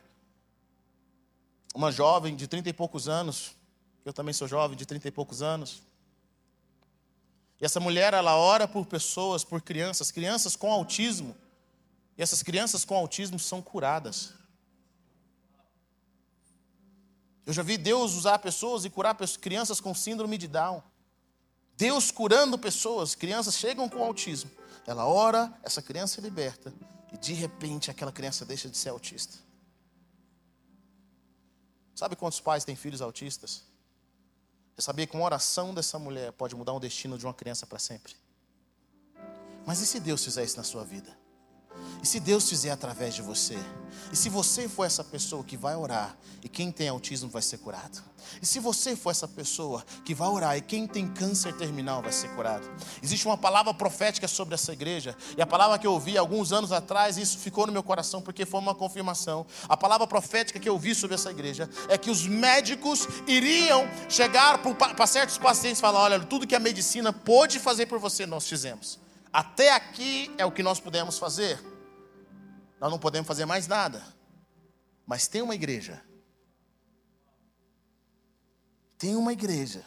uma 1.76 1.92
jovem 1.92 2.34
de 2.34 2.48
trinta 2.48 2.70
e 2.70 2.74
poucos 2.74 3.10
anos. 3.10 3.54
Eu 4.06 4.14
também 4.14 4.34
sou 4.34 4.48
jovem 4.48 4.78
de 4.78 4.86
trinta 4.86 5.10
e 5.10 5.12
poucos 5.12 5.42
anos. 5.42 5.84
E 7.60 7.66
essa 7.66 7.82
mulher, 7.82 8.14
ela 8.14 8.38
ora 8.38 8.66
por 8.66 8.86
pessoas, 8.86 9.44
por 9.44 9.62
crianças, 9.62 10.10
crianças 10.10 10.56
com 10.56 10.72
autismo. 10.72 11.36
E 12.18 12.22
essas 12.22 12.42
crianças 12.42 12.86
com 12.86 12.96
autismo 12.96 13.38
são 13.38 13.62
curadas. 13.62 14.34
Eu 17.46 17.52
já 17.52 17.62
vi 17.62 17.78
Deus 17.78 18.13
usar 18.13 18.39
pessoas 18.39 18.86
e 18.86 18.89
curar 18.89 19.17
crianças 19.41 19.82
com 19.82 19.93
síndrome 19.93 20.38
de 20.38 20.48
Down. 20.48 20.82
Deus 21.78 22.10
curando 22.10 22.58
pessoas, 22.58 23.13
crianças 23.13 23.56
chegam 23.56 23.88
com 23.88 24.04
autismo. 24.04 24.50
Ela 24.88 25.06
ora, 25.06 25.54
essa 25.62 25.82
criança 25.82 26.20
é 26.20 26.24
liberta. 26.24 26.74
E 27.13 27.18
de 27.18 27.34
repente 27.34 27.92
aquela 27.92 28.12
criança 28.12 28.44
deixa 28.44 28.68
de 28.68 28.76
ser 28.76 28.90
autista. 28.90 29.38
Sabe 31.94 32.16
quantos 32.16 32.40
pais 32.40 32.66
têm 32.66 32.76
filhos 32.76 33.02
autistas? 33.02 33.63
Você 34.76 34.82
sabia 34.82 35.06
que 35.06 35.16
uma 35.16 35.26
oração 35.26 35.74
dessa 35.74 35.98
mulher 35.98 36.32
pode 36.32 36.56
mudar 36.56 36.74
o 36.74 36.80
destino 36.80 37.18
de 37.18 37.26
uma 37.26 37.34
criança 37.34 37.66
para 37.66 37.80
sempre? 37.80 38.16
Mas 39.66 39.80
e 39.80 39.86
se 39.86 40.00
Deus 40.00 40.24
fizer 40.24 40.44
isso 40.44 40.58
na 40.58 40.63
sua 40.63 40.84
vida? 40.84 41.16
E 42.02 42.08
se 42.08 42.20
Deus 42.20 42.48
fizer 42.48 42.72
através 42.72 43.14
de 43.16 43.22
você? 43.22 43.58
E 44.12 44.16
se 44.16 44.30
você 44.30 44.70
for 44.70 44.86
essa 44.86 45.04
pessoa 45.04 45.44
que 45.44 45.58
vai 45.58 45.76
orar 45.76 46.16
e 46.44 46.48
quem 46.48 46.72
tem 46.72 46.88
autismo 46.88 47.30
vai 47.30 47.42
ser 47.42 47.58
curado? 47.58 48.02
E 48.42 48.46
se 48.46 48.60
você 48.60 48.96
for 48.96 49.12
essa 49.12 49.28
pessoa 49.28 49.84
que 50.06 50.14
vai 50.14 50.28
orar 50.28 50.58
e 50.58 50.62
quem 50.62 50.88
tem 50.88 51.08
câncer 51.08 51.54
terminal 51.56 52.02
vai 52.02 52.12
ser 52.12 52.30
curado? 52.30 52.70
Existe 53.02 53.26
uma 53.26 53.38
palavra 53.38 53.74
profética 53.74 54.28
sobre 54.28 54.56
essa 54.56 54.72
igreja, 54.72 55.16
e 55.38 55.42
a 55.42 55.48
palavra 55.48 55.78
que 55.78 55.88
eu 55.88 55.94
ouvi 55.94 56.18
alguns 56.18 56.52
anos 56.52 56.72
atrás, 56.72 57.18
isso 57.18 57.38
ficou 57.38 57.66
no 57.66 57.74
meu 57.74 57.84
coração 57.84 58.22
porque 58.22 58.46
foi 58.46 58.60
uma 58.60 58.76
confirmação. 58.76 59.46
A 59.68 59.76
palavra 59.76 60.06
profética 60.08 60.60
que 60.60 60.70
eu 60.70 60.74
ouvi 60.74 60.94
sobre 60.94 61.16
essa 61.16 61.32
igreja 61.32 61.70
é 61.90 61.98
que 61.98 62.10
os 62.10 62.26
médicos 62.26 63.08
iriam 63.28 63.88
chegar 64.10 64.60
para 64.60 65.08
certos 65.08 65.38
pacientes 65.38 65.80
e 65.80 65.82
falar: 65.82 66.02
olha, 66.02 66.20
tudo 66.20 66.48
que 66.48 66.56
a 66.56 66.60
medicina 66.60 67.12
pôde 67.12 67.60
fazer 67.60 67.88
por 67.88 68.00
você, 68.00 68.26
nós 68.26 68.48
fizemos. 68.48 69.00
Até 69.32 69.74
aqui 69.74 70.34
é 70.38 70.46
o 70.46 70.52
que 70.52 70.64
nós 70.64 70.80
podemos 70.80 71.18
fazer. 71.18 71.77
Nós 72.80 72.92
não 72.92 73.00
podemos 73.00 73.28
fazer 73.28 73.46
mais 73.46 73.68
nada. 73.68 74.04
Mas 75.06 75.28
tem 75.28 75.42
uma 75.42 75.56
igreja. 75.56 76.04
Tem 78.98 79.16
uma 79.16 79.34
igreja. 79.34 79.84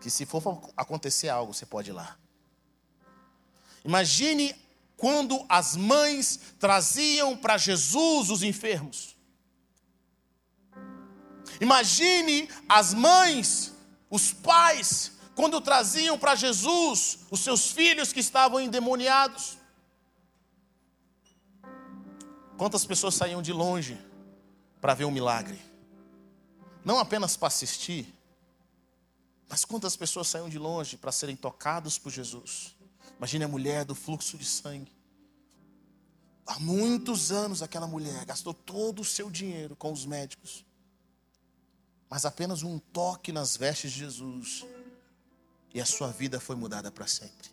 Que 0.00 0.10
se 0.10 0.26
for 0.26 0.42
acontecer 0.76 1.28
algo, 1.28 1.52
você 1.52 1.66
pode 1.66 1.90
ir 1.90 1.92
lá. 1.92 2.18
Imagine 3.84 4.54
quando 4.96 5.44
as 5.48 5.76
mães 5.76 6.40
traziam 6.58 7.36
para 7.36 7.56
Jesus 7.56 8.30
os 8.30 8.42
enfermos. 8.42 9.16
Imagine 11.60 12.48
as 12.68 12.92
mães, 12.94 13.72
os 14.10 14.32
pais, 14.32 15.12
quando 15.38 15.60
traziam 15.60 16.18
para 16.18 16.34
Jesus 16.34 17.20
os 17.30 17.38
seus 17.38 17.70
filhos 17.70 18.12
que 18.12 18.18
estavam 18.18 18.60
endemoniados. 18.60 19.56
Quantas 22.56 22.84
pessoas 22.84 23.14
saíam 23.14 23.40
de 23.40 23.52
longe 23.52 23.96
para 24.80 24.94
ver 24.94 25.04
um 25.04 25.12
milagre? 25.12 25.56
Não 26.84 26.98
apenas 26.98 27.36
para 27.36 27.46
assistir, 27.46 28.12
mas 29.48 29.64
quantas 29.64 29.94
pessoas 29.94 30.26
saíam 30.26 30.48
de 30.48 30.58
longe 30.58 30.96
para 30.96 31.12
serem 31.12 31.36
tocados 31.36 32.00
por 32.00 32.10
Jesus? 32.10 32.74
Imagine 33.16 33.44
a 33.44 33.48
mulher 33.48 33.84
do 33.84 33.94
fluxo 33.94 34.36
de 34.36 34.44
sangue. 34.44 34.92
Há 36.48 36.58
muitos 36.58 37.30
anos 37.30 37.62
aquela 37.62 37.86
mulher 37.86 38.24
gastou 38.24 38.52
todo 38.52 39.02
o 39.02 39.04
seu 39.04 39.30
dinheiro 39.30 39.76
com 39.76 39.92
os 39.92 40.04
médicos. 40.04 40.64
Mas 42.10 42.24
apenas 42.24 42.64
um 42.64 42.80
toque 42.80 43.30
nas 43.30 43.56
vestes 43.56 43.92
de 43.92 44.00
Jesus 44.00 44.66
e 45.72 45.80
a 45.80 45.84
sua 45.84 46.08
vida 46.08 46.40
foi 46.40 46.56
mudada 46.56 46.90
para 46.90 47.06
sempre. 47.06 47.50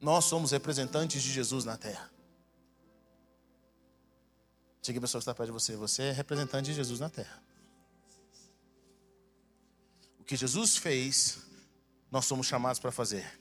Nós 0.00 0.24
somos 0.26 0.52
representantes 0.52 1.22
de 1.22 1.32
Jesus 1.32 1.64
na 1.64 1.76
terra. 1.76 2.10
Diga 4.80 4.98
a 4.98 5.02
pessoa 5.02 5.20
que 5.20 5.22
está 5.22 5.34
perto 5.34 5.48
de 5.48 5.52
você: 5.52 5.76
você 5.76 6.04
é 6.04 6.12
representante 6.12 6.66
de 6.66 6.74
Jesus 6.74 7.00
na 7.00 7.10
terra. 7.10 7.42
O 10.20 10.24
que 10.24 10.36
Jesus 10.36 10.76
fez, 10.76 11.38
nós 12.10 12.26
somos 12.26 12.46
chamados 12.46 12.78
para 12.78 12.92
fazer. 12.92 13.38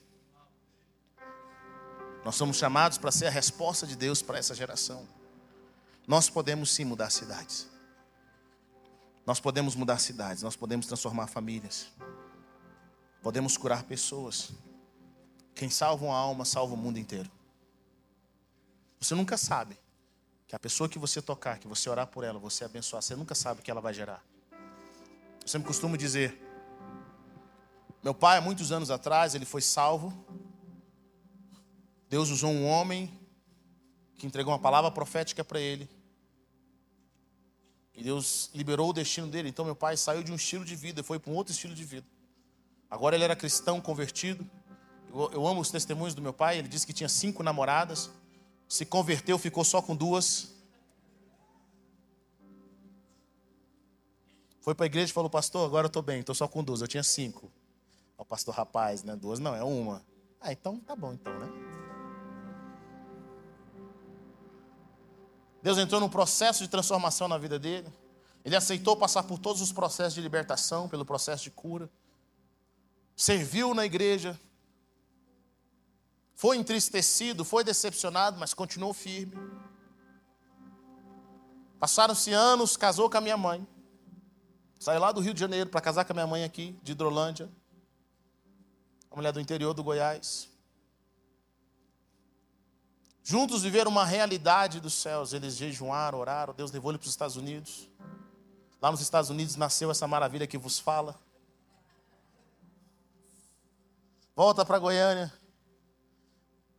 Nós 2.25 2.35
somos 2.35 2.57
chamados 2.57 2.97
para 2.97 3.11
ser 3.11 3.27
a 3.27 3.29
resposta 3.29 3.85
de 3.85 3.95
Deus 3.95 4.21
para 4.21 4.37
essa 4.37 4.53
geração. 4.53 5.07
Nós 6.05 6.29
podemos 6.29 6.71
sim 6.71 6.83
mudar 6.83 7.09
cidades. 7.09 7.69
Nós 9.27 9.41
podemos 9.41 9.75
mudar 9.75 9.99
cidades, 9.99 10.41
nós 10.41 10.55
podemos 10.55 10.87
transformar 10.87 11.27
famílias, 11.27 11.91
podemos 13.21 13.57
curar 13.57 13.83
pessoas. 13.83 14.53
Quem 15.53 15.69
salva 15.69 16.05
uma 16.05 16.15
alma, 16.15 16.45
salva 16.45 16.75
o 16.75 16.77
mundo 16.77 16.97
inteiro. 16.97 17.29
Você 19.01 19.13
nunca 19.13 19.37
sabe 19.37 19.77
que 20.47 20.55
a 20.55 20.59
pessoa 20.59 20.87
que 20.87 20.97
você 20.97 21.21
tocar, 21.21 21.59
que 21.59 21.67
você 21.67 21.89
orar 21.89 22.07
por 22.07 22.23
ela, 22.23 22.39
você 22.39 22.63
abençoar, 22.63 23.01
você 23.01 23.17
nunca 23.17 23.35
sabe 23.35 23.59
o 23.59 23.63
que 23.63 23.69
ela 23.69 23.81
vai 23.81 23.93
gerar. 23.93 24.23
Eu 25.41 25.47
sempre 25.47 25.67
costumo 25.67 25.97
dizer: 25.97 26.41
meu 28.01 28.13
pai, 28.13 28.37
há 28.37 28.41
muitos 28.41 28.71
anos 28.71 28.89
atrás, 28.89 29.35
ele 29.35 29.43
foi 29.43 29.61
salvo. 29.61 30.25
Deus 32.09 32.29
usou 32.29 32.49
um 32.49 32.65
homem 32.65 33.11
que 34.17 34.25
entregou 34.25 34.53
uma 34.53 34.59
palavra 34.59 34.89
profética 34.89 35.43
para 35.43 35.59
ele. 35.59 35.96
E 37.97 38.03
Deus 38.03 38.51
liberou 38.53 38.91
o 38.91 38.93
destino 38.93 39.27
dele. 39.27 39.49
Então 39.49 39.65
meu 39.65 39.75
pai 39.75 39.97
saiu 39.97 40.21
de 40.23 40.31
um 40.31 40.35
estilo 40.35 40.63
de 40.63 40.75
vida 40.75 41.01
e 41.01 41.03
foi 41.03 41.17
para 41.17 41.31
um 41.31 41.35
outro 41.35 41.51
estilo 41.51 41.73
de 41.73 41.83
vida. 41.83 42.05
Agora 42.91 43.15
ele 43.15 43.23
era 43.23 43.35
cristão 43.35 43.81
convertido. 43.81 44.47
Eu, 45.09 45.31
eu 45.33 45.47
amo 45.47 45.59
os 45.59 45.71
testemunhos 45.71 46.13
do 46.13 46.21
meu 46.21 46.31
pai. 46.31 46.59
Ele 46.59 46.67
disse 46.67 46.85
que 46.85 46.93
tinha 46.93 47.09
cinco 47.09 47.41
namoradas. 47.41 48.11
Se 48.69 48.85
converteu, 48.85 49.39
ficou 49.39 49.63
só 49.63 49.81
com 49.81 49.95
duas. 49.95 50.53
Foi 54.61 54.75
para 54.75 54.85
a 54.85 54.87
igreja 54.87 55.09
e 55.09 55.13
falou, 55.13 55.29
pastor, 55.29 55.65
agora 55.65 55.85
eu 55.85 55.87
estou 55.87 56.03
bem, 56.03 56.19
estou 56.19 56.35
só 56.35 56.47
com 56.47 56.63
duas. 56.63 56.81
Eu 56.81 56.87
tinha 56.87 57.03
cinco. 57.03 57.51
O 58.15 58.23
pastor, 58.23 58.53
rapaz, 58.53 59.01
né? 59.01 59.15
Duas 59.15 59.39
não, 59.39 59.55
é 59.55 59.63
uma. 59.63 60.05
Ah, 60.39 60.51
então 60.51 60.79
tá 60.79 60.95
bom, 60.95 61.13
então, 61.13 61.33
né? 61.39 61.47
Deus 65.61 65.77
entrou 65.77 65.99
num 65.99 66.09
processo 66.09 66.63
de 66.63 66.69
transformação 66.69 67.27
na 67.27 67.37
vida 67.37 67.57
dele. 67.57 67.91
Ele 68.45 68.55
aceitou 68.55 68.95
passar 68.95 69.23
por 69.23 69.39
todos 69.39 69.61
os 69.61 69.71
processos 69.71 70.13
de 70.13 70.21
libertação, 70.21 70.87
pelo 70.87 71.05
processo 71.05 71.43
de 71.43 71.51
cura. 71.51 71.89
Serviu 73.15 73.73
na 73.73 73.85
igreja. 73.85 74.39
Foi 76.33 76.55
entristecido, 76.55 77.43
foi 77.43 77.63
decepcionado, 77.63 78.39
mas 78.39 78.53
continuou 78.53 78.93
firme. 78.93 79.35
Passaram-se 81.79 82.31
anos, 82.31 82.77
casou 82.77 83.09
com 83.09 83.17
a 83.17 83.21
minha 83.21 83.37
mãe. 83.37 83.67
Saiu 84.79 84.99
lá 84.99 85.11
do 85.11 85.19
Rio 85.19 85.33
de 85.33 85.39
Janeiro 85.39 85.69
para 85.69 85.81
casar 85.81 86.05
com 86.05 86.13
a 86.13 86.15
minha 86.15 86.27
mãe 86.27 86.43
aqui, 86.43 86.79
de 86.83 86.91
Hidrolândia. 86.91 87.49
A 89.09 89.15
mulher 89.15 89.31
do 89.31 89.41
interior 89.41 89.73
do 89.73 89.83
Goiás. 89.83 90.47
Juntos 93.29 93.63
viveram 93.63 93.91
uma 93.91 94.05
realidade 94.05 94.79
dos 94.79 94.93
céus. 94.93 95.33
Eles 95.33 95.57
jejuaram, 95.57 96.17
oraram. 96.17 96.53
Deus 96.53 96.71
levou 96.71 96.91
ele 96.91 96.97
para 96.97 97.07
os 97.07 97.11
Estados 97.11 97.35
Unidos. 97.35 97.89
Lá 98.81 98.89
nos 98.89 99.01
Estados 99.01 99.29
Unidos 99.29 99.57
nasceu 99.57 99.91
essa 99.91 100.07
maravilha 100.07 100.47
que 100.47 100.57
vos 100.57 100.79
fala. 100.79 101.13
Volta 104.33 104.63
para 104.63 104.79
Goiânia. 104.79 105.33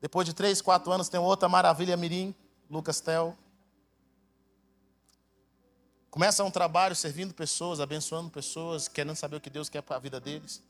Depois 0.01 0.25
de 0.25 0.33
três, 0.33 0.63
quatro 0.63 0.91
anos, 0.91 1.11
tem 1.11 1.21
outra 1.21 1.51
maravilha 1.51 1.99
mirim, 1.99 2.35
Lucas 2.71 2.99
Tel. 2.99 3.37
Começa 6.11 6.43
um 6.43 6.51
trabalho 6.51 6.97
servindo 6.97 7.35
pessoas, 7.35 7.79
abençoando 7.79 8.31
pessoas, 8.31 8.89
querendo 8.89 9.17
saber 9.17 9.37
o 9.37 9.41
que 9.43 9.51
Deus 9.51 9.69
quer 9.69 9.83
para 9.83 9.97
a 9.97 10.01
vida 10.01 10.19
deles. 10.19 10.63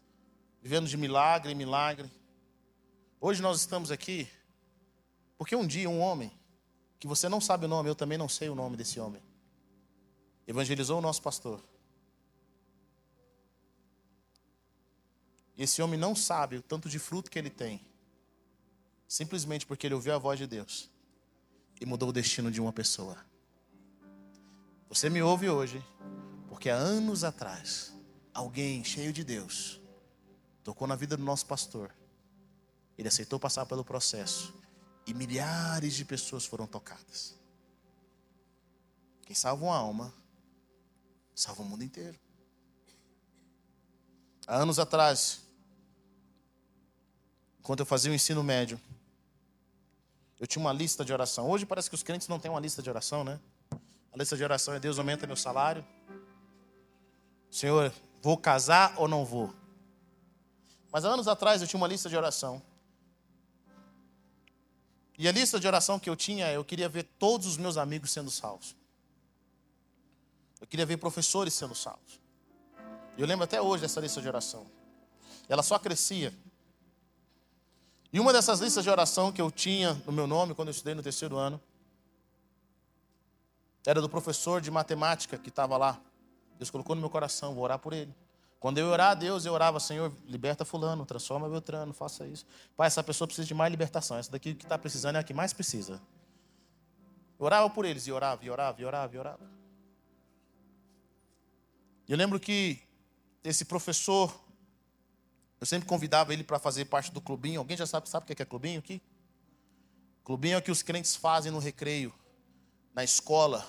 Vivendo 0.60 0.88
de 0.88 0.96
milagre 0.96 1.52
em 1.52 1.54
milagre. 1.54 2.10
Hoje 3.20 3.40
nós 3.40 3.60
estamos 3.60 3.92
aqui 3.92 4.28
porque 5.38 5.54
um 5.54 5.66
dia 5.66 5.88
um 5.88 6.00
homem, 6.00 6.36
que 6.98 7.06
você 7.06 7.28
não 7.28 7.40
sabe 7.40 7.66
o 7.66 7.68
nome, 7.68 7.88
eu 7.88 7.94
também 7.94 8.18
não 8.18 8.28
sei 8.28 8.48
o 8.48 8.56
nome 8.56 8.76
desse 8.76 8.98
homem, 8.98 9.22
evangelizou 10.46 10.98
o 10.98 11.00
nosso 11.00 11.22
pastor. 11.22 11.62
E 15.56 15.62
esse 15.62 15.80
homem 15.80 15.98
não 15.98 16.14
sabe 16.14 16.56
o 16.56 16.62
tanto 16.62 16.88
de 16.88 16.98
fruto 16.98 17.30
que 17.30 17.38
ele 17.38 17.50
tem, 17.50 17.80
simplesmente 19.06 19.64
porque 19.64 19.86
ele 19.86 19.94
ouviu 19.94 20.12
a 20.14 20.18
voz 20.18 20.38
de 20.38 20.46
Deus 20.46 20.90
e 21.80 21.86
mudou 21.86 22.08
o 22.08 22.12
destino 22.12 22.50
de 22.50 22.60
uma 22.60 22.72
pessoa. 22.72 23.16
Você 24.88 25.08
me 25.08 25.22
ouve 25.22 25.48
hoje, 25.48 25.84
porque 26.48 26.68
há 26.68 26.74
anos 26.74 27.22
atrás, 27.22 27.94
alguém 28.34 28.82
cheio 28.82 29.12
de 29.12 29.22
Deus 29.22 29.80
tocou 30.64 30.88
na 30.88 30.96
vida 30.96 31.16
do 31.16 31.22
nosso 31.22 31.46
pastor. 31.46 31.94
Ele 32.96 33.06
aceitou 33.06 33.38
passar 33.38 33.64
pelo 33.66 33.84
processo 33.84 34.57
e 35.08 35.14
milhares 35.14 35.94
de 35.94 36.04
pessoas 36.04 36.44
foram 36.44 36.66
tocadas. 36.66 37.34
Quem 39.22 39.34
salva 39.34 39.64
uma 39.64 39.76
alma, 39.76 40.12
salva 41.34 41.62
o 41.62 41.64
mundo 41.64 41.82
inteiro. 41.82 42.18
Há 44.46 44.56
anos 44.56 44.78
atrás, 44.78 45.40
enquanto 47.58 47.80
eu 47.80 47.86
fazia 47.86 48.12
o 48.12 48.14
ensino 48.14 48.44
médio, 48.44 48.78
eu 50.38 50.46
tinha 50.46 50.62
uma 50.62 50.74
lista 50.74 51.02
de 51.06 51.12
oração. 51.12 51.48
Hoje 51.48 51.64
parece 51.64 51.88
que 51.88 51.94
os 51.94 52.02
crentes 52.02 52.28
não 52.28 52.38
têm 52.38 52.50
uma 52.50 52.60
lista 52.60 52.82
de 52.82 52.90
oração, 52.90 53.24
né? 53.24 53.40
A 54.12 54.18
lista 54.18 54.36
de 54.36 54.44
oração 54.44 54.74
é 54.74 54.80
Deus 54.80 54.98
aumenta 54.98 55.26
meu 55.26 55.36
salário. 55.36 55.82
Senhor, 57.50 57.90
vou 58.20 58.36
casar 58.36 58.92
ou 58.98 59.08
não 59.08 59.24
vou? 59.24 59.54
Mas 60.92 61.06
há 61.06 61.08
anos 61.08 61.28
atrás 61.28 61.62
eu 61.62 61.66
tinha 61.66 61.80
uma 61.80 61.88
lista 61.88 62.10
de 62.10 62.16
oração. 62.16 62.62
E 65.18 65.26
a 65.26 65.32
lista 65.32 65.58
de 65.58 65.66
oração 65.66 65.98
que 65.98 66.08
eu 66.08 66.14
tinha, 66.14 66.50
eu 66.52 66.64
queria 66.64 66.88
ver 66.88 67.02
todos 67.18 67.48
os 67.48 67.56
meus 67.56 67.76
amigos 67.76 68.12
sendo 68.12 68.30
salvos. 68.30 68.76
Eu 70.60 70.66
queria 70.66 70.86
ver 70.86 70.96
professores 70.96 71.52
sendo 71.52 71.74
salvos. 71.74 72.20
Eu 73.16 73.26
lembro 73.26 73.42
até 73.42 73.60
hoje 73.60 73.82
dessa 73.82 74.00
lista 74.00 74.22
de 74.22 74.28
oração. 74.28 74.64
Ela 75.48 75.64
só 75.64 75.76
crescia. 75.76 76.32
E 78.12 78.20
uma 78.20 78.32
dessas 78.32 78.60
listas 78.60 78.84
de 78.84 78.90
oração 78.90 79.32
que 79.32 79.42
eu 79.42 79.50
tinha 79.50 79.94
no 80.06 80.12
meu 80.12 80.28
nome 80.28 80.54
quando 80.54 80.68
eu 80.68 80.72
estudei 80.72 80.94
no 80.94 81.02
terceiro 81.02 81.36
ano 81.36 81.60
era 83.84 84.00
do 84.00 84.08
professor 84.08 84.60
de 84.60 84.70
matemática 84.70 85.36
que 85.36 85.48
estava 85.48 85.76
lá. 85.76 86.00
Deus 86.58 86.70
colocou 86.70 86.94
no 86.94 87.00
meu 87.00 87.10
coração, 87.10 87.54
vou 87.54 87.64
orar 87.64 87.78
por 87.78 87.92
ele. 87.92 88.14
Quando 88.60 88.78
eu 88.78 88.88
orar 88.88 89.12
a 89.12 89.14
Deus, 89.14 89.44
eu 89.44 89.52
orava, 89.52 89.78
Senhor, 89.78 90.12
liberta 90.26 90.64
fulano, 90.64 91.06
transforma 91.06 91.48
Beltrano, 91.48 91.92
faça 91.92 92.26
isso. 92.26 92.44
Pai, 92.76 92.88
essa 92.88 93.02
pessoa 93.04 93.26
precisa 93.26 93.46
de 93.46 93.54
mais 93.54 93.70
libertação. 93.70 94.16
Essa 94.16 94.32
daqui 94.32 94.54
que 94.54 94.64
está 94.64 94.76
precisando 94.76 95.16
é 95.16 95.18
a 95.20 95.22
que 95.22 95.32
mais 95.32 95.52
precisa. 95.52 96.02
Eu 97.38 97.46
orava 97.46 97.70
por 97.70 97.84
eles, 97.84 98.06
e 98.08 98.12
orava, 98.12 98.44
e 98.44 98.50
orava, 98.50 98.80
e 98.80 98.84
orava, 98.84 99.14
e 99.14 99.18
orava. 99.18 99.50
Eu 102.08 102.16
lembro 102.16 102.40
que 102.40 102.82
esse 103.44 103.64
professor, 103.64 104.34
eu 105.60 105.66
sempre 105.66 105.86
convidava 105.86 106.32
ele 106.32 106.42
para 106.42 106.58
fazer 106.58 106.86
parte 106.86 107.12
do 107.12 107.20
clubinho. 107.20 107.60
Alguém 107.60 107.76
já 107.76 107.86
sabe, 107.86 108.08
sabe 108.08 108.24
o 108.24 108.34
que 108.34 108.42
é 108.42 108.46
clubinho 108.46 108.80
aqui? 108.80 109.00
Clubinho 110.24 110.54
é 110.54 110.58
o 110.58 110.62
que 110.62 110.72
os 110.72 110.82
crentes 110.82 111.14
fazem 111.14 111.52
no 111.52 111.60
recreio, 111.60 112.12
na 112.92 113.04
escola, 113.04 113.64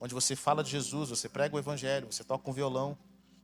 onde 0.00 0.14
você 0.14 0.34
fala 0.34 0.64
de 0.64 0.70
Jesus, 0.70 1.10
você 1.10 1.28
prega 1.28 1.54
o 1.54 1.58
evangelho, 1.58 2.10
você 2.10 2.24
toca 2.24 2.48
um 2.48 2.54
violão. 2.54 2.96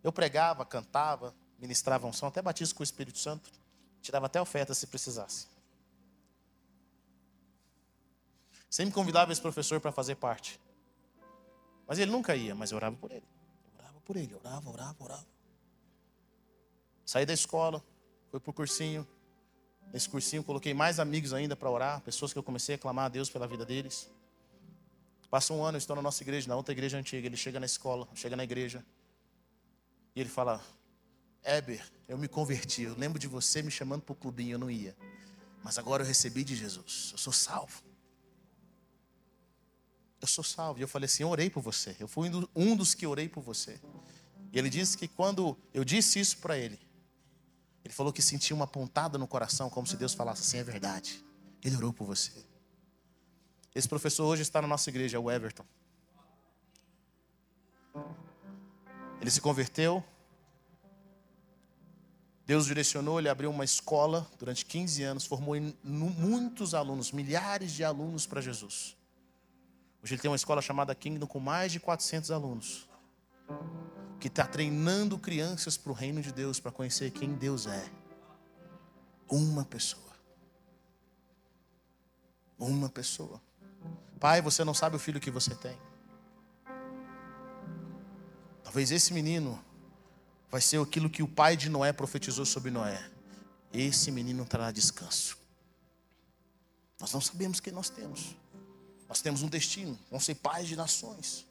Eu 0.07 0.13
pregava, 0.13 0.65
cantava, 0.65 1.35
ministrava 1.59 2.07
unção, 2.07 2.29
até 2.29 2.41
batismo 2.41 2.77
com 2.77 2.83
o 2.83 2.85
Espírito 2.85 3.19
Santo. 3.19 3.51
Tirava 4.01 4.27
até 4.27 4.41
oferta 4.41 4.73
se 4.73 4.87
precisasse. 4.87 5.49
Sempre 8.71 8.95
convidava 8.95 9.33
esse 9.33 9.43
professor 9.43 9.81
para 9.81 9.91
fazer 9.91 10.15
parte. 10.15 10.61
Mas 11.89 11.99
ele 11.99 12.13
nunca 12.13 12.37
ia, 12.37 12.55
mas 12.55 12.71
eu 12.71 12.77
orava 12.77 12.95
por 12.95 13.11
ele. 13.11 13.27
Eu 13.67 13.81
orava 13.81 14.01
por 14.01 14.17
ele, 14.17 14.33
orava, 14.33 14.71
orava, 14.71 14.97
orava. 15.03 15.27
Saí 17.05 17.27
da 17.27 17.35
escola, 17.35 17.83
fui 18.31 18.39
para 18.39 18.51
o 18.51 18.55
cursinho. 18.55 19.05
Nesse 19.93 20.09
cursinho 20.09 20.45
coloquei 20.45 20.73
mais 20.73 21.01
amigos 21.01 21.33
ainda 21.33 21.57
para 21.57 21.69
orar, 21.69 22.01
pessoas 22.03 22.33
que 22.33 22.39
eu 22.39 22.45
comecei 22.45 22.77
a 22.77 22.79
clamar 22.79 23.07
a 23.07 23.09
Deus 23.09 23.29
pela 23.29 23.49
vida 23.49 23.67
deles. 23.67 24.09
Passa 25.29 25.53
um 25.53 25.65
ano, 25.65 25.75
eu 25.75 25.79
estou 25.81 25.97
na 25.97 26.03
nossa 26.03 26.23
igreja, 26.23 26.47
na 26.47 26.55
outra 26.55 26.71
igreja 26.71 26.97
antiga. 26.97 27.27
Ele 27.27 27.37
chega 27.37 27.59
na 27.59 27.67
escola, 27.67 28.07
chega 28.15 28.37
na 28.37 28.45
igreja. 28.45 28.85
E 30.17 30.21
ele 30.21 30.31
fala: 30.31 30.65
Éber, 31.45 31.85
eu 32.09 32.17
me 32.17 32.27
converti. 32.27 32.83
Eu 32.83 32.97
lembro 32.97 33.19
de 33.19 33.29
você 33.29 33.63
me 33.63 33.71
chamando 33.71 34.01
para 34.03 34.15
o 34.15 34.17
clubinho, 34.17 34.55
eu 34.55 34.59
não 34.59 34.71
ia. 34.71 34.97
Mas 35.63 35.77
agora 35.77 36.03
eu 36.03 36.07
recebi 36.07 36.43
de 36.43 36.57
Jesus. 36.57 37.11
Eu 37.13 37.19
sou 37.19 37.33
salvo. 37.33 37.83
Eu 40.21 40.27
sou 40.27 40.43
salvo. 40.43 40.81
E 40.81 40.83
eu 40.83 40.89
falei 40.89 41.05
assim: 41.05 41.23
eu 41.23 41.29
orei 41.29 41.51
por 41.51 41.63
você. 41.63 41.95
Eu 42.01 42.09
fui 42.09 42.31
um 42.55 42.75
dos 42.75 42.95
que 42.95 43.07
orei 43.07 43.29
por 43.29 43.43
você. 43.43 43.79
E 44.53 44.59
ele 44.59 44.71
disse 44.71 44.97
que 44.97 45.07
quando 45.07 45.57
eu 45.75 45.85
disse 45.85 46.19
isso 46.19 46.39
para 46.39 46.57
ele, 46.57 46.81
ele 47.85 47.93
falou 47.93 48.13
que 48.13 48.23
sentia 48.23 48.57
uma 48.57 48.67
pontada 48.67 49.19
no 49.19 49.29
coração, 49.29 49.69
como 49.69 49.87
se 49.87 49.99
Deus 49.99 50.15
falasse 50.15 50.41
assim: 50.41 50.57
é 50.57 50.65
verdade. 50.65 51.23
Ele 51.63 51.77
orou 51.77 51.93
por 51.93 52.07
você. 52.07 52.33
Esse 53.75 53.87
professor 53.87 54.25
hoje 54.25 54.41
está 54.41 54.63
na 54.63 54.69
nossa 54.69 54.89
igreja, 54.89 55.19
é 55.19 55.21
o 55.21 55.31
Everton. 55.31 55.67
Ele 59.21 59.31
se 59.31 59.41
converteu. 59.41 60.05
Deus 62.47 62.67
direcionou, 62.67 63.19
ele 63.19 63.29
abriu 63.29 63.51
uma 63.51 63.65
escola 63.65 64.25
durante 64.39 64.65
15 64.65 65.03
anos, 65.03 65.27
formou 65.27 65.57
muitos 65.83 66.75
alunos, 66.75 67.11
milhares 67.11 67.73
de 67.73 67.83
alunos 67.83 68.25
para 68.25 68.41
Jesus. 68.41 68.97
Hoje 70.01 70.15
ele 70.15 70.23
tem 70.23 70.31
uma 70.31 70.37
escola 70.37 70.63
chamada 70.63 70.95
Kingdom 70.95 71.27
com 71.27 71.41
mais 71.41 71.73
de 71.73 71.81
400 71.81 72.31
alunos, 72.31 72.89
que 74.21 74.29
está 74.29 74.47
treinando 74.47 75.19
crianças 75.19 75.77
para 75.77 75.91
o 75.91 75.95
reino 75.95 76.23
de 76.23 76.33
Deus, 76.33 76.61
para 76.61 76.71
conhecer 76.71 77.11
quem 77.11 77.35
Deus 77.35 77.67
é. 77.67 77.91
Uma 79.29 79.65
pessoa. 79.65 80.13
Uma 82.57 82.89
pessoa. 82.89 83.43
Pai, 84.21 84.41
você 84.41 84.63
não 84.63 84.73
sabe 84.73 84.95
o 84.95 85.01
filho 85.01 85.19
que 85.19 85.33
você 85.33 85.53
tem. 85.53 85.77
Talvez 88.67 88.91
esse 88.91 89.13
menino 89.13 89.65
vai 90.51 90.61
ser 90.61 90.81
aquilo 90.81 91.09
que 91.09 91.23
o 91.23 91.29
pai 91.29 91.57
de 91.57 91.69
Noé 91.69 91.93
profetizou 91.93 92.45
sobre 92.45 92.69
Noé. 92.69 93.01
Esse 93.73 94.11
menino 94.11 94.45
trará 94.45 94.73
descanso. 94.73 95.39
Nós 96.99 97.13
não 97.13 97.21
sabemos 97.21 97.61
quem 97.61 97.73
nós 97.73 97.89
temos. 97.89 98.35
Nós 99.09 99.23
temos 99.23 99.41
um 99.41 99.49
destino, 99.49 99.97
vamos 100.11 100.25
ser 100.25 100.35
pais 100.35 100.67
de 100.67 100.75
nações. 100.75 101.47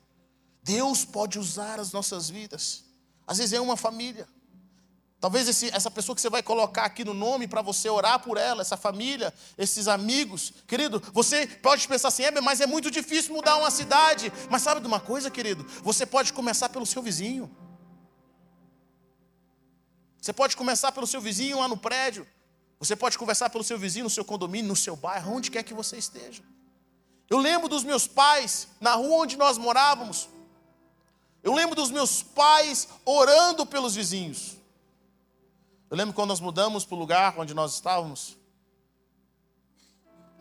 Deus 0.62 1.06
pode 1.06 1.40
usar 1.40 1.80
as 1.80 1.94
nossas 1.94 2.30
vidas. 2.30 2.84
Às 3.26 3.38
vezes 3.38 3.54
é 3.54 3.62
uma 3.62 3.78
família. 3.78 4.28
Talvez 5.26 5.48
esse, 5.48 5.72
essa 5.74 5.90
pessoa 5.90 6.16
que 6.16 6.22
você 6.22 6.30
vai 6.30 6.44
colocar 6.44 6.86
aqui 6.86 7.04
no 7.04 7.12
nome 7.12 7.48
para 7.48 7.60
você 7.64 7.90
orar 7.90 8.20
por 8.20 8.38
ela, 8.38 8.62
essa 8.62 8.78
família, 8.78 9.34
esses 9.58 9.88
amigos. 9.88 10.54
Querido, 10.68 11.02
você 11.12 11.48
pode 11.48 11.88
pensar 11.88 12.10
assim, 12.10 12.22
é, 12.22 12.42
mas 12.42 12.62
é 12.62 12.68
muito 12.68 12.92
difícil 12.92 13.34
mudar 13.34 13.58
uma 13.58 13.72
cidade. 13.72 14.32
Mas 14.52 14.62
sabe 14.62 14.82
de 14.82 14.86
uma 14.86 15.00
coisa, 15.00 15.32
querido? 15.32 15.66
Você 15.82 16.06
pode 16.06 16.32
começar 16.32 16.70
pelo 16.70 16.86
seu 16.86 17.02
vizinho. 17.02 17.50
Você 20.22 20.32
pode 20.32 20.56
começar 20.56 20.92
pelo 20.92 21.08
seu 21.08 21.20
vizinho 21.20 21.58
lá 21.58 21.68
no 21.68 21.78
prédio. 21.78 22.28
Você 22.78 22.96
pode 22.96 23.18
conversar 23.18 23.50
pelo 23.50 23.64
seu 23.64 23.80
vizinho, 23.80 24.04
no 24.04 24.12
seu 24.12 24.24
condomínio, 24.24 24.68
no 24.68 24.76
seu 24.76 24.96
bairro, 24.96 25.34
onde 25.34 25.50
quer 25.50 25.64
que 25.64 25.74
você 25.74 25.98
esteja. 25.98 26.44
Eu 27.28 27.40
lembro 27.40 27.68
dos 27.68 27.84
meus 27.84 28.06
pais 28.06 28.68
na 28.80 28.94
rua 28.94 29.24
onde 29.24 29.38
nós 29.38 29.58
morávamos. 29.58 30.30
Eu 31.42 31.56
lembro 31.56 31.74
dos 31.76 31.90
meus 31.90 32.22
pais 32.22 32.88
orando 33.04 33.66
pelos 33.66 33.96
vizinhos. 33.96 34.64
Eu 35.96 35.98
lembro 35.98 36.14
quando 36.14 36.28
nós 36.28 36.42
mudamos 36.42 36.84
para 36.84 36.96
o 36.96 37.00
lugar 37.00 37.34
onde 37.38 37.54
nós 37.54 37.76
estávamos. 37.76 38.38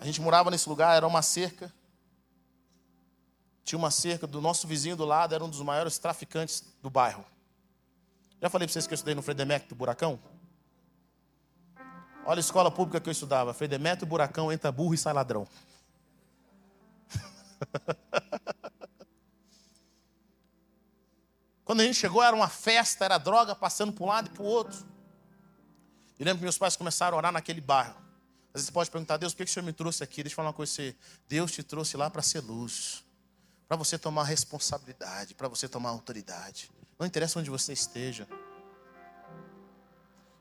A 0.00 0.04
gente 0.04 0.20
morava 0.20 0.50
nesse 0.50 0.68
lugar, 0.68 0.96
era 0.96 1.06
uma 1.06 1.22
cerca. 1.22 1.72
Tinha 3.64 3.78
uma 3.78 3.92
cerca 3.92 4.26
do 4.26 4.40
nosso 4.40 4.66
vizinho 4.66 4.96
do 4.96 5.04
lado, 5.04 5.32
era 5.32 5.44
um 5.44 5.48
dos 5.48 5.60
maiores 5.60 5.96
traficantes 5.96 6.64
do 6.82 6.90
bairro. 6.90 7.24
Já 8.42 8.50
falei 8.50 8.66
para 8.66 8.72
vocês 8.72 8.88
que 8.88 8.94
eu 8.94 8.96
estudei 8.96 9.14
no 9.14 9.22
Fredemec 9.22 9.68
do 9.68 9.76
Buracão? 9.76 10.18
Olha 12.26 12.38
a 12.38 12.40
escola 12.40 12.68
pública 12.68 13.00
que 13.00 13.08
eu 13.08 13.12
estudava. 13.12 13.54
Fredemec, 13.54 14.04
Buracão, 14.04 14.50
entra 14.50 14.72
burro 14.72 14.94
e 14.94 14.98
sai 14.98 15.12
ladrão. 15.12 15.46
Quando 21.64 21.78
a 21.78 21.84
gente 21.84 21.94
chegou, 21.94 22.24
era 22.24 22.34
uma 22.34 22.48
festa, 22.48 23.04
era 23.04 23.18
droga 23.18 23.54
passando 23.54 23.92
para 23.92 24.02
um 24.02 24.08
lado 24.08 24.26
e 24.26 24.30
para 24.30 24.42
o 24.42 24.46
outro. 24.46 24.93
E 26.18 26.24
lembro 26.24 26.38
que 26.38 26.44
meus 26.44 26.58
pais 26.58 26.76
começaram 26.76 27.16
a 27.16 27.18
orar 27.18 27.32
naquele 27.32 27.60
bairro. 27.60 27.96
Às 28.48 28.60
vezes 28.60 28.66
você 28.66 28.72
pode 28.72 28.90
perguntar, 28.90 29.16
Deus, 29.16 29.34
por 29.34 29.44
que 29.44 29.50
o 29.50 29.52
Senhor 29.52 29.66
me 29.66 29.72
trouxe 29.72 30.04
aqui? 30.04 30.22
Deixa 30.22 30.34
eu 30.34 30.36
falar 30.36 30.48
uma 30.48 30.54
coisa 30.54 30.72
você. 30.72 30.96
Deus 31.28 31.50
te 31.50 31.62
trouxe 31.62 31.96
lá 31.96 32.08
para 32.08 32.22
ser 32.22 32.40
luz. 32.40 33.04
Para 33.66 33.76
você 33.76 33.98
tomar 33.98 34.24
responsabilidade, 34.24 35.34
para 35.34 35.48
você 35.48 35.68
tomar 35.68 35.90
autoridade. 35.90 36.70
Não 36.98 37.06
interessa 37.06 37.40
onde 37.40 37.50
você 37.50 37.72
esteja. 37.72 38.28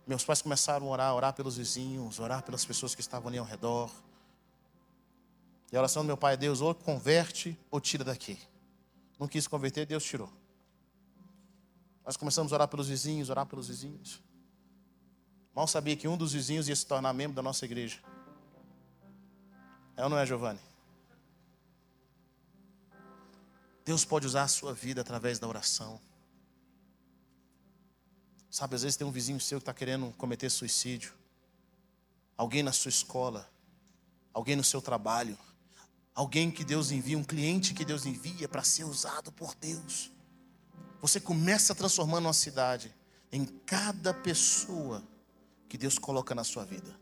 Meus 0.05 0.23
pais 0.23 0.41
começaram 0.41 0.87
a 0.87 0.89
orar, 0.89 1.15
orar 1.15 1.33
pelos 1.33 1.57
vizinhos, 1.57 2.19
orar 2.19 2.43
pelas 2.43 2.63
pessoas 2.63 2.93
que 2.93 3.01
estavam 3.01 3.29
ali 3.29 3.37
ao 3.37 3.45
redor. 3.45 3.89
E 5.71 5.75
a 5.75 5.79
oração 5.79 6.03
do 6.03 6.07
meu 6.07 6.17
pai 6.17 6.35
é 6.35 6.37
Deus, 6.37 6.61
ou 6.61 6.75
converte 6.75 7.57
ou 7.71 7.81
tira 7.81 8.03
daqui. 8.03 8.37
Não 9.17 9.27
quis 9.27 9.47
converter, 9.47 9.87
Deus 9.87 10.03
tirou. 10.03 10.31
Nós 12.05 12.17
começamos 12.17 12.51
a 12.51 12.57
orar 12.57 12.67
pelos 12.67 12.89
vizinhos, 12.89 13.29
orar 13.29 13.45
pelos 13.45 13.69
vizinhos. 13.69 14.21
Mal 15.53 15.67
sabia 15.67 15.95
que 15.95 16.07
um 16.07 16.17
dos 16.17 16.33
vizinhos 16.33 16.67
ia 16.67 16.75
se 16.75 16.85
tornar 16.85 17.13
membro 17.13 17.35
da 17.35 17.41
nossa 17.41 17.63
igreja. 17.63 17.99
É 19.95 20.03
ou 20.03 20.09
não 20.09 20.17
é, 20.17 20.25
Giovanni? 20.25 20.59
Deus 23.85 24.03
pode 24.03 24.25
usar 24.25 24.43
a 24.43 24.47
sua 24.47 24.73
vida 24.73 25.01
através 25.01 25.37
da 25.37 25.47
oração. 25.47 25.99
Sabe, 28.49 28.75
às 28.75 28.81
vezes 28.81 28.97
tem 28.97 29.05
um 29.05 29.11
vizinho 29.11 29.39
seu 29.39 29.59
que 29.59 29.63
está 29.63 29.73
querendo 29.73 30.11
cometer 30.17 30.49
suicídio. 30.49 31.13
Alguém 32.35 32.63
na 32.63 32.71
sua 32.71 32.89
escola. 32.89 33.47
Alguém 34.33 34.55
no 34.55 34.63
seu 34.63 34.81
trabalho. 34.81 35.37
Alguém 36.15 36.49
que 36.49 36.63
Deus 36.63 36.91
envia, 36.91 37.17
um 37.17 37.23
cliente 37.23 37.73
que 37.73 37.85
Deus 37.85 38.05
envia 38.05 38.47
para 38.47 38.63
ser 38.63 38.85
usado 38.85 39.31
por 39.31 39.53
Deus. 39.55 40.11
Você 41.01 41.19
começa 41.19 41.75
transformando 41.75 42.25
uma 42.25 42.33
cidade 42.33 42.93
em 43.31 43.45
cada 43.45 44.13
pessoa 44.13 45.03
que 45.73 45.77
Deus 45.79 45.97
coloca 45.97 46.35
na 46.35 46.43
sua 46.43 46.63
vida. 46.63 46.95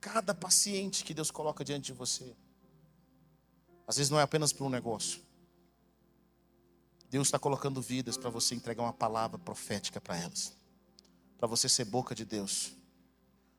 Cada 0.00 0.34
paciente 0.34 1.04
que 1.04 1.14
Deus 1.14 1.30
coloca 1.30 1.64
diante 1.64 1.84
de 1.84 1.92
você. 1.92 2.34
Às 3.86 3.96
vezes 3.96 4.10
não 4.10 4.18
é 4.18 4.22
apenas 4.22 4.52
para 4.52 4.66
um 4.66 4.68
negócio. 4.68 5.22
Deus 7.08 7.28
está 7.28 7.38
colocando 7.38 7.80
vidas 7.80 8.16
para 8.16 8.28
você 8.28 8.56
entregar 8.56 8.82
uma 8.82 8.92
palavra 8.92 9.38
profética 9.38 10.00
para 10.00 10.16
elas. 10.16 10.52
Para 11.38 11.46
você 11.46 11.68
ser 11.68 11.84
boca 11.84 12.12
de 12.12 12.24
Deus. 12.24 12.72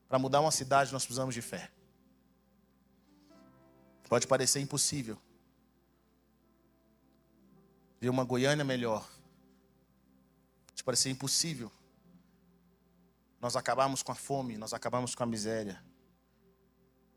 Para 0.10 0.20
mudar 0.20 0.42
uma 0.42 0.52
cidade, 0.52 0.92
nós 0.92 1.06
precisamos 1.06 1.34
de 1.34 1.42
fé. 1.42 1.72
Pode 4.10 4.28
parecer 4.28 4.60
impossível. 4.60 5.18
Ver 8.02 8.10
uma 8.10 8.26
Goiânia 8.26 8.66
melhor. 8.66 9.10
Pode 10.68 10.84
parecer 10.84 11.12
impossível. 11.12 11.72
Nós 13.44 13.58
acabamos 13.58 14.02
com 14.02 14.14
a 14.14 14.16
fome, 14.16 14.58
nós 14.58 14.74
acabamos 14.74 15.14
com 15.14 15.22
a 15.22 15.26
miséria. 15.26 15.84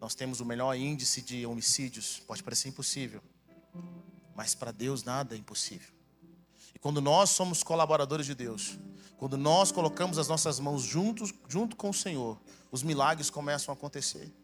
Nós 0.00 0.12
temos 0.12 0.40
o 0.40 0.44
melhor 0.44 0.74
índice 0.74 1.22
de 1.22 1.46
homicídios. 1.46 2.18
Pode 2.26 2.42
parecer 2.42 2.68
impossível. 2.68 3.22
Mas 4.34 4.52
para 4.52 4.72
Deus 4.72 5.04
nada 5.04 5.36
é 5.36 5.38
impossível. 5.38 5.94
E 6.74 6.80
quando 6.80 7.00
nós 7.00 7.30
somos 7.30 7.62
colaboradores 7.62 8.26
de 8.26 8.34
Deus, 8.34 8.76
quando 9.16 9.36
nós 9.36 9.70
colocamos 9.70 10.18
as 10.18 10.26
nossas 10.26 10.58
mãos 10.58 10.82
juntos, 10.82 11.32
junto 11.46 11.76
com 11.76 11.90
o 11.90 11.94
Senhor, 11.94 12.36
os 12.72 12.82
milagres 12.82 13.30
começam 13.30 13.72
a 13.72 13.76
acontecer. 13.76 14.34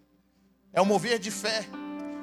É 0.73 0.81
um 0.81 0.87
mover 0.87 1.19
de 1.19 1.33
fé. 1.33 1.67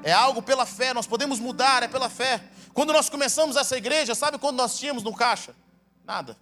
É 0.04 0.14
algo 0.14 0.42
pela 0.42 0.66
fé, 0.66 0.94
nós 0.94 1.06
podemos 1.06 1.38
mudar, 1.38 1.84
é 1.84 1.90
pela 1.90 2.10
fé. 2.10 2.50
Quando 2.74 2.94
nós 2.94 3.10
começamos 3.10 3.58
essa 3.58 3.76
igreja, 3.76 4.16
sabe 4.16 4.38
quando 4.38 4.56
nós 4.56 4.80
tínhamos 4.80 5.04
no 5.04 5.14
caixa? 5.14 5.54
Nada. 6.06 6.38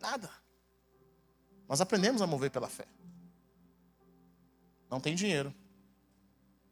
Nada. 0.00 0.43
Nós 1.68 1.80
aprendemos 1.80 2.22
a 2.22 2.26
mover 2.26 2.50
pela 2.50 2.68
fé. 2.68 2.86
Não 4.90 5.00
tem 5.00 5.14
dinheiro. 5.14 5.54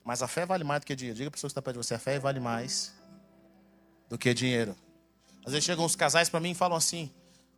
Mas 0.04 0.22
a 0.22 0.28
fé 0.28 0.44
vale 0.44 0.64
mais 0.64 0.80
do 0.80 0.86
que 0.86 0.96
dinheiro. 0.96 1.16
Diga 1.16 1.30
para 1.30 1.34
a 1.34 1.38
pessoa 1.38 1.48
que 1.48 1.52
está 1.52 1.62
perto 1.62 1.80
de 1.80 1.86
você: 1.86 1.94
a 1.94 1.98
fé 1.98 2.18
vale 2.18 2.40
mais 2.40 2.92
do 4.08 4.18
que 4.18 4.34
dinheiro. 4.34 4.76
Às 5.44 5.52
vezes 5.52 5.64
chegam 5.64 5.84
os 5.84 5.96
casais 5.96 6.28
para 6.28 6.40
mim 6.40 6.50
e 6.50 6.54
falam 6.54 6.76
assim: 6.76 7.10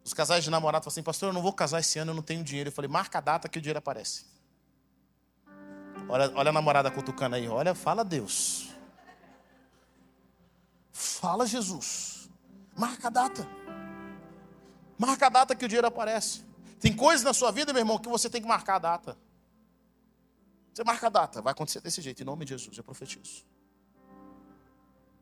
os 0.05 0.13
casais 0.13 0.45
de 0.45 0.51
namorado 0.51 0.85
falam 0.85 0.93
assim, 0.93 1.03
pastor, 1.03 1.31
eu 1.31 1.33
não 1.33 1.41
vou 1.41 1.53
casar 1.53 1.81
esse 1.81 1.99
ano, 1.99 2.11
eu 2.11 2.15
não 2.15 2.23
tenho 2.23 2.45
dinheiro. 2.45 2.69
Eu 2.69 2.73
falei, 2.73 2.91
marca 2.91 3.19
a 3.19 3.21
data 3.23 3.49
que 3.49 3.59
o 3.59 3.61
dinheiro 3.61 3.79
aparece. 3.79 4.27
Olha, 6.07 6.31
olha 6.37 6.51
a 6.51 6.53
namorada 6.53 6.91
cutucando 6.91 7.37
aí, 7.37 7.49
olha, 7.49 7.75
fala 7.75 8.05
Deus. 8.05 8.69
Fala 10.93 11.47
Jesus. 11.47 12.29
Marca 12.77 13.09
a 13.09 13.11
data. 13.11 13.49
Marca 14.99 15.27
a 15.27 15.31
data 15.31 15.55
que 15.55 15.65
o 15.65 15.69
dinheiro 15.69 15.87
aparece. 15.87 16.45
Tem 16.85 16.95
coisas 16.95 17.25
na 17.25 17.33
sua 17.33 17.51
vida, 17.51 17.73
meu 17.73 17.81
irmão, 17.81 17.99
que 17.99 18.11
você 18.11 18.29
tem 18.29 18.43
que 18.43 18.47
marcar 18.47 18.77
a 18.77 18.79
data. 18.79 19.19
Você 20.75 20.85
marca 20.85 21.07
a 21.07 21.11
data, 21.11 21.41
vai 21.41 21.53
acontecer 21.53 21.81
desse 21.81 22.03
jeito, 22.03 22.21
em 22.21 22.27
nome 22.27 22.45
de 22.45 22.51
Jesus, 22.51 22.77
eu 22.77 22.85
profetizo. 22.85 23.43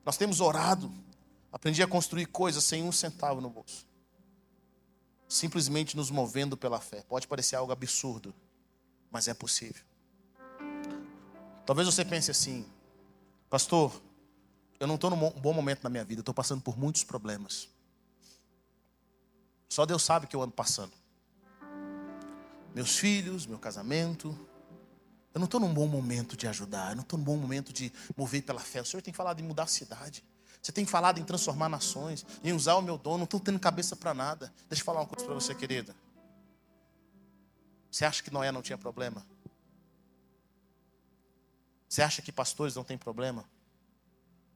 Nós 0.05 0.16
temos 0.16 0.40
orado, 0.40 0.92
Aprendi 1.53 1.83
a 1.83 1.87
construir 1.87 2.25
coisas 2.27 2.64
sem 2.64 2.83
um 2.83 2.90
centavo 2.90 3.40
no 3.40 3.51
bolso. 3.51 3.87
Simplesmente 5.29 5.94
nos 5.94 6.11
movendo 6.11 6.57
pela 6.57 6.81
fé. 6.81 7.03
Pode 7.03 7.29
parecer 7.29 7.57
algo 7.57 7.70
absurdo, 7.70 8.35
mas 9.11 9.29
é 9.29 9.35
possível. 9.35 9.85
Talvez 11.66 11.87
você 11.87 12.05
pense 12.05 12.31
assim, 12.31 12.66
pastor, 13.51 14.03
eu 14.81 14.87
não 14.87 14.94
estou 14.94 15.11
num 15.11 15.31
bom 15.31 15.53
momento 15.53 15.85
na 15.85 15.90
minha 15.90 16.05
vida, 16.05 16.22
estou 16.22 16.35
passando 16.35 16.62
por 16.62 16.77
muitos 16.79 17.05
problemas. 17.05 17.68
Só 19.68 19.85
Deus 19.85 20.03
sabe 20.03 20.27
que 20.27 20.35
eu 20.35 20.42
ando 20.42 20.53
passando. 20.53 21.02
Meus 22.74 22.96
filhos, 22.96 23.46
meu 23.46 23.58
casamento. 23.58 24.38
Eu 25.35 25.38
não 25.38 25.46
estou 25.46 25.61
num 25.61 25.72
bom 25.72 25.87
momento 25.87 26.37
de 26.37 26.46
ajudar, 26.46 26.90
eu 26.90 26.96
não 26.96 27.02
estou 27.02 27.18
num 27.18 27.24
bom 27.24 27.37
momento 27.37 27.72
de 27.72 27.92
mover 28.16 28.42
pela 28.42 28.61
fé. 28.61 28.80
O 28.80 28.85
Senhor 28.85 29.02
tem 29.02 29.12
falado 29.12 29.40
em 29.40 29.42
mudar 29.42 29.64
a 29.64 29.66
cidade. 29.66 30.24
Você 30.61 30.70
tem 30.70 30.87
falado 30.87 31.18
em 31.18 31.24
transformar 31.24 31.68
nações, 31.68 32.24
em 32.44 32.52
usar 32.52 32.76
o 32.76 32.82
meu 32.82 32.96
dom, 32.96 33.16
não 33.16 33.24
estou 33.24 33.40
tendo 33.40 33.58
cabeça 33.58 33.96
para 33.96 34.14
nada. 34.14 34.52
Deixa 34.68 34.82
eu 34.82 34.85
falar 34.85 35.00
uma 35.00 35.06
coisa 35.06 35.24
para 35.24 35.35
você, 35.35 35.54
querida. 35.54 35.94
Você 37.90 38.04
acha 38.04 38.22
que 38.22 38.32
Noé 38.32 38.52
não 38.52 38.62
tinha 38.62 38.78
problema? 38.78 39.26
Você 41.88 42.00
acha 42.00 42.22
que 42.22 42.30
pastores 42.30 42.74
não 42.74 42.85
têm 42.85 42.96
problema? 42.96 43.44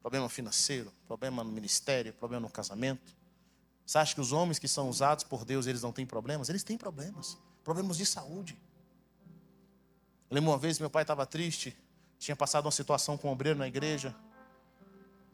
Problema 0.01 0.29
financeiro, 0.29 0.93
problema 1.07 1.43
no 1.43 1.51
ministério, 1.51 2.13
problema 2.15 2.47
no 2.47 2.53
casamento? 2.53 3.15
Você 3.85 3.99
acha 3.99 4.15
que 4.15 4.21
os 4.21 4.33
homens 4.33 4.59
que 4.59 4.69
são 4.69 4.89
usados 4.89 5.25
por 5.25 5.45
Deus, 5.45 5.67
eles 5.67 5.83
não 5.83 5.93
têm 5.93 6.07
problemas? 6.07 6.49
Eles 6.49 6.63
têm 6.63 6.79
problemas. 6.79 7.37
Problemas 7.67 7.97
de 7.97 8.07
saúde. 8.07 8.57
Eu 10.31 10.37
lembro 10.37 10.53
uma 10.53 10.59
vez, 10.59 10.79
meu 10.79 10.89
pai 10.89 11.03
estava 11.03 11.27
triste, 11.27 11.77
tinha 12.17 12.37
passado 12.37 12.65
uma 12.65 12.71
situação 12.71 13.19
com 13.19 13.29
um 13.29 13.33
obreiro 13.33 13.59
na 13.59 13.67
igreja 13.67 14.15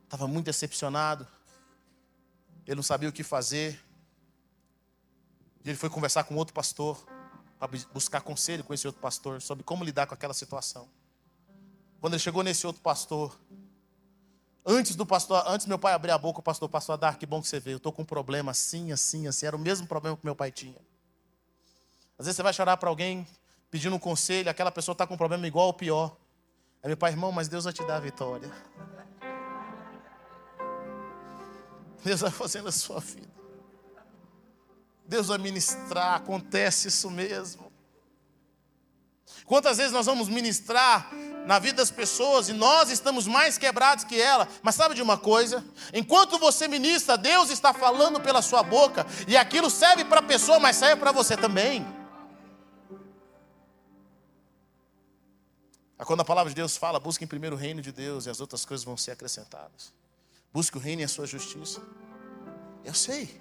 estava 0.05 0.27
muito 0.27 0.47
decepcionado, 0.47 1.29
ele 2.67 2.77
não 2.77 2.83
sabia 2.83 3.07
o 3.09 3.13
que 3.13 3.23
fazer. 3.23 3.79
E 5.63 5.69
ele 5.69 5.77
foi 5.77 5.91
conversar 5.91 6.25
com 6.25 6.35
outro 6.35 6.55
pastor, 6.55 7.03
para 7.59 7.69
buscar 7.93 8.23
conselho 8.23 8.65
com 8.65 8.73
esse 8.73 8.87
outro 8.87 9.03
pastor 9.03 9.43
sobre 9.43 9.63
como 9.63 9.85
lidar 9.85 10.07
com 10.07 10.15
aquela 10.15 10.33
situação. 10.33 10.89
Quando 12.01 12.15
ele 12.15 12.21
chegou 12.21 12.43
nesse 12.43 12.67
outro 12.67 12.81
pastor, 12.81 13.39
Antes 14.65 14.95
do 14.95 15.05
pastor, 15.05 15.43
antes 15.49 15.67
meu 15.67 15.79
pai 15.79 15.93
abrir 15.93 16.13
a 16.13 16.19
boca, 16.19 16.39
o 16.39 16.43
pastor, 16.43 16.69
pastor 16.69 16.97
Dar, 16.97 17.19
que 17.19 17.27
bom 17.27 17.43
que 17.43 17.49
você 17.49 17.59
veio. 17.59 17.75
Eu 17.75 17.77
estou 17.79 17.93
com 17.93 18.03
um 18.03 18.07
problema 18.07 18.53
assim, 18.53 18.93
assim, 18.93 19.27
assim. 19.27 19.45
Era 19.45 19.57
o 19.57 19.59
mesmo 19.59 19.89
problema 19.89 20.17
que 20.17 20.25
meu 20.25 20.37
pai 20.37 20.53
tinha. 20.53 20.81
Às 22.23 22.27
vezes 22.27 22.37
você 22.37 22.43
vai 22.45 22.53
chorar 22.53 22.77
para 22.77 22.89
alguém 22.89 23.27
pedindo 23.69 23.97
um 23.97 23.99
conselho, 23.99 24.49
aquela 24.49 24.71
pessoa 24.71 24.93
está 24.93 25.05
com 25.05 25.15
um 25.15 25.17
problema 25.17 25.45
igual 25.45 25.67
ou 25.67 25.75
pior. 25.75 26.17
Aí 26.81 26.87
meu 26.87 26.97
pai, 26.97 27.11
irmão, 27.11 27.33
mas 27.33 27.49
Deus 27.49 27.65
vai 27.65 27.73
te 27.73 27.85
dar 27.85 27.97
a 27.97 27.99
vitória. 27.99 28.49
Deus 32.05 32.21
vai 32.21 32.31
fazendo 32.31 32.69
a 32.69 32.71
sua 32.71 33.01
vida. 33.01 33.29
Deus 35.05 35.27
vai 35.27 35.39
ministrar, 35.39 36.15
acontece 36.15 36.87
isso 36.87 37.11
mesmo. 37.11 37.73
Quantas 39.45 39.79
vezes 39.79 39.91
nós 39.91 40.07
vamos 40.07 40.29
ministrar 40.29 41.13
na 41.45 41.59
vida 41.59 41.79
das 41.79 41.91
pessoas 41.91 42.49
e 42.49 42.53
nós 42.53 42.89
estamos 42.89 43.27
mais 43.27 43.59
quebrados 43.59 44.05
que 44.05 44.23
ela, 44.23 44.47
mas 44.63 44.77
sabe 44.77 44.95
de 44.95 45.03
uma 45.03 45.19
coisa? 45.19 45.65
Enquanto 45.93 46.39
você 46.39 46.69
ministra, 46.69 47.19
Deus 47.19 47.51
está 47.51 47.75
falando 47.75 48.21
pela 48.21 48.41
sua 48.41 48.63
boca 48.63 49.05
e 49.27 49.37
aquilo 49.37 49.69
serve 49.69 50.05
para 50.05 50.21
a 50.21 50.23
pessoa, 50.23 50.61
mas 50.61 50.77
serve 50.77 51.01
para 51.01 51.11
você 51.11 51.37
também. 51.37 52.01
Quando 56.05 56.21
a 56.21 56.25
palavra 56.25 56.51
de 56.51 56.57
Deus 56.57 56.77
fala, 56.77 56.99
busque 56.99 57.27
primeiro 57.27 57.57
o 57.57 57.59
reino 57.59 57.81
de 57.81 57.93
Deus 57.93 58.27
e 58.27 58.31
as 58.31 58.41
outras 58.41 58.65
coisas 58.65 58.85
vão 58.85 58.97
ser 58.97 59.13
acrescentadas. 59.13 59.93
Busque 60.53 60.77
o 60.77 60.81
reino 60.81 61.03
e 61.03 61.05
a 61.05 61.09
sua 61.09 61.27
justiça. 61.27 61.83
Eu 62.85 62.95
sei 62.95 63.41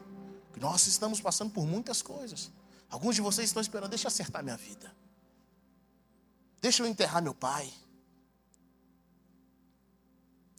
que 0.53 0.59
nós 0.59 0.85
estamos 0.87 1.19
passando 1.19 1.51
por 1.51 1.65
muitas 1.65 2.01
coisas. 2.01 2.51
Alguns 2.89 3.15
de 3.15 3.21
vocês 3.21 3.49
estão 3.49 3.61
esperando, 3.61 3.89
deixa 3.89 4.05
eu 4.05 4.09
acertar 4.09 4.43
minha 4.43 4.57
vida. 4.57 4.93
Deixa 6.61 6.83
eu 6.83 6.87
enterrar 6.87 7.21
meu 7.21 7.33
pai. 7.33 7.71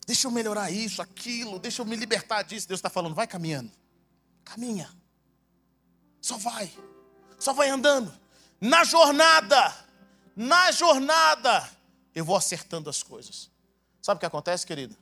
Deixa 0.05 0.27
eu 0.27 0.31
melhorar 0.31 0.69
isso, 0.69 1.01
aquilo, 1.01 1.59
deixa 1.59 1.81
eu 1.81 1.85
me 1.85 1.95
libertar 1.95 2.41
disso. 2.43 2.67
Deus 2.67 2.79
está 2.79 2.89
falando, 2.89 3.15
vai 3.15 3.25
caminhando. 3.25 3.71
Caminha. 4.43 4.91
Só 6.21 6.37
vai. 6.37 6.71
Só 7.39 7.53
vai 7.53 7.69
andando. 7.69 8.13
Na 8.59 8.83
jornada. 8.83 9.73
Na 10.35 10.71
jornada. 10.71 11.69
Eu 12.13 12.23
vou 12.23 12.35
acertando 12.35 12.89
as 12.89 13.01
coisas. 13.01 13.49
Sabe 14.01 14.17
o 14.17 14.19
que 14.19 14.25
acontece, 14.25 14.65
querido? 14.65 14.95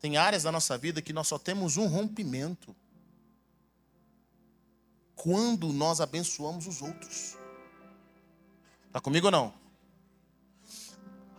Tem 0.00 0.16
áreas 0.16 0.44
da 0.44 0.52
nossa 0.52 0.78
vida 0.78 1.02
que 1.02 1.12
nós 1.12 1.28
só 1.28 1.38
temos 1.38 1.76
um 1.76 1.86
rompimento. 1.86 2.74
Quando 5.14 5.72
nós 5.72 6.00
abençoamos 6.00 6.66
os 6.66 6.80
outros. 6.80 7.36
Está 8.86 9.00
comigo 9.00 9.26
ou 9.26 9.32
não? 9.32 9.54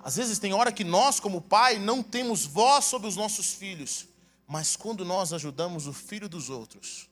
Às 0.04 0.16
vezes 0.16 0.40
tem 0.40 0.54
hora 0.54 0.72
que 0.72 0.84
nós, 0.84 1.20
como 1.20 1.42
pai, 1.42 1.78
não 1.78 2.02
temos 2.02 2.46
voz 2.46 2.86
sobre 2.86 3.08
os 3.08 3.16
nossos 3.16 3.54
filhos, 3.54 4.08
mas 4.48 4.76
quando 4.76 5.04
nós 5.04 5.34
ajudamos 5.34 5.88
o 5.88 5.94
filho 5.94 6.30
dos 6.30 6.50
outros, 6.50 7.10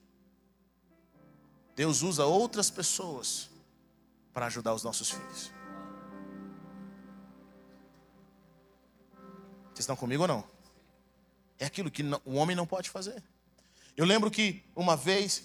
Deus 1.75 2.01
usa 2.01 2.25
outras 2.25 2.69
pessoas 2.69 3.49
para 4.33 4.47
ajudar 4.47 4.73
os 4.73 4.83
nossos 4.83 5.11
filhos. 5.11 5.56
Vocês 9.77 9.83
estão 9.83 9.95
comigo 9.95 10.23
ou 10.23 10.27
não? 10.27 10.43
É 11.59 11.65
aquilo 11.67 11.91
que 11.91 12.01
o 12.25 12.33
homem 12.33 12.55
não 12.55 12.65
pode 12.65 12.89
fazer. 12.89 13.23
Eu 13.95 14.05
lembro 14.05 14.31
que 14.31 14.63
uma 14.75 14.97
vez 14.97 15.43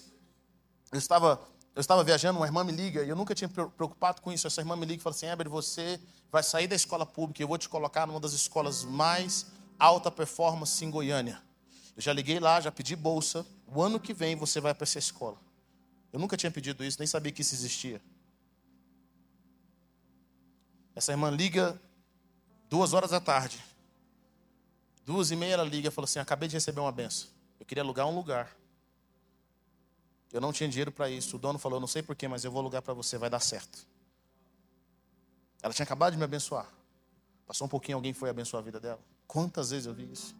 eu 0.91 0.97
estava 0.97 1.39
eu 1.75 1.79
estava 1.79 2.03
viajando, 2.03 2.39
uma 2.39 2.47
irmã 2.47 2.63
me 2.63 2.71
liga, 2.71 3.03
e 3.03 3.09
eu 3.09 3.15
nunca 3.15 3.35
tinha 3.35 3.47
preocupado 3.47 4.23
com 4.23 4.31
isso. 4.31 4.47
Essa 4.47 4.61
irmã 4.61 4.75
me 4.75 4.87
liga 4.87 4.99
e 4.99 5.03
fala 5.03 5.15
assim: 5.15 5.27
Heber, 5.27 5.47
você 5.47 5.99
vai 6.31 6.41
sair 6.41 6.65
da 6.65 6.75
escola 6.75 7.05
pública, 7.05 7.43
eu 7.43 7.47
vou 7.47 7.59
te 7.59 7.69
colocar 7.69 8.07
numa 8.07 8.19
das 8.19 8.33
escolas 8.33 8.83
mais 8.83 9.45
alta 9.77 10.09
performance 10.09 10.83
em 10.83 10.89
Goiânia. 10.89 11.39
Eu 11.95 12.01
já 12.01 12.11
liguei 12.11 12.39
lá, 12.39 12.59
já 12.59 12.71
pedi 12.71 12.95
bolsa. 12.95 13.45
O 13.67 13.83
ano 13.83 13.99
que 13.99 14.15
vem 14.15 14.35
você 14.35 14.59
vai 14.59 14.73
para 14.73 14.83
essa 14.83 14.97
escola. 14.97 15.37
Eu 16.11 16.19
nunca 16.19 16.35
tinha 16.35 16.51
pedido 16.51 16.83
isso, 16.83 16.97
nem 16.97 17.05
sabia 17.05 17.31
que 17.31 17.41
isso 17.41 17.53
existia. 17.53 18.01
Essa 20.95 21.11
irmã 21.11 21.29
liga 21.29 21.79
duas 22.67 22.93
horas 22.93 23.11
da 23.11 23.19
tarde. 23.19 23.72
Duas 25.05 25.31
e 25.31 25.35
meia 25.35 25.53
ela 25.53 25.63
liga 25.63 25.89
e 25.89 25.91
fala 25.91 26.05
assim: 26.05 26.19
Acabei 26.19 26.47
de 26.47 26.55
receber 26.55 26.79
uma 26.79 26.91
benção. 26.91 27.29
Eu 27.59 27.65
queria 27.65 27.83
alugar 27.83 28.07
um 28.07 28.15
lugar. 28.15 28.55
Eu 30.31 30.41
não 30.41 30.51
tinha 30.51 30.67
dinheiro 30.67 30.91
para 30.91 31.09
isso. 31.09 31.35
O 31.35 31.39
dono 31.39 31.59
falou: 31.59 31.79
Não 31.79 31.87
sei 31.87 32.01
porquê, 32.01 32.27
mas 32.27 32.43
eu 32.43 32.51
vou 32.51 32.59
alugar 32.59 32.81
para 32.81 32.93
você, 32.93 33.17
vai 33.17 33.29
dar 33.29 33.39
certo. 33.39 33.85
Ela 35.61 35.73
tinha 35.73 35.83
acabado 35.83 36.13
de 36.13 36.17
me 36.17 36.23
abençoar. 36.23 36.67
Passou 37.45 37.65
um 37.65 37.69
pouquinho, 37.69 37.97
alguém 37.97 38.13
foi 38.13 38.29
abençoar 38.29 38.61
a 38.61 38.65
vida 38.65 38.79
dela. 38.79 38.99
Quantas 39.27 39.69
vezes 39.69 39.85
eu 39.85 39.93
vi 39.93 40.11
isso? 40.11 40.35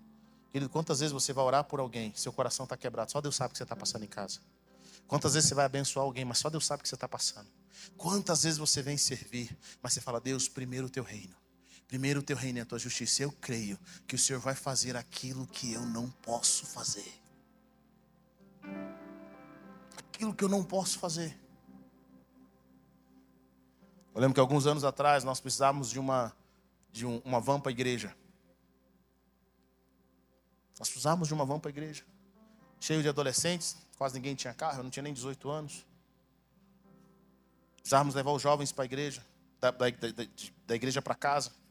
Querido, 0.51 0.69
quantas 0.69 0.99
vezes 0.99 1.11
você 1.11 1.33
vai 1.33 1.43
orar 1.43 1.63
por 1.63 1.79
alguém, 1.79 2.13
seu 2.15 2.31
coração 2.31 2.65
está 2.65 2.77
quebrado, 2.77 3.11
só 3.11 3.19
Deus 3.19 3.35
sabe 3.35 3.49
o 3.49 3.51
que 3.53 3.57
você 3.57 3.63
está 3.63 3.75
passando 3.75 4.03
em 4.03 4.07
casa. 4.07 4.39
Quantas 5.07 5.33
vezes 5.33 5.49
você 5.49 5.55
vai 5.55 5.65
abençoar 5.65 6.05
alguém, 6.05 6.23
mas 6.23 6.37
só 6.37 6.49
Deus 6.49 6.65
sabe 6.65 6.81
o 6.81 6.83
que 6.83 6.89
você 6.89 6.95
está 6.95 7.07
passando. 7.07 7.47
Quantas 7.97 8.43
vezes 8.43 8.57
você 8.57 8.81
vem 8.81 8.97
servir, 8.97 9.57
mas 9.81 9.93
você 9.93 10.01
fala, 10.01 10.21
Deus, 10.21 10.47
primeiro 10.47 10.87
o 10.87 10.89
teu 10.89 11.03
reino. 11.03 11.35
Primeiro 11.93 12.21
o 12.21 12.23
teu 12.23 12.35
reino 12.35 12.57
e 12.57 12.61
a 12.61 12.65
tua 12.65 12.79
justiça. 12.79 13.21
Eu 13.21 13.31
creio 13.33 13.79
que 14.07 14.15
o 14.15 14.17
Senhor 14.17 14.39
vai 14.39 14.55
fazer 14.55 14.97
aquilo 14.97 15.45
que 15.45 15.73
eu 15.73 15.85
não 15.85 16.09
posso 16.09 16.65
fazer. 16.65 17.21
Aquilo 19.95 20.33
que 20.33 20.43
eu 20.43 20.49
não 20.49 20.63
posso 20.63 20.97
fazer. 20.97 21.39
Eu 24.11 24.19
lembro 24.19 24.33
que 24.33 24.39
alguns 24.39 24.65
anos 24.65 24.83
atrás 24.83 25.23
nós 25.23 25.39
precisávamos 25.39 25.91
de 25.91 25.99
uma, 25.99 26.35
de 26.91 27.05
um, 27.05 27.19
uma 27.19 27.39
van 27.39 27.59
para 27.59 27.69
a 27.69 27.73
igreja. 27.73 28.17
Nós 30.79 30.89
precisávamos 30.89 31.27
de 31.27 31.33
uma 31.35 31.45
van 31.45 31.59
para 31.59 31.69
a 31.69 31.73
igreja. 31.73 32.03
Cheio 32.79 33.03
de 33.03 33.07
adolescentes, 33.07 33.77
quase 33.99 34.15
ninguém 34.15 34.33
tinha 34.33 34.51
carro, 34.55 34.79
eu 34.79 34.83
não 34.83 34.89
tinha 34.89 35.03
nem 35.03 35.13
18 35.13 35.47
anos. 35.47 35.85
Precisávamos 37.75 38.15
levar 38.15 38.31
os 38.31 38.41
jovens 38.41 38.71
para 38.71 38.83
a 38.83 38.85
igreja, 38.85 39.23
da, 39.59 39.69
da, 39.69 39.91
da, 39.91 40.27
da 40.65 40.75
igreja 40.75 40.99
para 40.99 41.13
casa. 41.13 41.61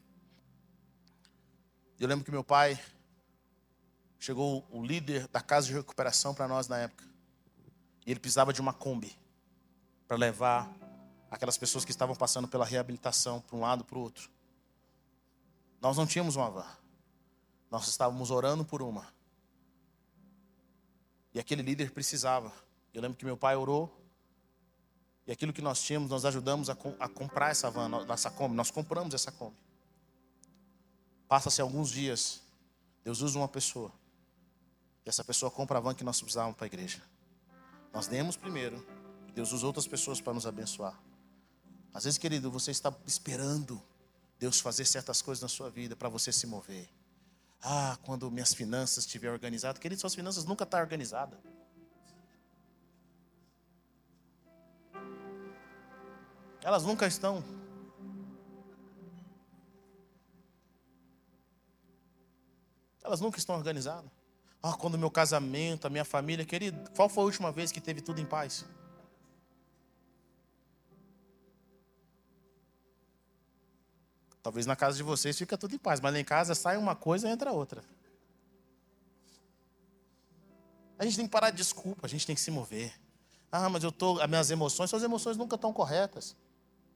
Eu 1.99 2.07
lembro 2.07 2.25
que 2.25 2.31
meu 2.31 2.43
pai 2.43 2.79
chegou 4.19 4.65
o 4.71 4.83
líder 4.83 5.27
da 5.27 5.41
casa 5.41 5.67
de 5.67 5.73
recuperação 5.73 6.33
para 6.33 6.47
nós 6.47 6.67
na 6.67 6.77
época. 6.77 7.03
E 8.05 8.11
ele 8.11 8.19
precisava 8.19 8.53
de 8.53 8.61
uma 8.61 8.73
Kombi 8.73 9.17
para 10.07 10.17
levar 10.17 10.73
aquelas 11.29 11.57
pessoas 11.57 11.83
que 11.83 11.91
estavam 11.91 12.15
passando 12.15 12.47
pela 12.47 12.65
reabilitação 12.65 13.41
para 13.41 13.55
um 13.55 13.61
lado 13.61 13.83
para 13.83 13.97
o 13.97 14.01
outro. 14.01 14.29
Nós 15.81 15.97
não 15.97 16.05
tínhamos 16.05 16.35
uma 16.35 16.49
van. 16.49 16.67
Nós 17.69 17.87
estávamos 17.87 18.31
orando 18.31 18.63
por 18.63 18.81
uma. 18.81 19.07
E 21.33 21.39
aquele 21.39 21.61
líder 21.61 21.91
precisava. 21.91 22.51
Eu 22.93 23.01
lembro 23.01 23.17
que 23.17 23.25
meu 23.25 23.35
pai 23.35 23.55
orou. 23.55 23.91
E 25.25 25.31
aquilo 25.31 25.51
que 25.51 25.61
nós 25.61 25.81
tínhamos, 25.81 26.09
nós 26.09 26.25
ajudamos 26.25 26.69
a, 26.69 26.77
a 26.99 27.09
comprar 27.09 27.49
essa 27.49 27.71
van, 27.71 27.87
nossa 27.87 28.29
Kombi. 28.29 28.55
Nós 28.55 28.69
compramos 28.69 29.13
essa 29.13 29.31
Kombi. 29.31 29.62
Passa-se 31.33 31.59
alguns 31.61 31.89
dias. 31.89 32.43
Deus 33.03 33.21
usa 33.21 33.39
uma 33.39 33.47
pessoa. 33.47 33.91
E 35.03 35.09
essa 35.09 35.23
pessoa 35.23 35.49
compra 35.49 35.79
a 35.79 35.81
van 35.81 35.95
que 35.95 36.03
nós 36.03 36.21
precisávamos 36.21 36.55
para 36.55 36.65
a 36.65 36.67
igreja. 36.67 37.01
Nós 37.91 38.05
demos 38.05 38.37
primeiro. 38.37 38.85
Deus 39.33 39.51
usa 39.51 39.65
outras 39.65 39.87
pessoas 39.87 40.21
para 40.21 40.31
nos 40.31 40.45
abençoar. 40.45 40.95
Às 41.91 42.03
vezes, 42.03 42.19
querido, 42.19 42.51
você 42.51 42.69
está 42.69 42.93
esperando 43.07 43.81
Deus 44.37 44.59
fazer 44.59 44.85
certas 44.85 45.23
coisas 45.23 45.41
na 45.41 45.47
sua 45.47 45.71
vida 45.71 45.95
para 45.95 46.07
você 46.07 46.31
se 46.31 46.45
mover. 46.45 46.87
Ah, 47.63 47.97
quando 48.03 48.29
minhas 48.29 48.53
finanças 48.53 49.03
estiver 49.03 49.31
organizadas. 49.31 49.81
Querido, 49.81 49.99
suas 49.99 50.13
finanças 50.13 50.45
nunca 50.45 50.65
estão 50.65 50.77
tá 50.77 50.83
organizadas. 50.83 51.39
Elas 56.61 56.83
nunca 56.83 57.07
estão. 57.07 57.43
Elas 63.03 63.19
nunca 63.19 63.37
estão 63.37 63.55
organizadas. 63.55 64.09
Ah, 64.61 64.73
quando 64.73 64.95
o 64.95 64.97
meu 64.97 65.11
casamento, 65.11 65.85
a 65.85 65.89
minha 65.89 66.05
família, 66.05 66.45
querido, 66.45 66.89
qual 66.91 67.09
foi 67.09 67.23
a 67.23 67.25
última 67.25 67.51
vez 67.51 67.71
que 67.71 67.81
teve 67.81 67.99
tudo 67.99 68.21
em 68.21 68.25
paz? 68.25 68.65
Talvez 74.41 74.65
na 74.65 74.75
casa 74.75 74.97
de 74.97 75.03
vocês 75.03 75.37
fica 75.37 75.57
tudo 75.57 75.75
em 75.75 75.77
paz, 75.77 75.99
mas 75.99 76.13
lá 76.13 76.19
em 76.19 76.23
casa 76.23 76.55
sai 76.55 76.77
uma 76.77 76.95
coisa 76.95 77.27
e 77.27 77.31
entra 77.31 77.51
outra. 77.51 77.83
A 80.97 81.03
gente 81.03 81.17
tem 81.17 81.25
que 81.25 81.31
parar 81.31 81.49
de 81.49 81.57
desculpa, 81.57 82.05
a 82.05 82.09
gente 82.09 82.25
tem 82.25 82.35
que 82.35 82.41
se 82.41 82.51
mover. 82.51 82.93
Ah, 83.51 83.69
mas 83.69 83.83
eu 83.83 83.91
tô, 83.91 84.19
as 84.19 84.29
minhas 84.29 84.49
emoções, 84.49 84.89
suas 84.89 85.03
emoções 85.03 85.37
nunca 85.37 85.55
estão 85.55 85.73
corretas. 85.73 86.35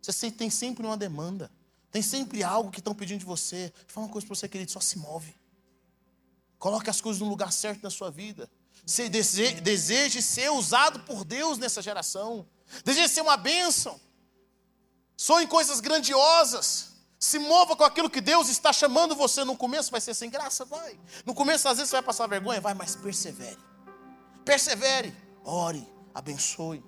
Você 0.01 0.31
tem 0.31 0.49
sempre 0.49 0.85
uma 0.85 0.97
demanda. 0.97 1.51
Tem 1.91 2.01
sempre 2.01 2.43
algo 2.43 2.71
que 2.71 2.79
estão 2.79 2.95
pedindo 2.95 3.19
de 3.19 3.25
você. 3.25 3.73
Vou 3.75 3.85
falar 3.87 4.05
uma 4.07 4.11
coisa 4.11 4.25
para 4.25 4.35
você, 4.35 4.47
querido, 4.47 4.71
só 4.71 4.79
se 4.79 4.97
move. 4.97 5.35
Coloque 6.59 6.89
as 6.89 6.99
coisas 6.99 7.21
no 7.21 7.29
lugar 7.29 7.51
certo 7.51 7.83
na 7.83 7.89
sua 7.89 8.09
vida. 8.09 8.49
Você 8.85 9.09
deseje, 9.09 9.61
deseje 9.61 10.21
ser 10.21 10.49
usado 10.49 11.01
por 11.01 11.23
Deus 11.23 11.57
nessa 11.57 11.81
geração. 11.81 12.47
Deseje 12.83 13.09
ser 13.09 13.21
uma 13.21 13.37
bênção. 13.37 13.99
Sonhe 15.15 15.47
coisas 15.47 15.79
grandiosas. 15.79 16.91
Se 17.19 17.39
mova 17.39 17.75
com 17.75 17.83
aquilo 17.83 18.09
que 18.09 18.21
Deus 18.21 18.49
está 18.49 18.71
chamando 18.71 19.15
você. 19.15 19.43
No 19.43 19.57
começo 19.57 19.91
vai 19.91 19.99
ser 19.99 20.13
sem 20.13 20.29
graça? 20.29 20.65
Vai. 20.65 20.99
No 21.25 21.33
começo, 21.33 21.67
às 21.67 21.77
vezes, 21.77 21.89
você 21.89 21.97
vai 21.97 22.03
passar 22.03 22.27
vergonha? 22.27 22.61
Vai, 22.61 22.73
mas 22.73 22.95
persevere. 22.95 23.57
Persevere. 24.45 25.13
Ore, 25.43 25.87
abençoe. 26.13 26.83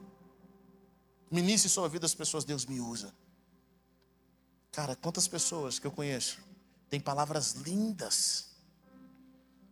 Ministre 1.31 1.69
sobre 1.69 1.87
a 1.87 1.91
vida 1.91 2.01
das 2.01 2.15
pessoas, 2.15 2.43
Deus 2.43 2.65
me 2.65 2.79
usa. 2.79 3.13
Cara, 4.71 4.95
quantas 4.95 5.27
pessoas 5.27 5.79
que 5.79 5.85
eu 5.85 5.91
conheço 5.91 6.39
têm 6.89 6.99
palavras 6.99 7.53
lindas 7.53 8.48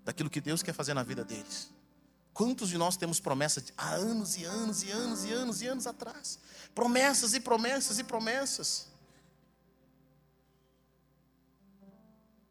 daquilo 0.07 0.29
que 0.29 0.39
Deus 0.39 0.63
quer 0.63 0.71
fazer 0.71 0.93
na 0.93 1.03
vida 1.03 1.25
deles. 1.25 1.69
Quantos 2.33 2.69
de 2.69 2.77
nós 2.77 2.95
temos 2.95 3.19
promessas 3.19 3.73
há 3.77 3.89
anos 3.89 4.37
e 4.37 4.45
anos 4.45 4.81
e 4.81 4.89
anos 4.89 5.25
e 5.25 5.33
anos 5.33 5.61
e 5.61 5.67
anos 5.67 5.85
atrás? 5.85 6.39
Promessas 6.73 7.33
e 7.33 7.41
promessas 7.41 7.99
e 7.99 8.05
promessas. 8.05 8.87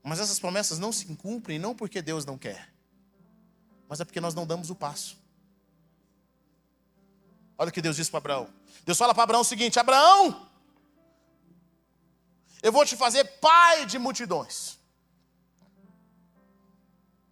Mas 0.03 0.21
essas 0.21 0.39
promessas 0.39 0.79
não 0.79 0.93
se 0.93 1.07
cumprem 1.17 1.59
não 1.59 1.75
porque 1.75 2.03
Deus 2.03 2.27
não 2.27 2.37
quer, 2.37 2.71
mas 3.89 4.01
é 4.01 4.05
porque 4.05 4.21
nós 4.21 4.35
não 4.35 4.47
damos 4.47 4.69
o 4.69 4.75
passo. 4.75 5.17
Olha 7.57 7.71
o 7.71 7.73
que 7.73 7.81
Deus 7.81 7.97
disse 7.97 8.11
para 8.11 8.19
Abraão. 8.19 8.51
Deus 8.85 8.99
fala 8.99 9.15
para 9.15 9.23
Abraão 9.23 9.41
o 9.41 9.45
seguinte: 9.45 9.79
Abraão, 9.79 10.47
eu 12.63 12.71
vou 12.71 12.85
te 12.85 12.97
fazer 12.97 13.25
pai 13.41 13.87
de 13.87 13.99
multidões. 13.99 14.79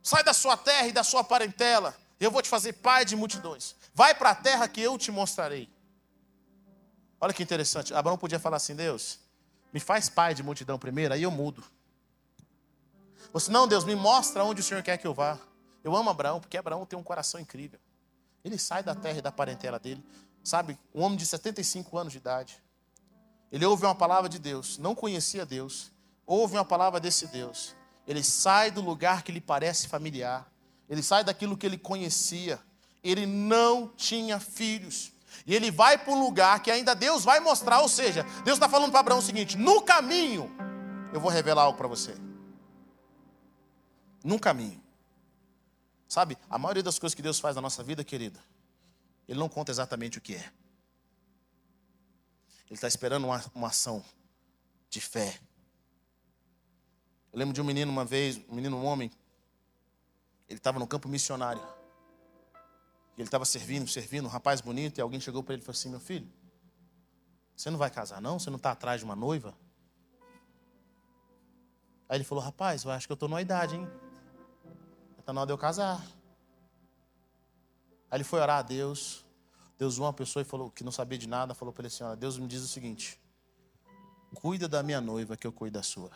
Sai 0.05 0.23
da 0.23 0.35
sua 0.35 0.55
terra 0.55 0.87
e 0.87 0.93
da 0.93 1.03
sua 1.03 1.25
parentela. 1.25 1.97
Eu 2.21 2.31
vou 2.31 2.43
te 2.43 2.49
fazer 2.51 2.75
pai 2.75 3.07
de 3.07 3.17
multidões. 3.17 3.75
Vai 3.95 4.15
para 4.15 4.31
a 4.31 4.35
terra 4.35 4.69
que 4.69 4.83
eu 4.83 4.99
te 4.99 5.11
mostrarei. 5.11 5.67
Olha 7.19 7.33
que 7.33 7.43
interessante. 7.43 7.95
Abraão 7.95 8.19
podia 8.19 8.39
falar 8.39 8.59
assim: 8.59 8.77
Deus, 8.77 9.19
me 9.73 9.81
faz 9.81 10.11
pai 10.11 10.35
de 10.35 10.43
multidão 10.43 10.79
primeiro, 10.79 11.15
aí 11.15 11.23
eu 11.23 11.31
mudo. 11.31 11.65
Se 13.41 13.51
não, 13.51 13.67
Deus, 13.67 13.83
me 13.83 13.97
mostra 13.97 14.45
onde 14.45 14.61
o 14.61 14.65
Senhor 14.65 14.83
quer 14.83 14.99
que 14.99 15.07
eu 15.07 15.15
vá. 15.15 15.39
Eu 15.83 15.97
amo 15.97 16.11
Abraão, 16.11 16.39
porque 16.39 16.59
Abraão 16.59 16.85
tem 16.85 16.99
um 16.99 17.03
coração 17.03 17.41
incrível. 17.41 17.81
Ele 18.45 18.59
sai 18.59 18.83
da 18.83 18.95
terra 18.95 19.19
e 19.19 19.23
da 19.23 19.33
parentela 19.33 19.79
dele. 19.79 20.05
Sabe, 20.45 20.79
um 20.95 21.03
homem 21.03 21.17
de 21.17 21.25
75 21.25 21.97
anos 21.97 22.13
de 22.13 22.19
idade. 22.19 22.63
Ele 23.51 23.65
ouve 23.65 23.87
uma 23.87 23.95
palavra 23.95 24.29
de 24.29 24.39
Deus, 24.39 24.77
não 24.77 24.95
conhecia 24.95 25.47
Deus. 25.47 25.91
Ouve 26.27 26.57
uma 26.57 26.65
palavra 26.65 27.01
desse 27.01 27.27
Deus. 27.27 27.75
Ele 28.07 28.23
sai 28.23 28.71
do 28.71 28.81
lugar 28.81 29.23
que 29.23 29.33
lhe 29.33 29.41
parece 29.41 29.89
familiar. 29.89 30.51
Ele 30.89 31.03
sai 31.03 31.25
daquilo 31.25 31.57
que 31.57 31.67
ele 31.67 31.79
conhecia. 31.79 32.61
Ele 33.03 33.27
não 33.27 33.89
tinha 33.89 34.39
filhos. 34.39 35.13
E 35.47 35.55
ele 35.55 35.71
vai 35.71 35.99
para 35.99 36.13
um 36.13 36.23
lugar 36.23 36.63
que 36.63 36.71
ainda 36.71 36.95
Deus 36.95 37.25
vai 37.25 37.41
mostrar. 37.41 37.81
Ou 37.81 37.89
seja, 37.89 38.23
Deus 38.45 38.57
está 38.57 38.69
falando 38.69 38.91
para 38.91 39.01
Abraão 39.01 39.19
o 39.19 39.23
seguinte: 39.23 39.57
no 39.57 39.83
caminho, 39.83 40.51
eu 41.13 41.21
vou 41.21 41.31
revelar 41.31 41.63
algo 41.63 41.79
para 41.79 41.89
você 41.89 42.15
num 44.25 44.39
caminho. 44.39 44.83
Sabe, 46.09 46.39
a 46.49 46.59
maioria 46.59 46.83
das 46.83 46.99
coisas 46.99 47.15
que 47.15 47.23
Deus 47.23 47.39
faz 47.39 47.55
na 47.55 47.63
nossa 47.63 47.83
vida, 47.83 48.03
querida, 48.03 48.41
Ele 49.29 49.39
não 49.39 49.49
conta 49.49 49.71
exatamente 49.71 50.17
o 50.17 50.21
que 50.21 50.35
é. 50.35 50.51
Ele 52.67 52.77
está 52.77 52.89
esperando 52.89 53.25
uma, 53.25 53.45
uma 53.55 53.69
ação 53.69 54.03
de 54.89 55.01
fé. 55.01 55.39
Eu 57.35 57.39
lembro 57.41 57.53
de 57.53 57.61
um 57.61 57.65
menino 57.65 57.91
uma 57.91 58.05
vez, 58.05 58.41
um 58.49 58.55
menino, 58.55 58.77
um 58.77 58.85
homem, 58.85 59.11
ele 60.49 60.57
estava 60.57 60.79
no 60.79 60.87
campo 60.87 61.09
missionário. 61.09 61.61
Ele 63.19 63.27
estava 63.27 63.45
servindo, 63.45 63.89
servindo, 63.89 64.27
um 64.27 64.29
rapaz 64.29 64.61
bonito, 64.61 64.99
e 64.99 65.01
alguém 65.01 65.19
chegou 65.19 65.43
para 65.43 65.55
ele 65.55 65.61
e 65.61 65.67
falou 65.67 65.77
assim: 65.77 65.89
Meu 65.89 65.99
filho, 65.99 66.31
você 67.57 67.71
não 67.71 67.79
vai 67.79 67.91
casar, 67.91 68.23
não? 68.23 68.39
Você 68.39 68.51
não 68.51 68.57
está 68.57 68.71
atrás 68.71 69.01
de 69.01 69.05
uma 69.05 69.17
noiva? 69.17 69.53
Aí 72.09 72.19
ele 72.19 72.23
falou: 72.23 72.45
Rapaz, 72.45 72.85
eu 72.85 72.93
acho 72.93 73.09
que 73.09 73.13
eu 73.13 73.15
estou 73.15 73.29
numa 73.29 73.43
idade, 73.43 73.75
hein? 73.75 73.89
Está 75.19 75.33
na 75.33 75.41
hora 75.41 75.49
de 75.49 75.53
eu 75.53 75.59
casar. 75.59 76.01
Aí 78.13 78.17
ele 78.17 78.23
foi 78.23 78.39
orar 78.39 78.59
a 78.59 78.63
Deus. 78.63 79.25
Deus 79.77 79.99
uma 79.99 80.13
pessoa 80.13 80.43
e 80.43 80.45
falou 80.45 80.71
que 80.71 80.85
não 80.85 80.93
sabia 80.93 81.19
de 81.19 81.27
nada, 81.27 81.53
falou 81.53 81.75
para 81.75 81.83
ele 81.83 81.89
assim: 81.89 82.05
Deus 82.17 82.39
me 82.39 82.47
diz 82.47 82.63
o 82.63 82.69
seguinte: 82.69 83.21
cuida 84.37 84.69
da 84.69 84.85
minha 84.85 85.01
noiva 85.01 85.37
que 85.37 85.49
eu 85.49 85.53
cuido 85.53 85.75
da 85.79 85.83
sua. 85.83 86.13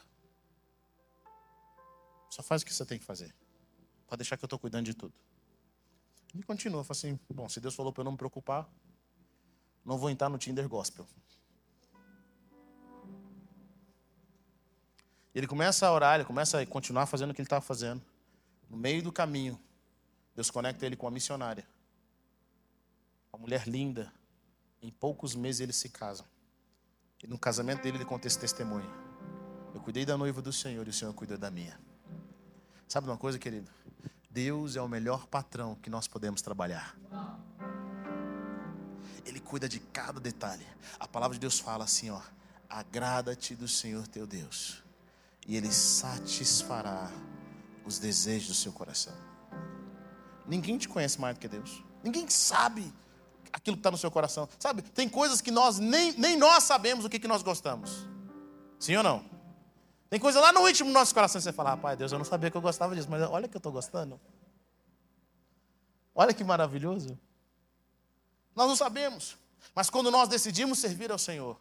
Só 2.31 2.43
faz 2.43 2.63
o 2.63 2.67
que 2.67 2.75
você 2.75 2.85
tem 2.85 2.99
que 2.99 3.05
fazer. 3.05 3.35
Pode 4.07 4.19
deixar 4.19 4.37
que 4.37 4.45
eu 4.45 4.47
estou 4.47 4.59
cuidando 4.59 4.87
de 4.87 4.95
tudo. 4.95 5.15
Ele 6.35 6.43
continua, 6.43 6.85
fala 6.85 6.97
assim: 6.97 7.19
bom, 7.31 7.49
se 7.49 7.61
Deus 7.61 7.75
falou 7.75 7.93
para 7.93 8.03
eu 8.03 8.05
não 8.05 8.13
me 8.13 8.19
preocupar, 8.19 8.69
não 9.85 9.99
vou 9.99 10.11
entrar 10.11 10.29
no 10.29 10.39
Tinder 10.39 10.69
Gospel. 10.69 11.07
Ele 15.35 15.47
começa 15.47 15.87
a 15.87 15.93
orar, 15.93 16.17
ele 16.17 16.25
começa 16.25 16.61
a 16.61 16.67
continuar 16.67 17.07
fazendo 17.07 17.31
o 17.31 17.35
que 17.35 17.41
ele 17.41 17.47
estava 17.47 17.65
fazendo. 17.65 18.03
No 18.69 18.77
meio 18.77 19.03
do 19.03 19.13
caminho, 19.13 19.59
Deus 20.35 20.51
conecta 20.51 20.85
ele 20.85 20.97
com 20.97 21.07
a 21.07 21.11
missionária. 21.11 21.67
Uma 23.33 23.41
mulher 23.41 23.67
linda. 23.67 24.13
Em 24.81 24.91
poucos 24.91 25.35
meses 25.35 25.61
eles 25.61 25.77
se 25.77 25.89
casam. 25.89 26.27
E 27.23 27.27
no 27.27 27.39
casamento 27.39 27.83
dele 27.83 27.99
ele 27.99 28.05
conta 28.05 28.27
esse 28.27 28.39
testemunho. 28.39 28.89
Eu 29.75 29.81
cuidei 29.81 30.05
da 30.05 30.17
noiva 30.17 30.41
do 30.41 30.53
Senhor 30.53 30.87
e 30.87 30.91
o 30.91 30.93
Senhor 30.93 31.13
cuidou 31.15 31.37
da 31.37 31.51
minha. 31.51 31.79
Sabe 32.89 33.07
uma 33.07 33.19
coisa, 33.19 33.39
querido? 33.39 33.71
Deus 34.31 34.77
é 34.77 34.81
o 34.81 34.89
melhor 34.89 35.27
patrão 35.27 35.75
que 35.75 35.91
nós 35.91 36.09
podemos 36.09 36.41
trabalhar. 36.41 36.97
Ele 39.27 39.41
cuida 39.41 39.69
de 39.69 39.79
cada 39.79 40.19
detalhe. 40.19 40.67
A 40.99 41.07
palavra 41.07 41.35
de 41.35 41.41
Deus 41.41 41.61
fala 41.61 41.85
assim, 41.85 42.09
ó: 42.09 42.21
Agrada-te 42.69 43.55
do 43.55 43.69
Senhor 43.69 44.07
teu 44.07 44.27
Deus, 44.27 44.83
e 45.47 45.55
ele 45.55 45.71
satisfará 45.71 47.11
os 47.85 47.99
desejos 47.99 48.49
do 48.49 48.55
seu 48.55 48.73
coração. 48.73 49.15
Ninguém 50.47 50.79
te 50.79 50.89
conhece 50.89 51.21
mais 51.21 51.37
do 51.37 51.41
que 51.41 51.49
Deus. 51.49 51.83
Ninguém 52.03 52.29
sabe 52.31 52.91
aquilo 53.53 53.77
que 53.77 53.81
está 53.81 53.91
no 53.91 53.99
seu 53.99 54.11
coração. 54.11 54.49
Sabe, 54.59 54.81
tem 54.81 55.09
coisas 55.09 55.43
que 55.43 55.51
nós 55.51 55.79
nem, 55.79 56.13
nem 56.13 56.39
nós 56.39 56.65
sabemos 56.65 57.05
o 57.05 57.09
que, 57.11 57.19
que 57.19 57.29
nós 57.29 57.43
gostamos. 57.43 58.09
Sim 58.79 58.97
ou 58.97 59.03
não? 59.03 59.38
Tem 60.11 60.19
coisa 60.19 60.41
lá 60.41 60.53
no 60.53 60.67
íntimo 60.69 60.91
do 60.91 60.95
nosso 60.95 61.15
coração 61.15 61.39
que 61.39 61.45
você 61.45 61.53
fala, 61.53 61.71
rapaz, 61.71 61.99
Deus, 61.99 62.11
eu 62.13 62.19
não 62.19 62.25
sabia 62.25 62.51
que 62.51 62.57
eu 62.57 62.61
gostava 62.61 62.95
disso, 62.95 63.11
mas 63.11 63.23
olha 63.23 63.47
que 63.47 63.57
eu 63.57 63.59
estou 63.59 63.73
gostando. 63.73 64.19
Olha 66.15 66.33
que 66.33 66.43
maravilhoso. 66.43 67.19
Nós 68.55 68.67
não 68.67 68.75
sabemos. 68.75 69.37
Mas 69.75 69.91
quando 69.91 70.11
nós 70.11 70.29
decidimos 70.29 70.79
servir 70.79 71.13
ao 71.13 71.19
Senhor, 71.19 71.61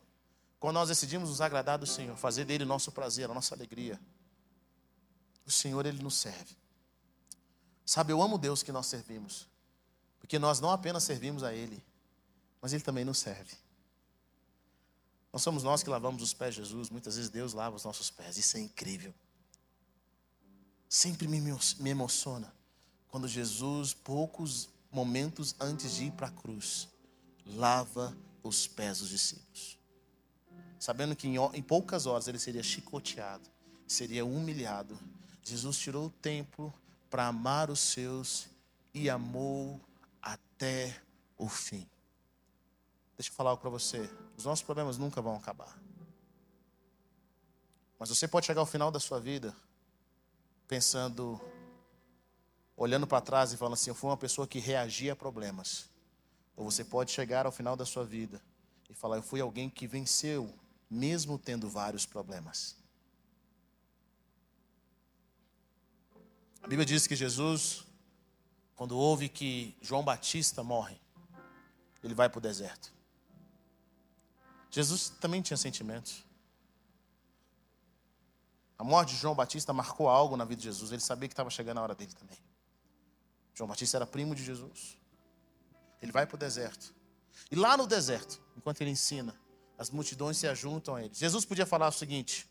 quando 0.60 0.76
nós 0.76 0.90
decidimos 0.90 1.30
nos 1.30 1.42
agradar 1.42 1.78
do 1.78 1.86
Senhor, 1.86 2.16
fazer 2.18 2.46
dele 2.46 2.66
nosso 2.66 2.92
prazer, 2.92 3.30
a 3.30 3.34
nossa 3.34 3.54
alegria, 3.54 4.00
o 5.46 5.52
Senhor, 5.52 5.86
Ele 5.86 6.02
nos 6.02 6.16
serve. 6.16 6.56
Sabe, 7.86 8.12
eu 8.12 8.22
amo 8.22 8.38
Deus 8.38 8.64
que 8.64 8.72
nós 8.72 8.88
servimos. 8.88 9.48
Porque 10.20 10.40
nós 10.40 10.60
não 10.60 10.72
apenas 10.72 11.04
servimos 11.04 11.44
a 11.44 11.54
Ele, 11.54 11.84
mas 12.62 12.74
Ele 12.74 12.84
também 12.84 13.06
nos 13.06 13.18
serve. 13.18 13.56
Não 15.32 15.40
somos 15.40 15.64
nós 15.64 15.84
que 15.84 15.90
lavamos 15.90 16.22
os 16.22 16.34
pés 16.34 16.56
de 16.56 16.62
Jesus, 16.62 16.90
muitas 16.90 17.16
vezes 17.16 17.30
Deus 17.30 17.54
lava 17.54 17.76
os 17.76 17.84
nossos 17.84 18.10
pés. 18.10 18.38
Isso 18.38 18.58
é 18.58 18.60
incrível. 18.60 19.14
Sempre 20.90 21.28
me, 21.28 21.38
emociona 21.90 22.54
quando 23.10 23.28
Jesus, 23.28 23.94
poucos 23.94 24.70
momentos 24.92 25.56
antes 25.60 25.96
de 25.96 26.06
ir 26.06 26.12
para 26.12 26.28
a 26.28 26.32
cruz, 26.32 26.88
lava 27.46 28.16
os 28.42 28.68
pés 28.68 29.00
dos 29.00 29.10
discípulos. 29.10 29.78
Sabendo 30.80 31.16
que 31.16 31.28
em 31.28 31.64
poucas 31.64 32.06
horas 32.06 32.28
ele 32.28 32.40
seria 32.40 32.64
chicoteado, 32.64 33.50
seria 33.88 34.26
humilhado, 34.26 34.98
Jesus 35.44 35.78
tirou 35.78 36.08
o 36.08 36.10
tempo 36.10 36.74
para 37.10 37.28
amar 37.28 37.70
os 37.70 37.80
seus 37.80 38.48
e 38.94 39.10
amou 39.10 39.80
até 40.22 41.02
o 41.38 41.48
fim. 41.48 41.88
Deixa 43.18 43.32
eu 43.32 43.34
falar 43.34 43.52
algo 43.52 43.62
para 43.62 43.70
você. 43.70 44.10
Os 44.38 44.46
nossos 44.46 44.64
problemas 44.64 44.98
nunca 45.00 45.20
vão 45.22 45.36
acabar. 45.36 45.78
Mas 47.98 48.10
você 48.10 48.28
pode 48.28 48.46
chegar 48.46 48.62
ao 48.62 48.68
final 48.68 48.92
da 48.92 49.00
sua 49.00 49.20
vida 49.20 49.54
pensando, 50.68 51.42
olhando 52.76 53.08
para 53.08 53.20
trás 53.20 53.52
e 53.52 53.58
falando 53.58 53.74
assim: 53.74 53.90
eu 53.90 53.96
fui 53.96 54.10
uma 54.10 54.18
pessoa 54.18 54.48
que 54.48 54.60
reagia 54.60 55.14
a 55.14 55.16
problemas. 55.16 55.90
Ou 56.56 56.70
você 56.70 56.84
pode 56.84 57.12
chegar 57.12 57.48
ao 57.48 57.52
final 57.52 57.76
da 57.76 57.86
sua 57.86 58.06
vida 58.06 58.40
e 58.88 58.94
falar: 58.94 59.18
eu 59.18 59.24
fui 59.24 59.42
alguém 59.42 59.70
que 59.70 59.88
venceu, 59.88 60.54
mesmo 60.88 61.40
tendo 61.40 61.68
vários 61.68 62.06
problemas. 62.06 62.76
A 66.62 66.68
Bíblia 66.68 66.86
diz 66.86 67.08
que 67.08 67.16
Jesus, 67.16 67.86
quando 68.76 68.96
ouve 68.98 69.30
que 69.30 69.76
João 69.82 70.04
Batista 70.04 70.64
morre, 70.64 71.00
ele 72.04 72.14
vai 72.14 72.30
para 72.30 72.38
o 72.38 72.42
deserto. 72.42 72.97
Jesus 74.70 75.10
também 75.10 75.42
tinha 75.42 75.58
sentimentos. 75.58 76.26
A 78.78 78.84
morte 78.84 79.16
de 79.16 79.22
João 79.22 79.34
Batista 79.34 79.74
marcou 79.74 80.08
algo 80.08 80.38
na 80.38 80.46
vida 80.46 80.62
de 80.62 80.68
Jesus. 80.68 80.92
Ele 80.92 81.02
sabia 81.02 81.28
que 81.28 81.34
estava 81.34 81.50
chegando 81.50 81.80
a 81.80 81.82
hora 81.82 81.96
dele 81.96 82.14
também. 82.14 82.38
João 83.54 83.68
Batista 83.68 83.98
era 83.98 84.06
primo 84.06 84.36
de 84.36 84.44
Jesus. 84.44 84.98
Ele 86.02 86.12
vai 86.12 86.28
para 86.28 86.36
o 86.36 86.38
deserto. 86.38 86.94
E 87.50 87.56
lá 87.56 87.76
no 87.76 87.88
deserto, 87.88 88.40
enquanto 88.56 88.82
ele 88.82 88.92
ensina, 88.92 89.36
as 89.78 89.90
multidões 89.90 90.38
se 90.38 90.48
ajuntam 90.48 90.96
a 90.96 91.04
ele. 91.04 91.14
Jesus 91.14 91.44
podia 91.44 91.66
falar 91.66 91.88
o 91.88 91.92
seguinte: 91.92 92.48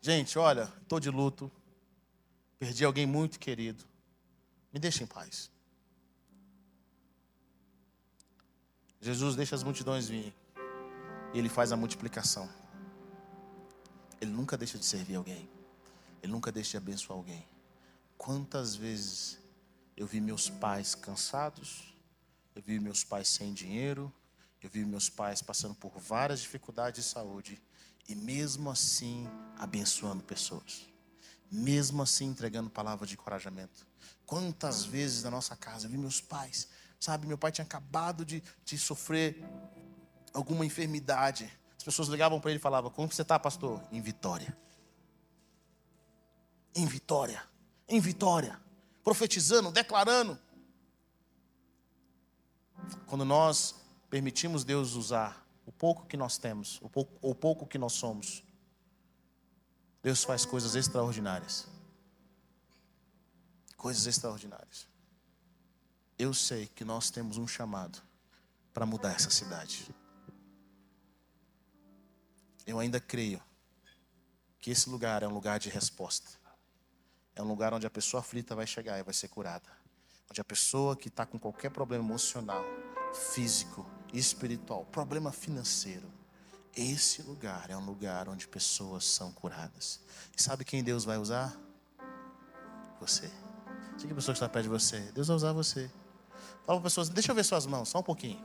Gente, 0.00 0.38
olha, 0.38 0.72
estou 0.82 0.98
de 0.98 1.10
luto. 1.10 1.50
Perdi 2.58 2.84
alguém 2.84 3.06
muito 3.06 3.38
querido. 3.38 3.84
Me 4.72 4.78
deixa 4.78 5.02
em 5.02 5.06
paz. 5.06 5.50
Jesus 9.00 9.34
deixa 9.34 9.54
as 9.54 9.62
multidões 9.62 10.08
vir. 10.08 10.34
E 11.32 11.38
ele 11.38 11.48
faz 11.48 11.72
a 11.72 11.76
multiplicação. 11.76 12.48
Ele 14.20 14.30
nunca 14.30 14.58
deixa 14.58 14.78
de 14.78 14.84
servir 14.84 15.16
alguém. 15.16 15.48
Ele 16.22 16.30
nunca 16.30 16.52
deixa 16.52 16.72
de 16.72 16.76
abençoar 16.76 17.16
alguém. 17.16 17.46
Quantas 18.18 18.76
vezes 18.76 19.38
eu 19.96 20.06
vi 20.06 20.20
meus 20.20 20.50
pais 20.50 20.94
cansados, 20.94 21.94
eu 22.54 22.62
vi 22.62 22.78
meus 22.78 23.02
pais 23.02 23.28
sem 23.28 23.54
dinheiro, 23.54 24.12
eu 24.62 24.68
vi 24.68 24.84
meus 24.84 25.08
pais 25.08 25.40
passando 25.40 25.74
por 25.74 25.98
várias 25.98 26.40
dificuldades 26.40 27.02
de 27.02 27.10
saúde 27.10 27.62
e 28.06 28.14
mesmo 28.14 28.70
assim 28.70 29.26
abençoando 29.56 30.22
pessoas. 30.22 30.86
Mesmo 31.50 32.02
assim 32.02 32.26
entregando 32.26 32.68
palavra 32.68 33.06
de 33.06 33.14
encorajamento. 33.14 33.86
Quantas 34.26 34.84
vezes 34.84 35.22
na 35.22 35.30
nossa 35.30 35.56
casa 35.56 35.86
eu 35.86 35.90
vi 35.90 35.96
meus 35.96 36.20
pais, 36.20 36.68
sabe, 37.00 37.26
meu 37.26 37.38
pai 37.38 37.50
tinha 37.50 37.64
acabado 37.64 38.24
de, 38.24 38.42
de 38.64 38.78
sofrer 38.78 39.42
alguma 40.34 40.64
enfermidade. 40.66 41.50
As 41.76 41.82
pessoas 41.82 42.08
ligavam 42.08 42.38
para 42.38 42.50
ele 42.50 42.60
e 42.60 42.62
falavam: 42.62 42.90
Como 42.90 43.10
você 43.10 43.22
está, 43.22 43.38
pastor? 43.38 43.82
Em 43.90 44.02
vitória. 44.02 44.56
Em 46.74 46.86
vitória. 46.86 47.42
Em 47.88 47.98
vitória. 47.98 48.60
Profetizando, 49.02 49.72
declarando. 49.72 50.38
Quando 53.06 53.24
nós 53.24 53.74
permitimos 54.10 54.62
Deus 54.62 54.94
usar 54.94 55.46
o 55.64 55.72
pouco 55.72 56.06
que 56.06 56.16
nós 56.16 56.36
temos, 56.36 56.78
o 56.82 56.88
pouco, 56.88 57.16
o 57.22 57.34
pouco 57.34 57.66
que 57.66 57.78
nós 57.78 57.94
somos, 57.94 58.42
Deus 60.02 60.22
faz 60.22 60.44
coisas 60.44 60.74
extraordinárias. 60.74 61.66
Coisas 63.76 64.06
extraordinárias. 64.06 64.89
Eu 66.20 66.34
sei 66.34 66.66
que 66.66 66.84
nós 66.84 67.10
temos 67.10 67.38
um 67.38 67.48
chamado 67.48 67.98
para 68.74 68.84
mudar 68.84 69.12
essa 69.12 69.30
cidade. 69.30 69.88
Eu 72.66 72.78
ainda 72.78 73.00
creio 73.00 73.42
que 74.58 74.70
esse 74.70 74.90
lugar 74.90 75.22
é 75.22 75.26
um 75.26 75.32
lugar 75.32 75.58
de 75.58 75.70
resposta. 75.70 76.28
É 77.34 77.40
um 77.40 77.48
lugar 77.48 77.72
onde 77.72 77.86
a 77.86 77.90
pessoa 77.90 78.20
aflita 78.20 78.54
vai 78.54 78.66
chegar 78.66 78.98
e 78.98 79.02
vai 79.02 79.14
ser 79.14 79.28
curada. 79.28 79.66
Onde 80.30 80.42
a 80.42 80.44
pessoa 80.44 80.94
que 80.94 81.08
está 81.08 81.24
com 81.24 81.38
qualquer 81.38 81.70
problema 81.70 82.04
emocional, 82.04 82.62
físico, 83.32 83.88
espiritual, 84.12 84.84
problema 84.84 85.32
financeiro, 85.32 86.12
esse 86.76 87.22
lugar 87.22 87.70
é 87.70 87.76
um 87.78 87.86
lugar 87.86 88.28
onde 88.28 88.46
pessoas 88.46 89.06
são 89.06 89.32
curadas. 89.32 90.02
E 90.36 90.42
sabe 90.42 90.66
quem 90.66 90.84
Deus 90.84 91.02
vai 91.02 91.16
usar? 91.16 91.58
Você. 93.00 93.32
Que 93.98 94.12
a 94.12 94.14
pessoa 94.14 94.34
que 94.34 94.38
está 94.38 94.50
perto 94.50 94.64
de 94.64 94.68
você. 94.68 95.00
Deus 95.12 95.28
vai 95.28 95.36
usar 95.36 95.54
você. 95.54 95.90
Fala 96.66 96.78
para 96.78 96.88
pessoas, 96.88 97.08
deixa 97.08 97.32
eu 97.32 97.34
ver 97.34 97.44
suas 97.44 97.66
mãos, 97.66 97.88
só 97.88 97.98
um 97.98 98.02
pouquinho. 98.02 98.38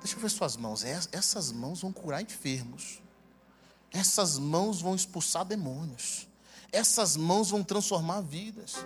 Deixa 0.00 0.16
eu 0.16 0.20
ver 0.20 0.28
suas 0.28 0.56
mãos. 0.56 0.84
Essas 0.84 1.50
mãos 1.50 1.80
vão 1.80 1.92
curar 1.92 2.20
enfermos. 2.20 3.00
Essas 3.90 4.38
mãos 4.38 4.80
vão 4.80 4.94
expulsar 4.94 5.44
demônios. 5.44 6.26
Essas 6.70 7.16
mãos 7.16 7.50
vão 7.50 7.62
transformar 7.62 8.20
vidas. 8.20 8.84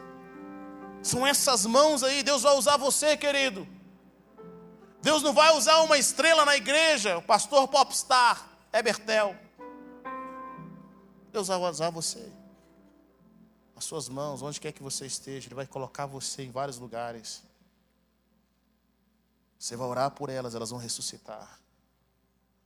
São 1.03 1.27
essas 1.27 1.65
mãos 1.65 2.03
aí, 2.03 2.23
Deus 2.23 2.43
vai 2.43 2.57
usar 2.57 2.77
você, 2.77 3.17
querido. 3.17 3.67
Deus 5.01 5.23
não 5.23 5.33
vai 5.33 5.57
usar 5.57 5.81
uma 5.81 5.97
estrela 5.97 6.45
na 6.45 6.57
igreja, 6.57 7.19
o 7.19 7.23
pastor 7.23 7.67
popstar, 7.69 8.49
Ebertel. 8.73 9.35
Deus 11.33 11.49
vai 11.49 11.59
usar 11.59 11.91
você. 11.91 12.38
As 13.79 13.85
suas 13.85 14.09
mãos, 14.09 14.43
onde 14.43 14.61
quer 14.61 14.73
que 14.73 14.83
você 14.83 15.07
esteja, 15.07 15.47
Ele 15.47 15.55
vai 15.55 15.65
colocar 15.65 16.05
você 16.05 16.43
em 16.43 16.51
vários 16.51 16.79
lugares. 16.79 17.45
Você 19.57 19.77
vai 19.77 19.87
orar 19.87 20.11
por 20.11 20.29
elas, 20.29 20.57
elas 20.57 20.71
vão 20.71 20.81
ressuscitar. 20.81 21.61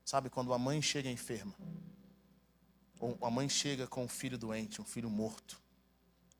Sabe 0.06 0.30
quando 0.30 0.54
a 0.54 0.58
mãe 0.58 0.80
chega 0.80 1.10
enferma, 1.10 1.52
ou 2.98 3.18
a 3.20 3.30
mãe 3.30 3.46
chega 3.46 3.86
com 3.86 4.04
um 4.04 4.08
filho 4.08 4.38
doente, 4.38 4.80
um 4.80 4.86
filho 4.86 5.10
morto, 5.10 5.60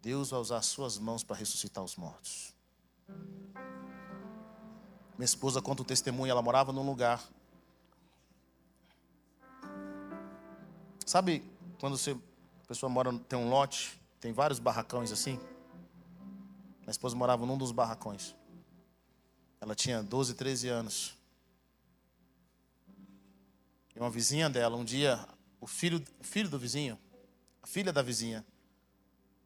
Deus 0.01 0.31
vai 0.31 0.41
usar 0.41 0.57
as 0.57 0.67
suas 0.67 0.97
mãos 0.97 1.23
para 1.23 1.37
ressuscitar 1.37 1.85
os 1.85 1.97
mortos. 1.97 2.55
Minha 5.19 5.27
esposa 5.27 5.61
conta 5.61 5.83
o 5.83 5.85
testemunho, 5.85 6.31
ela 6.31 6.41
morava 6.41 6.73
num 6.73 6.87
lugar. 6.87 7.23
Sabe 11.05 11.45
quando 11.79 11.99
você, 11.99 12.13
a 12.13 12.67
pessoa 12.67 12.89
mora, 12.89 13.13
tem 13.29 13.39
um 13.39 13.51
lote, 13.51 14.01
tem 14.23 14.33
vários 14.33 14.61
barracões 14.61 15.11
assim? 15.11 15.37
Minha 16.79 16.93
esposa 16.93 17.17
morava 17.17 17.45
num 17.45 17.59
dos 17.59 17.73
barracões. 17.73 18.37
Ela 19.61 19.75
tinha 19.75 20.01
12, 20.01 20.35
13 20.35 20.69
anos. 20.69 21.19
E 23.97 23.99
uma 23.99 24.09
vizinha 24.09 24.49
dela, 24.49 24.77
um 24.77 24.85
dia, 24.85 25.19
o 25.61 25.67
filho, 25.67 26.01
filho 26.21 26.49
do 26.49 26.57
vizinho, 26.57 26.97
a 27.61 27.67
filha 27.67 27.93
da 27.93 28.01
vizinha, 28.01 28.47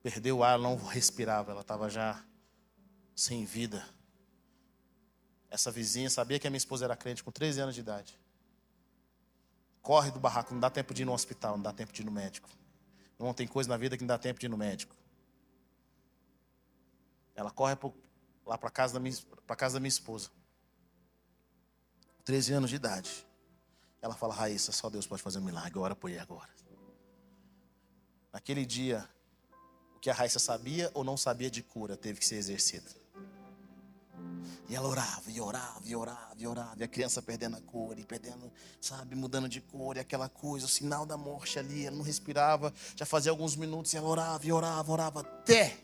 perdeu 0.03 0.39
o 0.39 0.45
ar, 0.45 0.59
não 0.59 0.77
respirava, 0.77 1.53
ela 1.53 1.63
estava 1.63 1.89
já 1.89 2.23
sem 3.15 3.47
vida. 3.47 3.83
Essa 5.49 5.71
vizinha 5.71 6.11
sabia 6.11 6.39
que 6.39 6.47
a 6.47 6.51
minha 6.51 6.59
esposa 6.59 6.85
era 6.85 6.95
crente 6.95 7.25
com 7.25 7.33
13 7.33 7.61
anos 7.61 7.75
de 7.75 7.81
idade. 7.81 8.21
Corre 9.81 10.11
do 10.11 10.21
barraco, 10.21 10.53
não 10.53 10.61
dá 10.61 10.69
tempo 10.69 10.93
de 10.93 11.01
ir 11.01 11.07
no 11.07 11.15
hospital, 11.15 11.57
não 11.57 11.63
dá 11.63 11.73
tempo 11.73 11.95
de 11.95 12.03
ir 12.03 12.05
no 12.05 12.13
médico. 12.13 12.51
Não 13.19 13.33
tem 13.33 13.47
coisa 13.47 13.69
na 13.69 13.77
vida 13.77 13.97
que 13.97 14.03
não 14.03 14.09
dá 14.09 14.19
tempo 14.19 14.39
de 14.39 14.47
ir 14.47 14.49
no 14.49 14.57
médico. 14.57 14.95
Ela 17.35 17.51
corre 17.51 17.77
lá 18.45 18.57
para 18.59 18.71
casa 18.71 18.95
da 18.95 19.01
minha, 19.01 19.15
casa 19.57 19.75
da 19.75 19.81
minha 19.81 19.89
esposa. 19.89 20.31
13 22.25 22.53
anos 22.55 22.71
de 22.71 22.77
idade. 22.77 23.27
Ela 24.03 24.15
fala, 24.15 24.35
Raíssa, 24.35 24.73
só 24.73 24.91
Deus 24.91 25.07
pode 25.07 25.23
fazer 25.23 25.39
um 25.39 25.45
milagre, 25.45 25.79
ora 25.79 25.97
por 25.97 26.11
ele 26.11 26.19
agora. 26.19 26.49
Naquele 28.33 28.67
dia, 28.67 29.09
o 29.95 29.99
que 29.99 30.11
a 30.11 30.15
Raíssa 30.15 30.39
sabia 30.39 30.91
ou 30.93 31.03
não 31.03 31.17
sabia 31.17 31.51
de 31.51 31.63
cura 31.63 31.97
teve 31.97 32.19
que 32.19 32.27
ser 32.27 32.37
exercido. 32.37 33.06
E 34.69 34.75
ela 34.75 34.89
orava, 34.89 35.31
e 35.31 35.41
orava, 35.41 35.81
e 35.85 35.95
orava, 35.95 36.35
e 36.37 36.47
orava. 36.47 36.77
E 36.79 36.83
a 36.83 36.89
criança 36.89 37.23
perdendo 37.23 37.57
a 37.57 37.61
cor, 37.61 37.99
e 37.99 38.05
perdendo, 38.05 38.53
sabe, 38.81 39.15
mudando 39.15 39.49
de 39.49 39.61
cor, 39.61 39.97
e 39.97 40.01
aquela 40.01 40.29
coisa, 40.29 40.67
o 40.67 40.69
sinal 40.69 41.07
da 41.07 41.17
morte 41.17 41.59
ali. 41.59 41.87
Ela 41.87 41.97
não 41.97 42.05
respirava, 42.05 42.73
já 42.97 43.07
fazia 43.07 43.31
alguns 43.31 43.55
minutos, 43.55 43.93
e 43.93 43.97
ela 43.97 44.09
orava, 44.09 44.47
e 44.47 44.53
orava, 44.53 44.93
orava, 44.93 45.21
até 45.21 45.79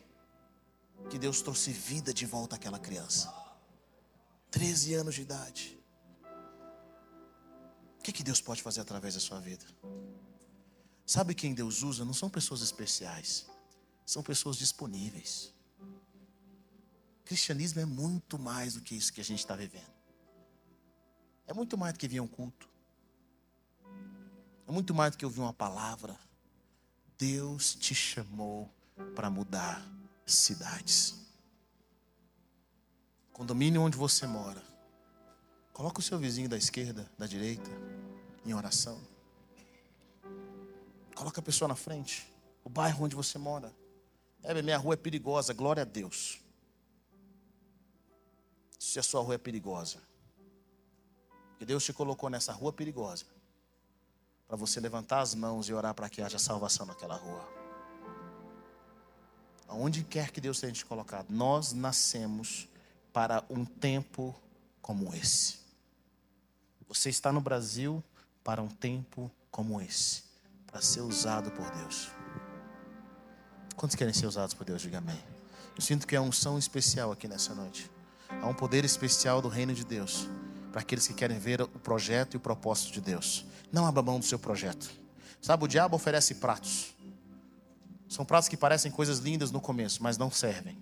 que 1.08 1.18
Deus 1.18 1.40
trouxe 1.42 1.70
vida 1.72 2.12
de 2.12 2.26
volta 2.26 2.56
àquela 2.56 2.78
criança. 2.78 3.32
13 4.50 4.94
anos 4.94 5.14
de 5.14 5.22
idade. 5.22 5.78
O 7.98 8.02
que, 8.02 8.12
que 8.12 8.22
Deus 8.22 8.40
pode 8.40 8.62
fazer 8.62 8.80
através 8.80 9.14
da 9.14 9.20
sua 9.20 9.38
vida? 9.38 9.64
Sabe 11.06 11.34
quem 11.34 11.54
Deus 11.54 11.82
usa? 11.82 12.04
Não 12.04 12.14
são 12.14 12.28
pessoas 12.28 12.62
especiais, 12.62 13.46
são 14.04 14.22
pessoas 14.22 14.56
disponíveis. 14.56 15.52
Cristianismo 17.32 17.80
é 17.80 17.86
muito 17.86 18.38
mais 18.38 18.74
do 18.74 18.82
que 18.82 18.94
isso 18.94 19.10
que 19.10 19.18
a 19.18 19.24
gente 19.24 19.38
está 19.38 19.56
vivendo. 19.56 19.90
É 21.46 21.54
muito 21.54 21.78
mais 21.78 21.94
do 21.94 21.98
que 21.98 22.06
vir 22.06 22.20
um 22.20 22.26
culto. 22.26 22.68
É 24.68 24.70
muito 24.70 24.94
mais 24.94 25.12
do 25.12 25.16
que 25.16 25.24
ouvir 25.24 25.40
uma 25.40 25.54
palavra. 25.54 26.14
Deus 27.16 27.74
te 27.74 27.94
chamou 27.94 28.70
para 29.14 29.30
mudar 29.30 29.82
cidades. 30.26 31.14
Condomínio 33.32 33.80
onde 33.80 33.96
você 33.96 34.26
mora. 34.26 34.62
Coloca 35.72 36.00
o 36.00 36.02
seu 36.02 36.18
vizinho 36.18 36.50
da 36.50 36.58
esquerda, 36.58 37.10
da 37.16 37.26
direita, 37.26 37.70
em 38.44 38.52
oração. 38.52 39.00
Coloca 41.14 41.40
a 41.40 41.42
pessoa 41.42 41.66
na 41.66 41.76
frente. 41.76 42.30
O 42.62 42.68
bairro 42.68 43.06
onde 43.06 43.16
você 43.16 43.38
mora. 43.38 43.74
É, 44.42 44.60
minha 44.60 44.76
rua 44.76 44.92
é 44.92 44.98
perigosa, 44.98 45.54
glória 45.54 45.80
a 45.80 45.86
Deus. 45.86 46.41
Se 48.84 48.98
a 48.98 49.02
sua 49.02 49.22
rua 49.22 49.34
é 49.34 49.38
perigosa. 49.38 49.98
Porque 51.50 51.64
Deus 51.64 51.84
te 51.84 51.92
colocou 51.92 52.28
nessa 52.28 52.52
rua 52.52 52.72
perigosa. 52.72 53.24
Para 54.48 54.56
você 54.56 54.80
levantar 54.80 55.20
as 55.20 55.34
mãos 55.34 55.68
e 55.68 55.72
orar 55.72 55.94
para 55.94 56.08
que 56.08 56.20
haja 56.20 56.38
salvação 56.38 56.86
naquela 56.86 57.16
rua 57.16 57.62
aonde 59.72 60.04
quer 60.04 60.30
que 60.30 60.40
Deus 60.40 60.60
tenha 60.60 60.72
te 60.72 60.84
colocado, 60.84 61.30
nós 61.30 61.72
nascemos 61.72 62.68
para 63.10 63.42
um 63.48 63.64
tempo 63.64 64.34
como 64.82 65.14
esse. 65.14 65.60
Você 66.86 67.08
está 67.08 67.32
no 67.32 67.40
Brasil 67.40 68.04
para 68.44 68.60
um 68.60 68.68
tempo 68.68 69.30
como 69.50 69.80
esse, 69.80 70.24
para 70.66 70.82
ser 70.82 71.00
usado 71.00 71.50
por 71.52 71.70
Deus. 71.70 72.10
Quantos 73.74 73.96
querem 73.96 74.12
ser 74.12 74.26
usados 74.26 74.52
por 74.52 74.66
Deus? 74.66 74.82
Diga 74.82 74.98
amém. 74.98 75.18
Eu 75.74 75.80
sinto 75.80 76.06
que 76.06 76.14
há 76.14 76.20
um 76.20 76.26
unção 76.26 76.58
especial 76.58 77.10
aqui 77.10 77.26
nessa 77.26 77.54
noite. 77.54 77.90
Há 78.40 78.46
um 78.46 78.54
poder 78.54 78.84
especial 78.84 79.42
do 79.42 79.48
reino 79.48 79.74
de 79.74 79.84
Deus 79.84 80.28
para 80.72 80.80
aqueles 80.80 81.06
que 81.06 81.14
querem 81.14 81.38
ver 81.38 81.60
o 81.60 81.68
projeto 81.68 82.34
e 82.34 82.36
o 82.38 82.40
propósito 82.40 82.92
de 82.92 83.00
Deus. 83.00 83.44
Não 83.70 83.86
abra 83.86 84.02
mão 84.02 84.18
do 84.18 84.24
seu 84.24 84.38
projeto. 84.38 84.90
Sabe, 85.40 85.64
o 85.64 85.68
diabo 85.68 85.96
oferece 85.96 86.36
pratos. 86.36 86.94
São 88.08 88.24
pratos 88.24 88.48
que 88.48 88.56
parecem 88.56 88.90
coisas 88.90 89.18
lindas 89.18 89.50
no 89.50 89.60
começo, 89.60 90.02
mas 90.02 90.16
não 90.16 90.30
servem. 90.30 90.78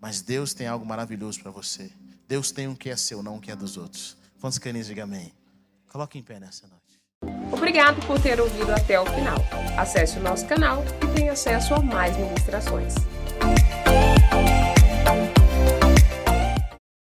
Mas 0.00 0.20
Deus 0.20 0.54
tem 0.54 0.66
algo 0.66 0.86
maravilhoso 0.86 1.40
para 1.40 1.50
você. 1.50 1.90
Deus 2.28 2.50
tem 2.50 2.68
um 2.68 2.74
que 2.74 2.90
é 2.90 2.96
seu, 2.96 3.22
não 3.22 3.36
um 3.36 3.40
que 3.40 3.50
é 3.50 3.56
dos 3.56 3.76
outros. 3.76 4.16
Quantos 4.40 4.58
canis 4.58 4.86
digam 4.86 5.04
amém? 5.04 5.32
Coloque 5.88 6.18
em 6.18 6.22
pé 6.22 6.38
nessa 6.38 6.66
noite. 6.66 6.88
Obrigado 7.52 8.04
por 8.06 8.20
ter 8.20 8.40
ouvido 8.40 8.70
até 8.70 9.00
o 9.00 9.06
final. 9.06 9.38
Acesse 9.76 10.18
o 10.18 10.22
nosso 10.22 10.46
canal 10.46 10.84
e 11.02 11.14
tenha 11.14 11.32
acesso 11.32 11.74
a 11.74 11.80
mais 11.80 12.16
ministrações. 12.16 12.94